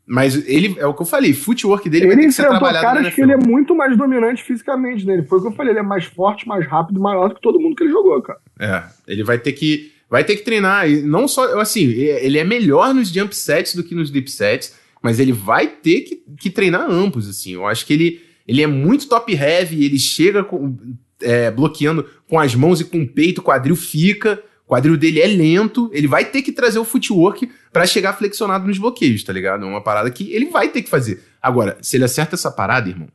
Mas 0.06 0.36
ele, 0.48 0.76
é 0.78 0.86
o 0.86 0.94
que 0.94 1.02
eu 1.02 1.06
falei, 1.06 1.32
footwork 1.32 1.90
dele 1.90 2.06
vai 2.08 2.16
Ele 2.16 2.24
ter 2.24 2.28
que 2.28 2.34
ser 2.34 2.48
trabalhado 2.48 2.86
caras 2.86 3.14
que 3.14 3.22
ele 3.22 3.32
é 3.32 3.38
muito 3.38 3.74
mais 3.76 3.96
dominante 3.96 4.44
fisicamente 4.44 5.06
dele. 5.06 5.24
Foi 5.24 5.38
o 5.40 5.42
que 5.42 5.48
eu 5.48 5.52
falei, 5.54 5.72
ele 5.72 5.80
é 5.80 5.84
mais 5.84 6.06
forte, 6.06 6.48
mais 6.48 6.68
rápido, 6.68 7.00
maior 7.00 7.30
do 7.30 7.36
que 7.36 7.42
todo 7.42 7.60
mundo 7.60 7.76
que 7.76 7.84
ele 7.84 7.92
jogou, 7.92 8.22
cara. 8.22 8.40
É, 8.60 8.84
ele 9.08 9.24
vai 9.24 9.38
ter 9.38 9.54
que 9.54 9.92
vai 10.10 10.26
ter 10.26 10.36
que 10.36 10.44
treinar 10.44 10.90
e 10.90 11.02
não 11.02 11.26
só 11.30 11.58
assim, 11.62 11.86
ele 11.86 12.38
é 12.38 12.44
melhor 12.44 12.94
nos 12.94 13.08
jump 13.10 13.34
sets 13.34 13.74
do 13.74 13.84
que 13.84 13.96
nos 13.96 14.12
deep 14.12 14.30
sets, 14.30 14.76
mas 15.02 15.18
ele 15.20 15.32
vai 15.32 15.68
ter 15.68 16.02
que, 16.02 16.22
que 16.38 16.50
treinar 16.50 16.82
ambos 16.90 17.30
assim. 17.30 17.54
Eu 17.54 17.66
acho 17.66 17.86
que 17.86 17.94
ele 17.94 18.22
ele 18.52 18.62
é 18.62 18.68
muito 18.68 19.08
top 19.08 19.34
heavy, 19.34 19.86
ele 19.86 19.98
chega 19.98 20.44
com, 20.44 20.78
é, 21.22 21.50
bloqueando 21.50 22.04
com 22.28 22.38
as 22.38 22.54
mãos 22.54 22.82
e 22.82 22.86
com 22.86 23.02
o 23.02 23.08
peito, 23.08 23.40
o 23.40 23.44
quadril 23.44 23.78
fica, 23.78 24.44
o 24.66 24.70
quadril 24.70 24.98
dele 24.98 25.22
é 25.22 25.28
lento, 25.28 25.90
ele 25.94 26.06
vai 26.06 26.26
ter 26.26 26.42
que 26.42 26.52
trazer 26.52 26.78
o 26.78 26.84
footwork 26.84 27.50
pra 27.72 27.86
chegar 27.86 28.12
flexionado 28.12 28.68
nos 28.68 28.78
bloqueios, 28.78 29.24
tá 29.24 29.32
ligado? 29.32 29.64
É 29.64 29.68
uma 29.68 29.82
parada 29.82 30.12
que 30.12 30.30
ele 30.34 30.48
vai 30.48 30.68
ter 30.68 30.82
que 30.82 30.90
fazer. 30.90 31.24
Agora, 31.42 31.78
se 31.82 31.96
ele 31.96 32.04
acerta 32.04 32.36
essa 32.36 32.52
parada, 32.52 32.90
irmão, 32.90 33.08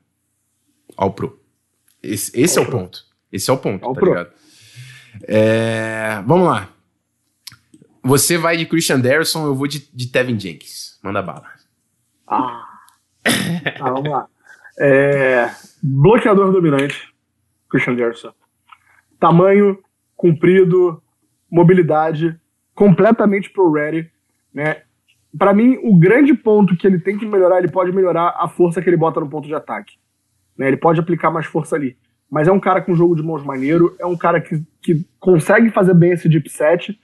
ao 0.97 1.13
pro. 1.13 1.39
Esse, 2.03 2.31
esse 2.35 2.59
é 2.59 2.63
o 2.63 2.65
pro. 2.65 2.79
ponto. 2.79 3.05
Esse 3.31 3.51
é 3.51 3.53
o 3.53 3.59
ponto, 3.59 3.85
Ao 3.85 3.93
tá 3.93 4.01
pro. 4.01 4.09
ligado? 4.11 4.31
É, 5.25 6.23
vamos 6.27 6.47
lá. 6.49 6.71
Você 8.03 8.39
vai 8.39 8.57
de 8.57 8.65
Christian 8.65 9.01
Derrisson, 9.01 9.45
eu 9.45 9.55
vou 9.55 9.67
de, 9.67 9.87
de 9.93 10.07
Tevin 10.07 10.41
Jenkins. 10.41 10.99
Manda 11.03 11.21
bala. 11.21 11.45
Ah. 12.27 12.63
Ah, 13.81 13.91
vamos 13.91 14.11
lá. 14.11 14.29
É, 14.79 15.51
bloqueador 15.83 16.53
dominante, 16.53 17.13
Christian 17.71 17.95
Derson. 17.95 18.33
Tamanho, 19.19 19.79
comprido, 20.15 21.03
mobilidade, 21.51 22.39
completamente 22.75 23.51
pro 23.51 23.71
ready, 23.73 24.11
né? 24.53 24.83
Para 25.39 25.53
mim, 25.53 25.79
o 25.83 25.99
grande 25.99 26.33
ponto 26.35 26.77
que 26.77 26.87
ele 26.87 26.99
tem 26.99 27.19
que 27.19 27.27
melhorar, 27.27 27.59
ele 27.59 27.69
pode 27.69 27.93
melhorar 27.93 28.35
a 28.39 28.49
força 28.49 28.81
que 28.81 28.89
ele 28.89 28.97
bota 28.97 29.21
no 29.21 29.29
ponto 29.29 29.47
de 29.47 29.55
ataque. 29.55 29.99
Né? 30.57 30.69
Ele 30.69 30.77
pode 30.77 30.99
aplicar 30.99 31.31
mais 31.31 31.45
força 31.47 31.77
ali. 31.77 31.97
Mas 32.31 32.49
é 32.49 32.53
um 32.53 32.61
cara 32.61 32.81
com 32.81 32.95
jogo 32.95 33.15
de 33.15 33.23
mãos 33.23 33.45
maneiro, 33.45 33.95
é 34.01 34.07
um 34.07 34.17
cara 34.17 34.41
que, 34.41 34.63
que 34.83 35.07
consegue 35.21 35.71
fazer 35.71 35.95
bem 35.95 36.13
esse 36.13 36.29
deep 36.29 36.49
set, 36.49 36.99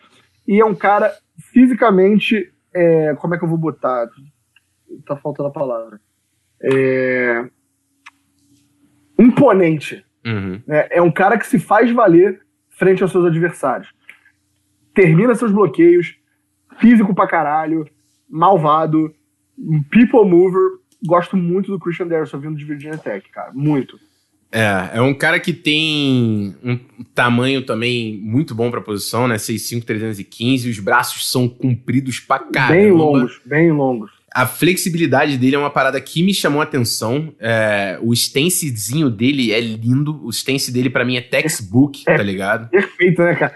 e 0.48 0.60
é 0.60 0.64
um 0.64 0.74
cara 0.74 1.12
fisicamente. 1.52 2.50
é, 2.74 3.14
como 3.16 3.34
é 3.34 3.38
que 3.38 3.44
eu 3.44 3.48
vou 3.48 3.58
botar? 3.58 4.08
Tá 5.06 5.16
faltando 5.16 5.48
a 5.48 5.52
palavra. 5.52 6.00
É, 6.62 7.48
imponente. 9.22 10.04
Uhum. 10.24 10.60
né? 10.66 10.86
É 10.90 11.02
um 11.02 11.10
cara 11.10 11.36
que 11.36 11.46
se 11.46 11.58
faz 11.58 11.90
valer 11.90 12.40
frente 12.70 13.02
aos 13.02 13.12
seus 13.12 13.24
adversários. 13.24 13.88
Termina 14.94 15.34
seus 15.34 15.52
bloqueios, 15.52 16.14
físico 16.78 17.14
pra 17.14 17.26
caralho, 17.26 17.86
malvado, 18.28 19.12
um 19.58 19.82
people 19.82 20.24
mover. 20.28 20.80
Gosto 21.04 21.36
muito 21.36 21.72
do 21.72 21.78
Christian 21.80 22.06
Derrisson 22.06 22.38
vindo 22.38 22.56
de 22.56 22.64
Virginia 22.64 22.98
Tech, 22.98 23.28
cara. 23.30 23.50
Muito. 23.52 23.98
É, 24.52 24.90
é 24.98 25.00
um 25.00 25.14
cara 25.14 25.40
que 25.40 25.52
tem 25.52 26.54
um 26.62 26.78
tamanho 27.14 27.64
também 27.64 28.20
muito 28.22 28.54
bom 28.54 28.70
pra 28.70 28.82
posição, 28.82 29.26
né? 29.26 29.36
6'5", 29.36 29.82
315, 29.82 30.68
os 30.68 30.78
braços 30.78 31.30
são 31.30 31.48
compridos 31.48 32.20
pra 32.20 32.38
caramba. 32.38 32.74
Bem 32.74 32.90
longos, 32.92 33.40
bem 33.46 33.72
longos. 33.72 34.21
A 34.34 34.46
flexibilidade 34.46 35.36
dele 35.36 35.56
é 35.56 35.58
uma 35.58 35.70
parada 35.70 36.00
que 36.00 36.22
me 36.22 36.32
chamou 36.32 36.60
a 36.60 36.64
atenção. 36.64 37.34
É, 37.38 37.98
o 38.00 38.12
stancezinho 38.12 39.10
dele 39.10 39.52
é 39.52 39.60
lindo. 39.60 40.24
O 40.24 40.30
stance 40.30 40.72
dele, 40.72 40.88
pra 40.90 41.04
mim, 41.04 41.16
é 41.16 41.20
textbook, 41.20 42.02
É. 42.06 42.16
tá 42.16 42.22
ligado? 42.22 42.68
Perfeito, 42.70 43.22
né, 43.22 43.34
cara? 43.34 43.54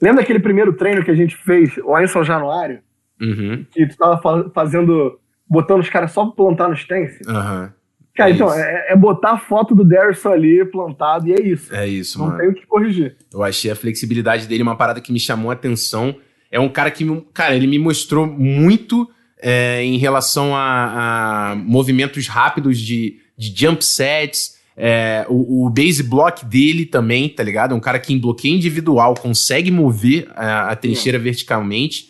Lembra 0.00 0.22
aquele 0.22 0.38
primeiro 0.40 0.72
treino 0.74 1.04
que 1.04 1.10
a 1.10 1.14
gente 1.14 1.36
fez 1.36 1.76
lá 1.84 2.02
em 2.02 2.06
São 2.06 2.22
Januário? 2.24 2.80
Uhum. 3.20 3.64
Que 3.70 3.86
tu 3.86 3.96
tava 3.96 4.20
fa- 4.20 4.50
fazendo. 4.54 5.18
botando 5.48 5.80
os 5.80 5.88
caras 5.90 6.12
só 6.12 6.24
pra 6.26 6.36
plantar 6.36 6.68
no 6.68 6.74
stance? 6.74 7.18
Aham. 7.26 7.72
Cara, 8.14 8.30
É 8.30 8.34
então, 8.34 8.52
é, 8.52 8.86
é 8.92 8.96
botar 8.96 9.32
a 9.32 9.38
foto 9.38 9.74
do 9.74 9.84
Derrisson 9.84 10.30
ali 10.30 10.64
plantado 10.64 11.28
e 11.28 11.32
é 11.32 11.40
isso. 11.40 11.74
É 11.74 11.86
isso, 11.88 12.18
Não 12.18 12.26
mano. 12.26 12.38
tem 12.38 12.48
o 12.48 12.54
que 12.54 12.66
corrigir. 12.66 13.16
Eu 13.32 13.42
achei 13.42 13.70
a 13.70 13.76
flexibilidade 13.76 14.46
dele 14.46 14.62
uma 14.62 14.76
parada 14.76 15.00
que 15.00 15.12
me 15.12 15.18
chamou 15.20 15.50
a 15.50 15.54
atenção. 15.54 16.14
É 16.50 16.58
um 16.60 16.68
cara 16.68 16.90
que, 16.90 17.04
cara, 17.32 17.54
ele 17.54 17.66
me 17.66 17.78
mostrou 17.78 18.26
muito 18.26 19.08
é, 19.42 19.82
em 19.84 19.98
relação 19.98 20.54
a, 20.54 21.52
a 21.52 21.54
movimentos 21.56 22.26
rápidos 22.28 22.78
de, 22.78 23.18
de 23.36 23.52
jump 23.54 23.84
sets. 23.84 24.58
é, 24.76 25.26
o, 25.28 25.66
o 25.66 25.70
base 25.70 26.02
block 26.02 26.44
dele 26.44 26.86
também, 26.86 27.28
tá 27.28 27.42
ligado? 27.42 27.72
É 27.72 27.76
um 27.76 27.80
cara 27.80 27.98
que 27.98 28.14
em 28.14 28.18
bloqueio 28.18 28.54
individual 28.54 29.14
consegue 29.14 29.70
mover 29.70 30.30
a, 30.34 30.70
a 30.70 30.76
trincheira 30.76 31.18
verticalmente. 31.18 32.08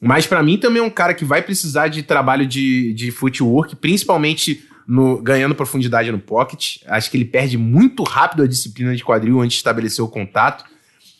Mas 0.00 0.24
pra 0.24 0.42
mim 0.42 0.56
também 0.56 0.80
é 0.80 0.84
um 0.84 0.90
cara 0.90 1.12
que 1.12 1.24
vai 1.24 1.42
precisar 1.42 1.88
de 1.88 2.04
trabalho 2.04 2.46
de, 2.46 2.92
de 2.94 3.10
footwork, 3.10 3.74
principalmente 3.74 4.62
no, 4.86 5.20
ganhando 5.20 5.56
profundidade 5.56 6.12
no 6.12 6.20
pocket. 6.20 6.76
Acho 6.86 7.10
que 7.10 7.16
ele 7.16 7.24
perde 7.24 7.58
muito 7.58 8.04
rápido 8.04 8.44
a 8.44 8.46
disciplina 8.46 8.94
de 8.94 9.02
quadril 9.02 9.40
antes 9.40 9.54
de 9.54 9.58
estabelecer 9.58 10.04
o 10.04 10.08
contato. 10.08 10.64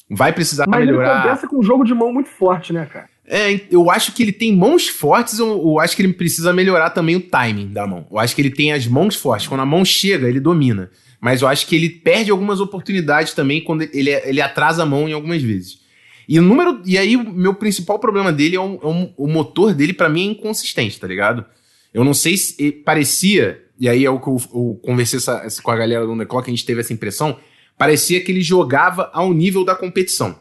Vai 0.09 0.32
precisar 0.32 0.66
Mas 0.68 0.80
ele 0.82 0.93
melhorar. 0.93 1.22
compensa 1.22 1.49
com 1.49 1.59
um 1.59 1.62
jogo 1.62 1.84
de 1.84 1.93
mão 1.93 2.12
muito 2.12 2.30
forte, 2.30 2.72
né, 2.72 2.86
cara? 2.86 3.09
É, 3.31 3.61
eu 3.70 3.91
acho 3.91 4.12
que 4.14 4.22
ele 4.22 4.33
tem 4.33 4.57
mãos 4.57 4.89
fortes, 4.89 5.39
eu, 5.39 5.49
eu 5.49 5.79
acho 5.79 5.95
que 5.95 6.01
ele 6.01 6.14
precisa 6.14 6.51
melhorar 6.53 6.89
também 6.91 7.14
o 7.14 7.20
timing 7.20 7.68
da 7.68 7.87
mão. 7.87 8.07
Eu 8.11 8.18
acho 8.18 8.35
que 8.35 8.41
ele 8.41 8.51
tem 8.51 8.72
as 8.72 8.87
mãos 8.87 9.14
fortes. 9.16 9.47
Quando 9.47 9.61
a 9.61 9.66
mão 9.66 9.85
chega, 9.85 10.26
ele 10.26 10.41
domina. 10.41 10.91
Mas 11.20 11.43
eu 11.43 11.49
acho 11.49 11.66
que 11.66 11.76
ele 11.76 11.91
perde 11.91 12.31
algumas 12.31 12.59
oportunidades 12.59 13.35
também 13.35 13.61
quando 13.62 13.83
ele, 13.83 14.11
ele 14.11 14.41
atrasa 14.41 14.83
a 14.83 14.87
mão 14.87 15.07
em 15.09 15.12
algumas 15.12 15.43
vezes. 15.43 15.81
E 16.26 16.39
o 16.39 16.43
número. 16.43 16.81
E 16.87 16.97
aí, 16.97 17.16
o 17.16 17.31
meu 17.31 17.55
principal 17.55 17.99
problema 17.99 18.33
dele 18.33 18.57
é, 18.57 18.61
o- 18.61 18.79
é 18.83 18.87
o- 18.87 19.24
o 19.24 19.29
motor 19.29 19.74
dele, 19.74 19.93
pra 19.93 20.09
mim, 20.09 20.29
é 20.29 20.31
inconsistente, 20.33 20.99
tá 20.99 21.07
ligado? 21.07 21.45
Eu 21.93 22.05
não 22.05 22.14
sei 22.14 22.37
se 22.37 22.70
parecia, 22.70 23.62
e 23.79 23.89
aí 23.89 24.05
é 24.07 24.11
o 24.11 24.20
que 24.20 24.29
eu, 24.29 24.37
eu 24.55 24.81
conversei 24.83 25.18
essa- 25.18 25.43
essa- 25.45 25.61
com 25.61 25.70
a 25.70 25.76
galera 25.76 26.07
do 26.07 26.12
Underclock, 26.12 26.49
a 26.49 26.51
gente 26.55 26.64
teve 26.64 26.81
essa 26.81 26.93
impressão. 26.93 27.39
Parecia 27.76 28.20
que 28.22 28.31
ele 28.33 28.41
jogava 28.43 29.11
ao 29.12 29.35
nível 29.35 29.64
da 29.64 29.74
competição. 29.74 30.39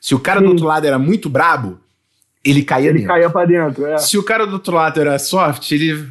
Se 0.00 0.14
o 0.14 0.18
cara 0.18 0.40
do 0.40 0.46
Sim. 0.46 0.50
outro 0.52 0.66
lado 0.66 0.84
era 0.86 0.98
muito 0.98 1.28
brabo, 1.28 1.78
ele 2.44 2.62
caía 2.62 2.88
Ele 2.90 2.98
dentro. 3.00 3.08
caía 3.14 3.30
pra 3.30 3.44
dentro, 3.44 3.86
é. 3.86 3.98
Se 3.98 4.16
o 4.18 4.22
cara 4.22 4.46
do 4.46 4.54
outro 4.54 4.74
lado 4.74 5.00
era 5.00 5.18
soft, 5.18 5.70
ele. 5.72 6.06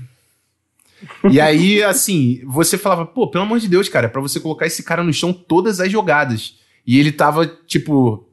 E 1.30 1.40
aí, 1.42 1.82
assim, 1.84 2.42
você 2.46 2.78
falava, 2.78 3.06
pô, 3.06 3.28
pelo 3.30 3.44
amor 3.44 3.60
de 3.60 3.68
Deus, 3.68 3.90
cara, 3.90 4.06
é 4.06 4.10
pra 4.10 4.22
você 4.22 4.40
colocar 4.40 4.68
esse 4.68 4.84
cara 4.84 5.04
no 5.04 5.12
chão 5.12 5.34
todas 5.34 5.80
as 5.80 5.92
jogadas. 5.92 6.56
E 6.86 7.00
ele 7.00 7.12
tava, 7.12 7.46
tipo, 7.66 8.28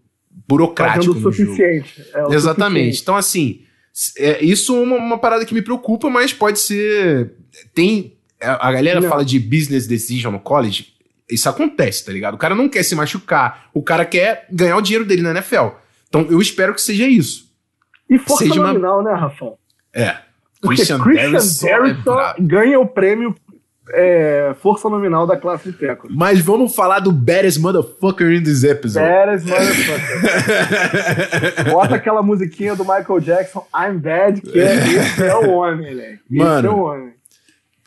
burocrático. 0.47 1.15
Fazendo 1.15 1.27
o 1.27 1.31
no 1.31 1.33
jogo. 1.33 1.51
suficiente. 1.53 2.05
É, 2.15 2.25
o 2.27 2.33
Exatamente. 2.35 2.79
suficiente. 2.97 3.03
Então, 3.03 3.17
assim, 3.17 3.63
é, 4.19 4.45
isso 4.45 4.77
é 4.77 4.81
uma, 4.81 4.97
uma 4.97 5.19
parada 5.19 5.45
que 5.47 5.55
me 5.55 5.63
preocupa, 5.63 6.09
mas 6.11 6.33
pode 6.33 6.59
ser. 6.61 7.33
Tem. 7.75 8.15
A 8.41 8.69
a 8.69 8.73
galera 8.73 9.01
Não. 9.01 9.09
fala 9.09 9.25
de 9.25 9.39
business 9.41 9.87
decision 9.87 10.33
no 10.33 10.39
college. 10.41 10.93
Isso 11.31 11.49
acontece, 11.49 12.05
tá 12.05 12.13
ligado? 12.13 12.35
O 12.35 12.39
cara 12.39 12.55
não 12.55 12.69
quer 12.69 12.83
se 12.83 12.95
machucar, 12.95 13.69
o 13.75 13.83
cara 13.83 14.05
quer 14.05 14.47
ganhar 14.51 14.77
o 14.77 14.81
dinheiro 14.83 15.05
dele 15.05 15.21
na 15.23 15.31
NFL. 15.33 15.69
Então, 16.09 16.27
eu 16.31 16.41
espero 16.41 16.73
que 16.75 16.81
seja 16.81 17.07
isso. 17.09 17.48
E 18.09 18.19
força 18.19 18.45
Seja 18.45 18.61
uma- 18.61 18.69
nominal, 18.69 19.03
né, 19.03 19.13
Rafão? 19.13 19.57
É. 19.95 20.17
Porque 20.61 20.77
Christian 20.77 21.01
Christian, 21.01 21.31
Derrisson 21.31 22.21
é 22.21 22.35
ganha 22.41 22.81
o 22.81 22.87
prêmio 22.87 23.35
é, 23.91 24.55
força 24.61 24.89
nominal 24.91 25.27
da 25.27 25.35
classe 25.37 25.71
de 25.71 25.79
Tecos. 25.79 26.15
Mas 26.15 26.41
vamos 26.41 26.75
falar 26.75 26.99
do 27.01 27.11
baddest 27.11 27.59
motherfucker 27.59 28.31
in 28.33 28.43
this 28.43 28.63
episode. 28.65 29.07
Badass 29.07 29.45
motherfucker. 29.45 31.65
Bota 31.73 31.95
aquela 31.95 32.23
musiquinha 32.23 32.75
do 32.77 32.85
Michael 32.85 33.21
Jackson, 33.21 33.67
I'm 33.75 33.99
bad, 33.99 34.43
que 34.43 34.59
é, 34.61 34.75
esse 34.99 35.23
é 35.23 35.35
o 35.35 35.51
homem. 35.53 35.93
Esse 35.99 36.19
Mano. 36.31 36.69
é 36.69 36.71
o 36.71 36.79
homem. 36.81 37.13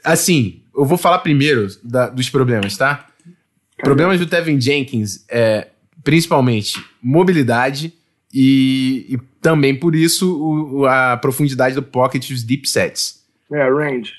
assim, 0.04 0.64
eu 0.76 0.86
vou 0.86 0.98
falar 0.98 1.20
primeiro 1.20 1.68
da- 1.84 2.10
dos 2.10 2.30
problemas, 2.30 2.76
tá? 2.78 3.06
Problemas 3.84 4.20
do 4.20 4.26
Tevin 4.26 4.60
Jenkins 4.60 5.24
é 5.30 5.68
principalmente 6.04 6.84
mobilidade 7.02 7.94
e, 8.34 9.06
e 9.10 9.18
também 9.42 9.78
por 9.78 9.96
isso 9.96 10.40
o- 10.80 10.86
a 10.86 11.18
profundidade 11.18 11.76
do 11.76 11.84
pocket 11.84 12.30
e 12.30 12.34
os 12.34 12.44
deep 12.44 12.68
sets. 12.70 13.26
É, 13.52 13.70
range. 13.70 14.14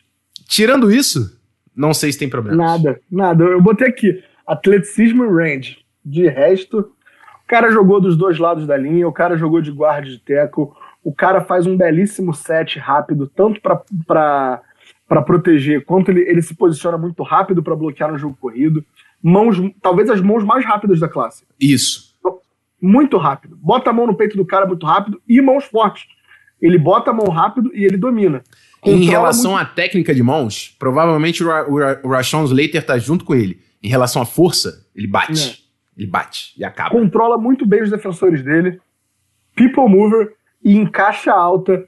Tirando 0.49 0.91
isso, 0.93 1.39
não 1.75 1.95
sei 1.95 2.13
se 2.13 2.19
tem 2.19 2.29
problema. 2.29 2.57
Nada, 2.57 3.01
nada. 3.11 3.45
Eu 3.45 3.61
botei 3.63 3.89
aqui 3.89 4.23
atleticismo 4.47 5.25
e 5.25 5.29
range. 5.29 5.79
De 6.05 6.27
resto, 6.29 6.81
o 6.81 7.47
cara 7.47 7.71
jogou 7.71 8.01
dos 8.01 8.17
dois 8.17 8.39
lados 8.39 8.67
da 8.67 8.77
linha, 8.77 9.07
o 9.09 9.13
cara 9.13 9.37
jogou 9.37 9.63
de 9.63 9.71
guarda 9.71 10.09
de 10.09 10.19
teco, 10.19 10.77
o 11.03 11.15
cara 11.15 11.41
faz 11.41 11.67
um 11.67 11.77
belíssimo 11.77 12.35
set 12.35 12.79
rápido, 12.79 13.27
tanto 13.35 13.61
para 14.07 14.61
proteger, 15.25 15.85
quanto 15.85 16.11
ele, 16.11 16.21
ele 16.29 16.43
se 16.43 16.55
posiciona 16.55 16.99
muito 16.99 17.23
rápido 17.23 17.63
para 17.63 17.77
bloquear 17.77 18.11
no 18.11 18.19
jogo 18.19 18.37
corrido. 18.41 18.85
Mãos, 19.23 19.57
talvez 19.81 20.11
as 20.11 20.21
mãos 20.21 20.45
mais 20.45 20.65
rápidas 20.65 20.99
da 21.01 21.09
classe. 21.09 21.45
Isso. 21.61 22.12
Muito 22.83 23.17
rápido. 23.17 23.57
Bota 23.57 23.91
a 23.91 23.93
mão 23.93 24.09
no 24.09 24.17
peito 24.17 24.37
do 24.37 24.45
cara 24.45 24.67
muito 24.67 24.85
rápido 24.85 25.23
e 25.29 25.41
mãos 25.41 25.65
fortes. 25.65 26.05
Ele 26.61 26.77
bota 26.77 27.13
a 27.13 27.15
mão 27.15 27.29
rápido 27.29 27.71
e 27.73 27.85
ele 27.85 27.97
domina. 27.97 28.43
Controla 28.81 28.99
em 28.99 29.05
relação 29.07 29.53
muito... 29.53 29.63
à 29.63 29.67
técnica 29.67 30.13
de 30.13 30.23
mãos, 30.23 30.75
provavelmente 30.79 31.45
o, 31.45 31.49
o, 31.49 31.77
o 32.03 32.09
Rashawn 32.09 32.45
Slater 32.45 32.85
tá 32.85 32.99
junto 32.99 33.25
com 33.25 33.35
ele. 33.35 33.61
Em 33.81 33.89
relação 33.89 34.21
à 34.21 34.27
força, 34.27 34.85
ele 34.95 35.07
bate. 35.07 35.67
É. 35.69 36.01
Ele 36.01 36.07
bate 36.07 36.55
e 36.59 36.65
acaba. 36.65 36.91
Controla 36.91 37.39
muito 37.39 37.65
bem 37.65 37.83
os 37.83 37.91
defensores 37.91 38.43
dele. 38.43 38.81
People 39.55 39.89
mover 39.89 40.35
e 40.65 40.77
encaixa 40.77 41.33
alta 41.33 41.87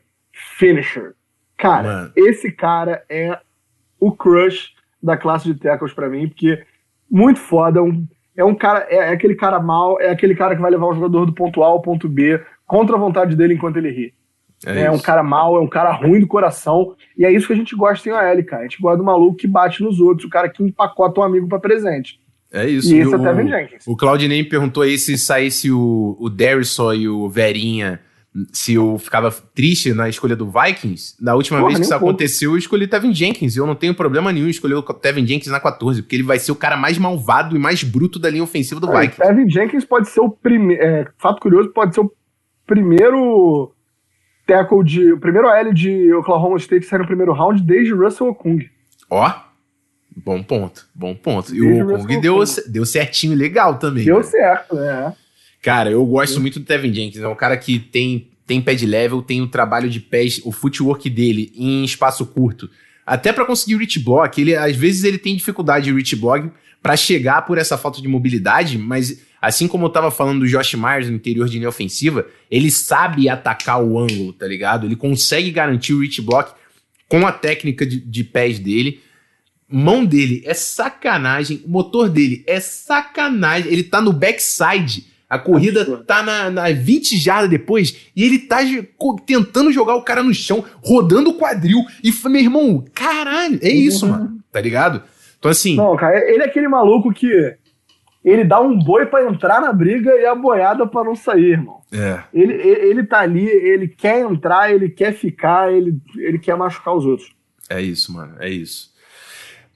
finisher. 0.59 1.15
Cara, 1.57 1.89
Mano. 1.89 2.13
esse 2.15 2.53
cara 2.53 3.05
é 3.09 3.39
o 3.99 4.13
crush 4.13 4.75
da 5.03 5.17
classe 5.17 5.53
de 5.53 5.59
tackles 5.59 5.93
para 5.93 6.09
mim, 6.09 6.29
porque 6.29 6.65
muito 7.11 7.41
foda, 7.41 7.83
um, 7.83 8.07
é 8.37 8.45
um 8.45 8.55
cara, 8.55 8.87
é, 8.89 8.97
é, 8.97 9.09
aquele 9.11 9.35
cara 9.35 9.61
mal, 9.61 10.01
é 10.01 10.11
aquele 10.11 10.35
cara 10.35 10.55
que 10.55 10.63
vai 10.63 10.71
levar 10.71 10.87
o 10.87 10.95
jogador 10.95 11.27
do 11.27 11.33
ponto 11.33 11.63
A 11.63 11.67
ao 11.67 11.81
ponto 11.81 12.09
B 12.09 12.41
contra 12.67 12.97
a 12.97 12.99
vontade 12.99 13.37
dele 13.37 13.55
enquanto 13.55 13.77
ele 13.77 13.91
ri. 13.91 14.15
É, 14.67 14.85
é 14.85 14.91
um 14.91 14.99
cara 14.99 15.23
mal, 15.23 15.57
é 15.57 15.61
um 15.61 15.69
cara 15.69 15.93
ruim 15.93 16.21
do 16.21 16.27
coração. 16.27 16.95
E 17.17 17.25
é 17.25 17.31
isso 17.31 17.47
que 17.47 17.53
a 17.53 17.57
gente 17.57 17.77
gosta 17.77 18.09
em 18.09 18.13
OL, 18.13 18.45
cara. 18.45 18.63
A 18.63 18.65
gente 18.65 18.81
gosta 18.81 18.99
do 18.99 19.05
maluco 19.05 19.37
que 19.37 19.47
bate 19.47 19.83
nos 19.83 20.01
outros, 20.01 20.27
o 20.27 20.31
cara 20.31 20.49
que 20.49 20.63
empacota 20.63 21.21
um 21.21 21.25
amigo 21.25 21.49
para 21.49 21.59
presente. 21.59 22.19
É 22.53 22.67
isso. 22.67 22.95
E 22.95 23.01
é 23.01 23.07
o, 23.07 23.15
até 23.15 23.33
vem 23.33 23.49
Jenkins. 23.49 23.87
O 23.87 23.97
Claudinei 23.97 24.43
me 24.43 24.49
perguntou 24.49 24.83
aí 24.83 24.97
se 24.97 25.19
saísse 25.19 25.71
o, 25.71 26.17
o 26.19 26.31
Derrisson 26.31 26.95
e 26.95 27.09
o 27.09 27.29
Verinha, 27.29 28.01
se 28.53 28.75
eu 28.75 28.99
ficava 28.99 29.31
triste 29.55 29.93
na 29.93 30.09
escolha 30.09 30.35
do 30.35 30.51
Vikings. 30.51 31.15
Na 31.21 31.35
última 31.35 31.59
Porra, 31.59 31.69
vez 31.69 31.79
que 31.79 31.85
isso 31.85 31.95
aconteceu, 31.95 32.53
eu 32.53 32.59
escolhi 32.59 32.89
Tevin 32.89 33.15
Jenkins. 33.15 33.55
E 33.55 33.61
eu 33.61 33.67
não 33.67 33.77
tenho 33.77 33.95
problema 33.95 34.33
nenhum 34.33 34.49
em 34.49 34.51
escolher 34.51 34.75
o 34.75 34.83
Tevin 34.83 35.25
Jenkins 35.25 35.53
na 35.53 35.61
14, 35.61 36.03
porque 36.03 36.17
ele 36.17 36.25
vai 36.25 36.39
ser 36.39 36.51
o 36.51 36.57
cara 36.57 36.77
mais 36.77 36.99
malvado 36.99 37.55
e 37.55 37.59
mais 37.59 37.85
bruto 37.85 38.19
da 38.19 38.29
linha 38.29 38.43
ofensiva 38.43 38.81
do 38.81 38.93
é, 38.93 39.01
Vikings. 39.03 39.29
Tevin 39.29 39.49
Jenkins 39.49 39.85
pode 39.85 40.09
ser 40.09 40.21
o 40.21 40.31
primeiro. 40.31 40.83
É, 40.83 41.07
fato 41.17 41.41
curioso, 41.41 41.71
pode 41.71 41.95
ser 41.95 42.01
o 42.01 42.13
primeiro 42.67 43.73
tackle 44.47 44.83
de. 44.83 45.13
O 45.13 45.21
primeiro 45.21 45.49
L 45.49 45.73
de 45.73 46.13
Oklahoma 46.15 46.57
State 46.57 46.87
sair 46.87 46.99
no 46.99 47.07
primeiro 47.07 47.33
round 47.33 47.63
desde 47.63 47.93
Russell 47.93 48.29
Okung. 48.29 48.69
Ó. 49.11 49.33
Bom 50.17 50.43
ponto, 50.45 50.87
bom 50.95 51.15
ponto. 51.15 51.51
Desde 51.51 51.67
e 51.67 51.83
o 51.83 51.95
Okung 51.95 52.21
deu, 52.21 52.39
deu 52.69 52.87
certinho 52.87 53.37
legal 53.37 53.79
também. 53.79 54.05
Deu 54.05 54.19
né? 54.19 54.23
certo, 54.23 54.79
é. 54.79 55.13
Cara, 55.65 55.91
eu 55.91 56.05
gosto 56.05 56.41
muito 56.41 56.61
do 56.61 56.65
Tevin 56.67 56.93
Jenkins. 56.93 57.23
É 57.23 57.27
um 57.27 57.35
cara 57.35 57.57
que 57.57 57.79
tem, 57.79 58.29
tem 58.47 58.61
pé 58.61 58.75
de 58.75 58.87
level, 58.87 59.23
tem 59.23 59.41
o 59.41 59.49
trabalho 59.49 59.89
de 59.89 59.99
pés, 59.99 60.41
o 60.45 60.53
footwork 60.53 61.09
dele 61.09 61.51
em 61.57 61.83
espaço 61.83 62.27
curto. 62.27 62.71
Até 63.07 63.33
para 63.33 63.47
conseguir 63.47 63.75
o 63.75 63.79
reach 63.79 63.99
block, 63.99 64.41
ele, 64.41 64.55
às 64.55 64.77
vezes 64.77 65.05
ele 65.05 65.19
tem 65.19 65.35
dificuldade 65.35 65.87
de 65.87 65.93
reach 65.93 66.15
block 66.17 66.51
para 66.83 66.97
chegar 66.97 67.43
por 67.43 67.57
essa 67.57 67.79
falta 67.79 68.01
de 68.01 68.07
mobilidade, 68.07 68.77
mas 68.79 69.19
Assim 69.45 69.69
como 69.69 69.85
eu 69.85 69.91
tava 69.91 70.11
falando 70.11 70.41
do 70.41 70.49
Josh 70.49 70.73
Myers 70.73 71.11
no 71.11 71.17
interior 71.17 71.47
de 71.47 71.59
linha 71.59 71.69
ofensiva, 71.69 72.27
ele 72.51 72.71
sabe 72.71 73.29
atacar 73.29 73.83
o 73.83 73.99
ângulo, 73.99 74.33
tá 74.33 74.47
ligado? 74.47 74.87
Ele 74.87 74.97
consegue 74.97 75.51
garantir 75.51 75.93
o 75.93 76.01
reach 76.01 76.23
block 76.23 76.55
com 77.11 77.27
a 77.27 77.33
técnica 77.33 77.85
de, 77.85 78.01
de 78.01 78.25
pés 78.25 78.59
dele. 78.59 79.03
Mão 79.69 80.03
dele 80.03 80.43
é 80.47 80.55
sacanagem, 80.55 81.61
o 81.67 81.69
motor 81.69 82.09
dele 82.09 82.43
é 82.47 82.59
sacanagem. 82.59 83.71
Ele 83.71 83.83
tá 83.83 84.01
no 84.01 84.15
backside. 84.15 85.13
A 85.35 85.39
corrida 85.39 85.85
tá 86.05 86.23
na, 86.23 86.49
na 86.49 86.71
20 86.71 87.17
jardas 87.17 87.51
depois 87.51 88.11
e 88.15 88.23
ele 88.23 88.39
tá 88.39 88.59
tentando 89.27 89.73
jogar 89.73 89.97
o 89.97 90.03
cara 90.03 90.23
no 90.23 90.33
chão, 90.33 90.65
rodando 90.81 91.31
o 91.31 91.35
quadril. 91.35 91.81
E 92.05 92.13
meu 92.29 92.41
irmão, 92.41 92.85
caralho, 92.95 93.59
é 93.61 93.69
isso, 93.69 94.07
uhum. 94.07 94.13
mano. 94.13 94.39
Tá 94.53 94.61
ligado? 94.61 95.03
Então, 95.37 95.51
assim. 95.51 95.75
Não, 95.75 95.97
cara, 95.97 96.19
ele 96.31 96.45
é 96.45 96.47
aquele 96.47 96.69
maluco 96.69 97.13
que 97.13 97.29
ele 98.25 98.45
dá 98.45 98.61
um 98.61 98.79
boi 98.79 99.07
para 99.07 99.29
entrar 99.29 99.61
na 99.61 99.73
briga 99.73 100.13
e 100.13 100.25
a 100.25 100.37
boiada 100.37 100.87
para 100.87 101.03
não 101.03 101.17
sair, 101.17 101.51
irmão. 101.51 101.81
É. 101.93 102.21
Ele, 102.33 102.53
ele, 102.53 102.91
ele 102.91 103.05
tá 103.05 103.19
ali, 103.19 103.45
ele 103.45 103.89
quer 103.89 104.21
entrar, 104.21 104.73
ele 104.73 104.89
quer 104.89 105.13
ficar, 105.13 105.73
ele, 105.73 106.01
ele 106.17 106.39
quer 106.39 106.57
machucar 106.57 106.95
os 106.95 107.05
outros. 107.05 107.35
É 107.69 107.81
isso, 107.83 108.13
mano, 108.13 108.37
é 108.39 108.49
isso. 108.49 108.95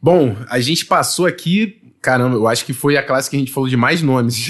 Bom, 0.01 0.37
a 0.49 0.61
gente 0.61 0.87
passou 0.87 1.27
aqui. 1.27 1.83
Caramba, 2.01 2.37
eu 2.37 2.47
acho 2.47 2.65
que 2.65 2.73
foi 2.73 2.97
a 2.97 3.03
classe 3.03 3.29
que 3.29 3.35
a 3.35 3.39
gente 3.39 3.53
falou 3.53 3.69
de 3.69 3.77
mais 3.77 4.03
nomes. 4.03 4.49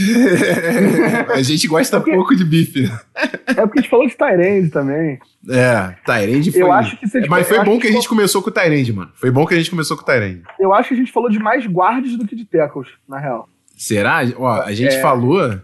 a 1.32 1.42
gente 1.42 1.66
gosta 1.66 1.96
é 1.96 2.00
porque, 2.00 2.14
pouco 2.14 2.36
de 2.36 2.44
bife. 2.44 2.84
é 3.14 3.54
porque 3.54 3.78
a 3.78 3.82
gente 3.82 3.90
falou 3.90 4.06
de 4.06 4.14
Tyrande 4.14 4.68
também. 4.68 5.18
É, 5.48 5.94
Tyrande 6.04 6.52
foi. 6.52 6.62
Eu 6.62 6.72
acho 6.72 6.96
que 6.98 7.08
você, 7.08 7.26
Mas 7.26 7.48
foi 7.48 7.64
bom 7.64 7.78
que, 7.78 7.86
a 7.86 7.92
gente 7.92 8.08
começou 8.08 8.42
com 8.42 8.50
o 8.50 8.52
Tyrande, 8.52 8.92
mano. 8.92 9.10
Foi 9.14 9.30
bom 9.30 9.46
que 9.46 9.54
a 9.54 9.56
gente 9.56 9.70
começou 9.70 9.96
com 9.96 10.02
o 10.02 10.06
Tyrande. 10.06 10.42
Eu 10.60 10.74
acho 10.74 10.88
que 10.88 10.94
a 10.94 10.98
gente 10.98 11.10
falou 11.10 11.30
de 11.30 11.38
mais 11.38 11.66
guardas 11.66 12.16
do 12.16 12.26
que 12.26 12.36
de 12.36 12.44
tackles, 12.44 12.88
na 13.08 13.18
real. 13.18 13.48
Será? 13.76 14.20
Ó, 14.36 14.62
a 14.62 14.74
gente 14.74 14.94
é... 14.94 15.00
falou. 15.00 15.58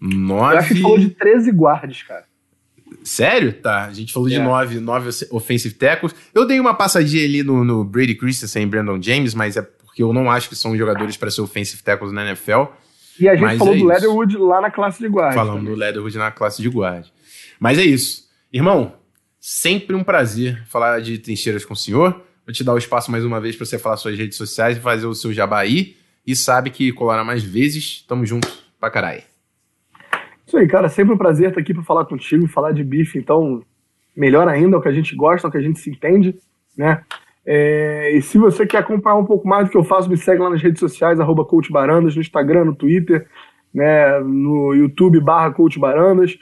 Nove. 0.00 0.54
Eu 0.54 0.58
acho 0.58 0.74
que 0.74 0.82
falou 0.82 0.98
de 0.98 1.10
13 1.10 1.52
guardas, 1.52 2.02
cara. 2.02 2.24
Sério? 3.02 3.52
Tá. 3.52 3.84
A 3.84 3.92
gente 3.92 4.12
falou 4.12 4.28
é. 4.28 4.32
de 4.32 4.38
nove, 4.38 4.80
nove 4.80 5.10
offensive 5.30 5.74
tackles. 5.74 6.14
Eu 6.34 6.46
dei 6.46 6.58
uma 6.58 6.74
passadinha 6.74 7.24
ali 7.24 7.42
no, 7.42 7.64
no 7.64 7.84
Brady 7.84 8.14
Christensen 8.14 8.62
e 8.62 8.66
Brandon 8.66 9.00
James, 9.00 9.34
mas 9.34 9.56
é 9.56 9.68
porque 9.94 10.02
eu 10.02 10.12
não 10.12 10.28
acho 10.28 10.48
que 10.48 10.56
são 10.56 10.76
jogadores 10.76 11.16
para 11.16 11.30
ser 11.30 11.40
offensive 11.40 11.80
tackles 11.80 12.10
na 12.10 12.26
NFL. 12.26 12.64
E 13.20 13.28
a 13.28 13.36
gente 13.36 13.56
falou 13.56 13.74
é 13.74 13.78
do 13.78 13.86
Leatherwood 13.86 14.36
lá 14.38 14.60
na 14.60 14.68
classe 14.68 14.98
de 14.98 15.08
guarda. 15.08 15.36
Falando 15.36 15.58
também. 15.58 15.72
do 15.72 15.78
Leatherwood 15.78 16.18
na 16.18 16.32
classe 16.32 16.60
de 16.60 16.68
guarda. 16.68 17.06
Mas 17.60 17.78
é 17.78 17.84
isso. 17.84 18.28
Irmão, 18.52 18.94
sempre 19.38 19.94
um 19.94 20.02
prazer 20.02 20.64
falar 20.66 21.00
de 21.00 21.16
trincheiras 21.18 21.64
com 21.64 21.74
o 21.74 21.76
senhor. 21.76 22.20
Vou 22.44 22.52
te 22.52 22.64
dar 22.64 22.74
o 22.74 22.78
espaço 22.78 23.08
mais 23.12 23.24
uma 23.24 23.40
vez 23.40 23.54
para 23.54 23.64
você 23.64 23.78
falar 23.78 23.96
suas 23.96 24.18
redes 24.18 24.36
sociais 24.36 24.76
e 24.76 24.80
fazer 24.80 25.06
o 25.06 25.14
seu 25.14 25.32
jabá 25.32 25.60
aí 25.60 25.96
e 26.26 26.34
sabe 26.34 26.70
que 26.70 26.90
colará 26.90 27.22
mais 27.22 27.44
vezes. 27.44 28.04
Tamo 28.08 28.26
junto 28.26 28.48
pra 28.80 28.90
caralho. 28.90 29.22
Isso 30.44 30.58
aí, 30.58 30.66
cara. 30.66 30.88
Sempre 30.88 31.14
um 31.14 31.18
prazer 31.18 31.50
estar 31.50 31.60
aqui 31.60 31.72
para 31.72 31.84
falar 31.84 32.04
contigo, 32.04 32.48
falar 32.48 32.72
de 32.72 32.82
bife. 32.82 33.16
Então, 33.16 33.62
melhor 34.16 34.48
ainda, 34.48 34.74
é 34.74 34.78
o 34.80 34.82
que 34.82 34.88
a 34.88 34.92
gente 34.92 35.14
gosta, 35.14 35.46
é 35.46 35.48
o 35.48 35.52
que 35.52 35.58
a 35.58 35.62
gente 35.62 35.78
se 35.78 35.88
entende, 35.88 36.34
né? 36.76 37.04
É, 37.46 38.16
e 38.16 38.22
se 38.22 38.38
você 38.38 38.66
quer 38.66 38.78
acompanhar 38.78 39.16
um 39.16 39.24
pouco 39.24 39.46
mais 39.46 39.66
do 39.66 39.70
que 39.70 39.76
eu 39.76 39.84
faço, 39.84 40.08
me 40.08 40.16
segue 40.16 40.40
lá 40.40 40.50
nas 40.50 40.62
redes 40.62 40.80
sociais, 40.80 41.20
arroba 41.20 41.44
Coach 41.44 41.70
Barandas, 41.70 42.14
no 42.14 42.22
Instagram, 42.22 42.64
no 42.64 42.74
Twitter, 42.74 43.26
né, 43.72 44.18
no 44.20 44.72
YouTube 44.72 45.20
barra 45.20 45.52
Coach 45.52 45.78
Barandas. 45.78 46.38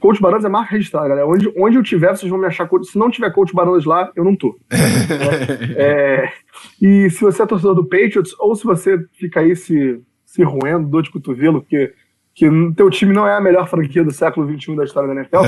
Coach 0.00 0.20
Barandas 0.20 0.44
é 0.44 0.48
marca 0.48 0.72
registrada, 0.72 1.08
galera. 1.08 1.28
Onde, 1.28 1.52
onde 1.56 1.76
eu 1.76 1.82
tiver, 1.82 2.16
vocês 2.16 2.30
vão 2.30 2.40
me 2.40 2.46
achar. 2.46 2.68
Se 2.84 2.98
não 2.98 3.10
tiver 3.10 3.30
Coach 3.32 3.54
Barandas 3.54 3.84
lá, 3.84 4.10
eu 4.16 4.24
não 4.24 4.34
tô. 4.34 4.58
é, 5.76 6.32
e 6.80 7.10
se 7.10 7.20
você 7.20 7.42
é 7.42 7.46
torcedor 7.46 7.74
do 7.74 7.84
Patriots, 7.84 8.34
ou 8.38 8.54
se 8.56 8.64
você 8.64 8.98
fica 9.12 9.40
aí 9.40 9.54
se, 9.54 10.00
se 10.24 10.42
roendo, 10.42 10.88
dor 10.88 11.02
de 11.02 11.10
cotovelo, 11.10 11.60
porque 11.60 11.92
que 12.36 12.46
teu 12.76 12.90
time 12.90 13.14
não 13.14 13.26
é 13.26 13.34
a 13.34 13.40
melhor 13.40 13.66
franquia 13.66 14.04
do 14.04 14.12
século 14.12 14.46
XXI 14.46 14.76
da 14.76 14.84
história 14.84 15.08
da 15.08 15.14
NFL, 15.14 15.38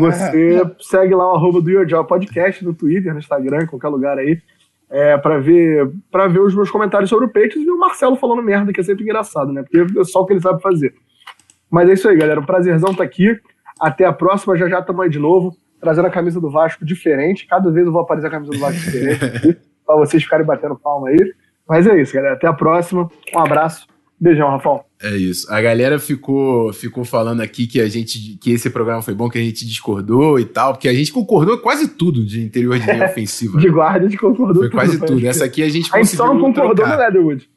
você 0.00 0.60
segue 0.80 1.14
lá 1.14 1.32
o 1.32 1.36
arroba 1.36 1.60
do 1.60 1.70
Your 1.70 1.86
Job 1.86 2.08
Podcast 2.08 2.64
no 2.64 2.74
Twitter, 2.74 3.12
no 3.12 3.20
Instagram, 3.20 3.62
em 3.62 3.66
qualquer 3.66 3.86
lugar 3.86 4.18
aí, 4.18 4.42
é, 4.90 5.16
para 5.16 5.38
ver 5.38 5.88
para 6.10 6.26
ver 6.26 6.40
os 6.40 6.52
meus 6.52 6.68
comentários 6.68 7.08
sobre 7.08 7.26
o 7.26 7.28
Patriots 7.28 7.64
e 7.64 7.70
o 7.70 7.78
Marcelo 7.78 8.16
falando 8.16 8.42
merda, 8.42 8.72
que 8.72 8.80
é 8.80 8.82
sempre 8.82 9.04
engraçado, 9.04 9.52
né? 9.52 9.62
Porque 9.62 10.00
é 10.00 10.04
só 10.04 10.22
o 10.22 10.26
que 10.26 10.32
ele 10.32 10.40
sabe 10.40 10.60
fazer. 10.60 10.94
Mas 11.70 11.88
é 11.88 11.92
isso 11.92 12.08
aí, 12.08 12.16
galera. 12.16 12.40
Um 12.40 12.44
prazerzão 12.44 12.92
tá 12.92 13.04
aqui. 13.04 13.38
Até 13.78 14.04
a 14.04 14.12
próxima, 14.12 14.56
já 14.56 14.68
já 14.68 14.80
estamos 14.80 15.02
aí 15.02 15.10
de 15.10 15.20
novo, 15.20 15.56
trazendo 15.80 16.06
a 16.08 16.10
camisa 16.10 16.40
do 16.40 16.50
Vasco 16.50 16.84
diferente. 16.84 17.46
Cada 17.46 17.70
vez 17.70 17.86
eu 17.86 17.92
vou 17.92 18.00
aparecer 18.00 18.26
a 18.26 18.30
camisa 18.30 18.50
do 18.50 18.58
Vasco 18.58 18.80
diferente, 18.80 19.58
para 19.86 19.96
vocês 19.96 20.24
ficarem 20.24 20.44
batendo 20.44 20.76
palma 20.76 21.08
aí. 21.08 21.34
Mas 21.68 21.86
é 21.86 22.00
isso, 22.00 22.14
galera. 22.14 22.34
Até 22.34 22.48
a 22.48 22.52
próxima. 22.52 23.08
Um 23.32 23.38
abraço. 23.38 23.86
Beijão, 24.18 24.48
Rafael. 24.48 24.84
É 25.02 25.14
isso. 25.14 25.52
A 25.52 25.60
galera 25.60 25.98
ficou, 25.98 26.72
ficou 26.72 27.04
falando 27.04 27.42
aqui 27.42 27.66
que 27.66 27.80
a 27.80 27.88
gente 27.88 28.38
que 28.40 28.50
esse 28.50 28.70
programa 28.70 29.02
foi 29.02 29.14
bom, 29.14 29.28
que 29.28 29.38
a 29.38 29.42
gente 29.42 29.66
discordou 29.66 30.40
e 30.40 30.46
tal, 30.46 30.72
porque 30.72 30.88
a 30.88 30.94
gente 30.94 31.12
concordou 31.12 31.58
quase 31.58 31.88
tudo 31.88 32.24
de 32.24 32.40
interior 32.40 32.78
de 32.78 32.86
linha 32.90 33.04
ofensiva. 33.10 33.58
de 33.58 33.68
guarda, 33.68 34.06
a 34.06 34.08
gente 34.08 34.18
concordou 34.18 34.62
Foi 34.62 34.70
tudo, 34.70 34.78
quase 34.78 34.98
tudo. 34.98 35.26
Essa 35.26 35.44
aqui 35.44 35.62
a 35.62 35.68
gente 35.68 35.90
A 35.92 35.98
gente 35.98 36.16
só 36.16 36.26
não 36.26 36.40
concordou 36.40 36.86
no 36.86 36.96
Leatherwood. 36.96 37.48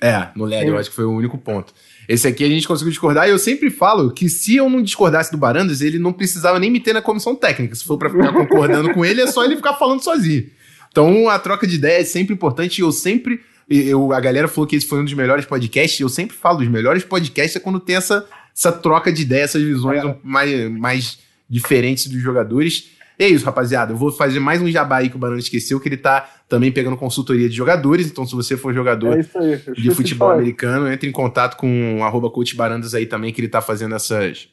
É, 0.00 0.28
no 0.34 0.44
Leatherwood, 0.44 0.78
é. 0.78 0.80
acho 0.80 0.90
que 0.90 0.96
foi 0.96 1.04
o 1.04 1.12
único 1.12 1.38
ponto. 1.38 1.72
Esse 2.08 2.26
aqui 2.26 2.42
a 2.42 2.48
gente 2.48 2.66
conseguiu 2.66 2.90
discordar 2.90 3.28
e 3.28 3.30
eu 3.30 3.38
sempre 3.38 3.70
falo 3.70 4.10
que 4.10 4.28
se 4.28 4.56
eu 4.56 4.68
não 4.68 4.82
discordasse 4.82 5.30
do 5.30 5.38
Barandas, 5.38 5.80
ele 5.80 5.98
não 5.98 6.12
precisava 6.12 6.58
nem 6.58 6.68
me 6.70 6.80
ter 6.80 6.92
na 6.92 7.00
comissão 7.00 7.36
técnica. 7.36 7.76
Se 7.76 7.84
for 7.84 7.96
para 7.96 8.10
ficar 8.10 8.32
concordando 8.32 8.90
com 8.94 9.04
ele, 9.04 9.20
é 9.20 9.28
só 9.28 9.44
ele 9.44 9.54
ficar 9.54 9.74
falando 9.74 10.02
sozinho. 10.02 10.50
Então 10.90 11.28
a 11.28 11.38
troca 11.38 11.68
de 11.68 11.76
ideia 11.76 12.00
é 12.00 12.04
sempre 12.04 12.34
importante 12.34 12.78
e 12.78 12.82
eu 12.82 12.90
sempre. 12.90 13.40
Eu, 13.70 14.12
a 14.12 14.18
galera 14.18 14.48
falou 14.48 14.66
que 14.66 14.74
esse 14.74 14.86
foi 14.86 14.98
um 14.98 15.04
dos 15.04 15.14
melhores 15.14 15.44
podcasts. 15.44 16.00
Eu 16.00 16.08
sempre 16.08 16.36
falo, 16.36 16.60
os 16.60 16.68
melhores 16.68 17.04
podcasts 17.04 17.54
é 17.54 17.60
quando 17.60 17.78
tem 17.78 17.94
essa, 17.94 18.26
essa 18.54 18.72
troca 18.72 19.12
de 19.12 19.22
ideias, 19.22 19.50
essas 19.50 19.62
visões 19.62 20.04
é. 20.04 20.16
mais, 20.24 20.70
mais 20.72 21.18
diferentes 21.48 22.08
dos 22.08 22.20
jogadores. 22.20 22.90
E 23.16 23.22
é 23.24 23.28
isso, 23.28 23.44
rapaziada. 23.44 23.92
Eu 23.92 23.96
vou 23.96 24.10
fazer 24.10 24.40
mais 24.40 24.60
um 24.60 24.68
jabá 24.68 24.96
aí 24.96 25.08
que 25.08 25.14
o 25.14 25.18
Banana 25.18 25.38
esqueceu, 25.38 25.78
que 25.78 25.88
ele 25.88 25.96
tá 25.98 26.28
também 26.48 26.72
pegando 26.72 26.96
consultoria 26.96 27.48
de 27.48 27.54
jogadores. 27.54 28.06
Então, 28.06 28.26
se 28.26 28.34
você 28.34 28.56
for 28.56 28.74
jogador 28.74 29.12
É 29.12 29.38
aí. 29.38 29.74
de 29.76 29.90
futebol 29.94 30.30
americano, 30.30 30.90
entre 30.90 31.08
em 31.08 31.12
contato 31.12 31.56
com 31.56 31.98
o 31.98 32.02
arroba 32.02 32.28
Coach 32.28 32.56
Barandas 32.56 32.92
aí 32.92 33.06
também, 33.06 33.32
que 33.32 33.40
ele 33.40 33.48
tá 33.48 33.60
fazendo 33.60 33.94
essas, 33.94 34.48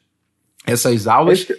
essas 0.64 1.08
aulas. 1.08 1.42
que, 1.44 1.56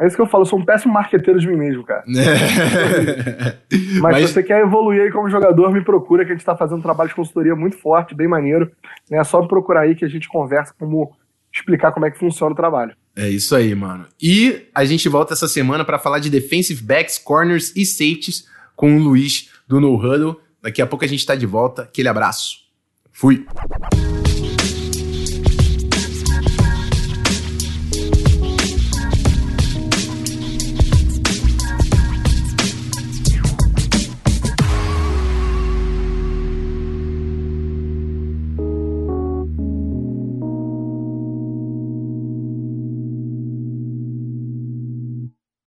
é 0.00 0.06
isso 0.06 0.16
que 0.16 0.22
eu 0.22 0.26
falo, 0.26 0.42
eu 0.42 0.46
sou 0.46 0.58
um 0.58 0.64
péssimo 0.64 0.92
marqueteiro 0.92 1.40
de 1.40 1.46
mim 1.48 1.56
mesmo, 1.56 1.84
cara. 1.84 2.04
Mas, 2.08 4.00
Mas- 4.00 4.26
se 4.28 4.34
você 4.34 4.42
quer 4.42 4.60
evoluir 4.62 5.02
aí 5.02 5.10
como 5.10 5.28
jogador, 5.30 5.72
me 5.72 5.82
procura, 5.82 6.24
que 6.24 6.32
a 6.32 6.34
gente 6.34 6.44
tá 6.44 6.56
fazendo 6.56 6.78
um 6.78 6.82
trabalho 6.82 7.08
de 7.08 7.14
consultoria 7.16 7.54
muito 7.56 7.76
forte, 7.78 8.14
bem 8.14 8.28
maneiro. 8.28 8.70
Né? 9.10 9.18
É 9.18 9.24
só 9.24 9.42
me 9.42 9.48
procurar 9.48 9.80
aí 9.80 9.94
que 9.94 10.04
a 10.04 10.08
gente 10.08 10.28
conversa 10.28 10.74
como 10.78 11.12
explicar 11.52 11.92
como 11.92 12.06
é 12.06 12.10
que 12.10 12.18
funciona 12.18 12.52
o 12.52 12.56
trabalho. 12.56 12.94
É 13.16 13.28
isso 13.28 13.56
aí, 13.56 13.74
mano. 13.74 14.06
E 14.22 14.68
a 14.74 14.84
gente 14.84 15.08
volta 15.08 15.34
essa 15.34 15.48
semana 15.48 15.84
pra 15.84 15.98
falar 15.98 16.20
de 16.20 16.30
defensive 16.30 16.82
backs, 16.82 17.18
corners 17.18 17.74
e 17.74 17.84
safeties 17.84 18.46
com 18.76 18.96
o 18.96 19.00
Luiz 19.00 19.50
do 19.66 19.80
No 19.80 19.96
Huddle. 19.96 20.40
Daqui 20.62 20.80
a 20.80 20.86
pouco 20.86 21.04
a 21.04 21.08
gente 21.08 21.26
tá 21.26 21.34
de 21.34 21.46
volta. 21.46 21.82
Aquele 21.82 22.08
abraço. 22.08 22.58
Fui. 23.10 23.44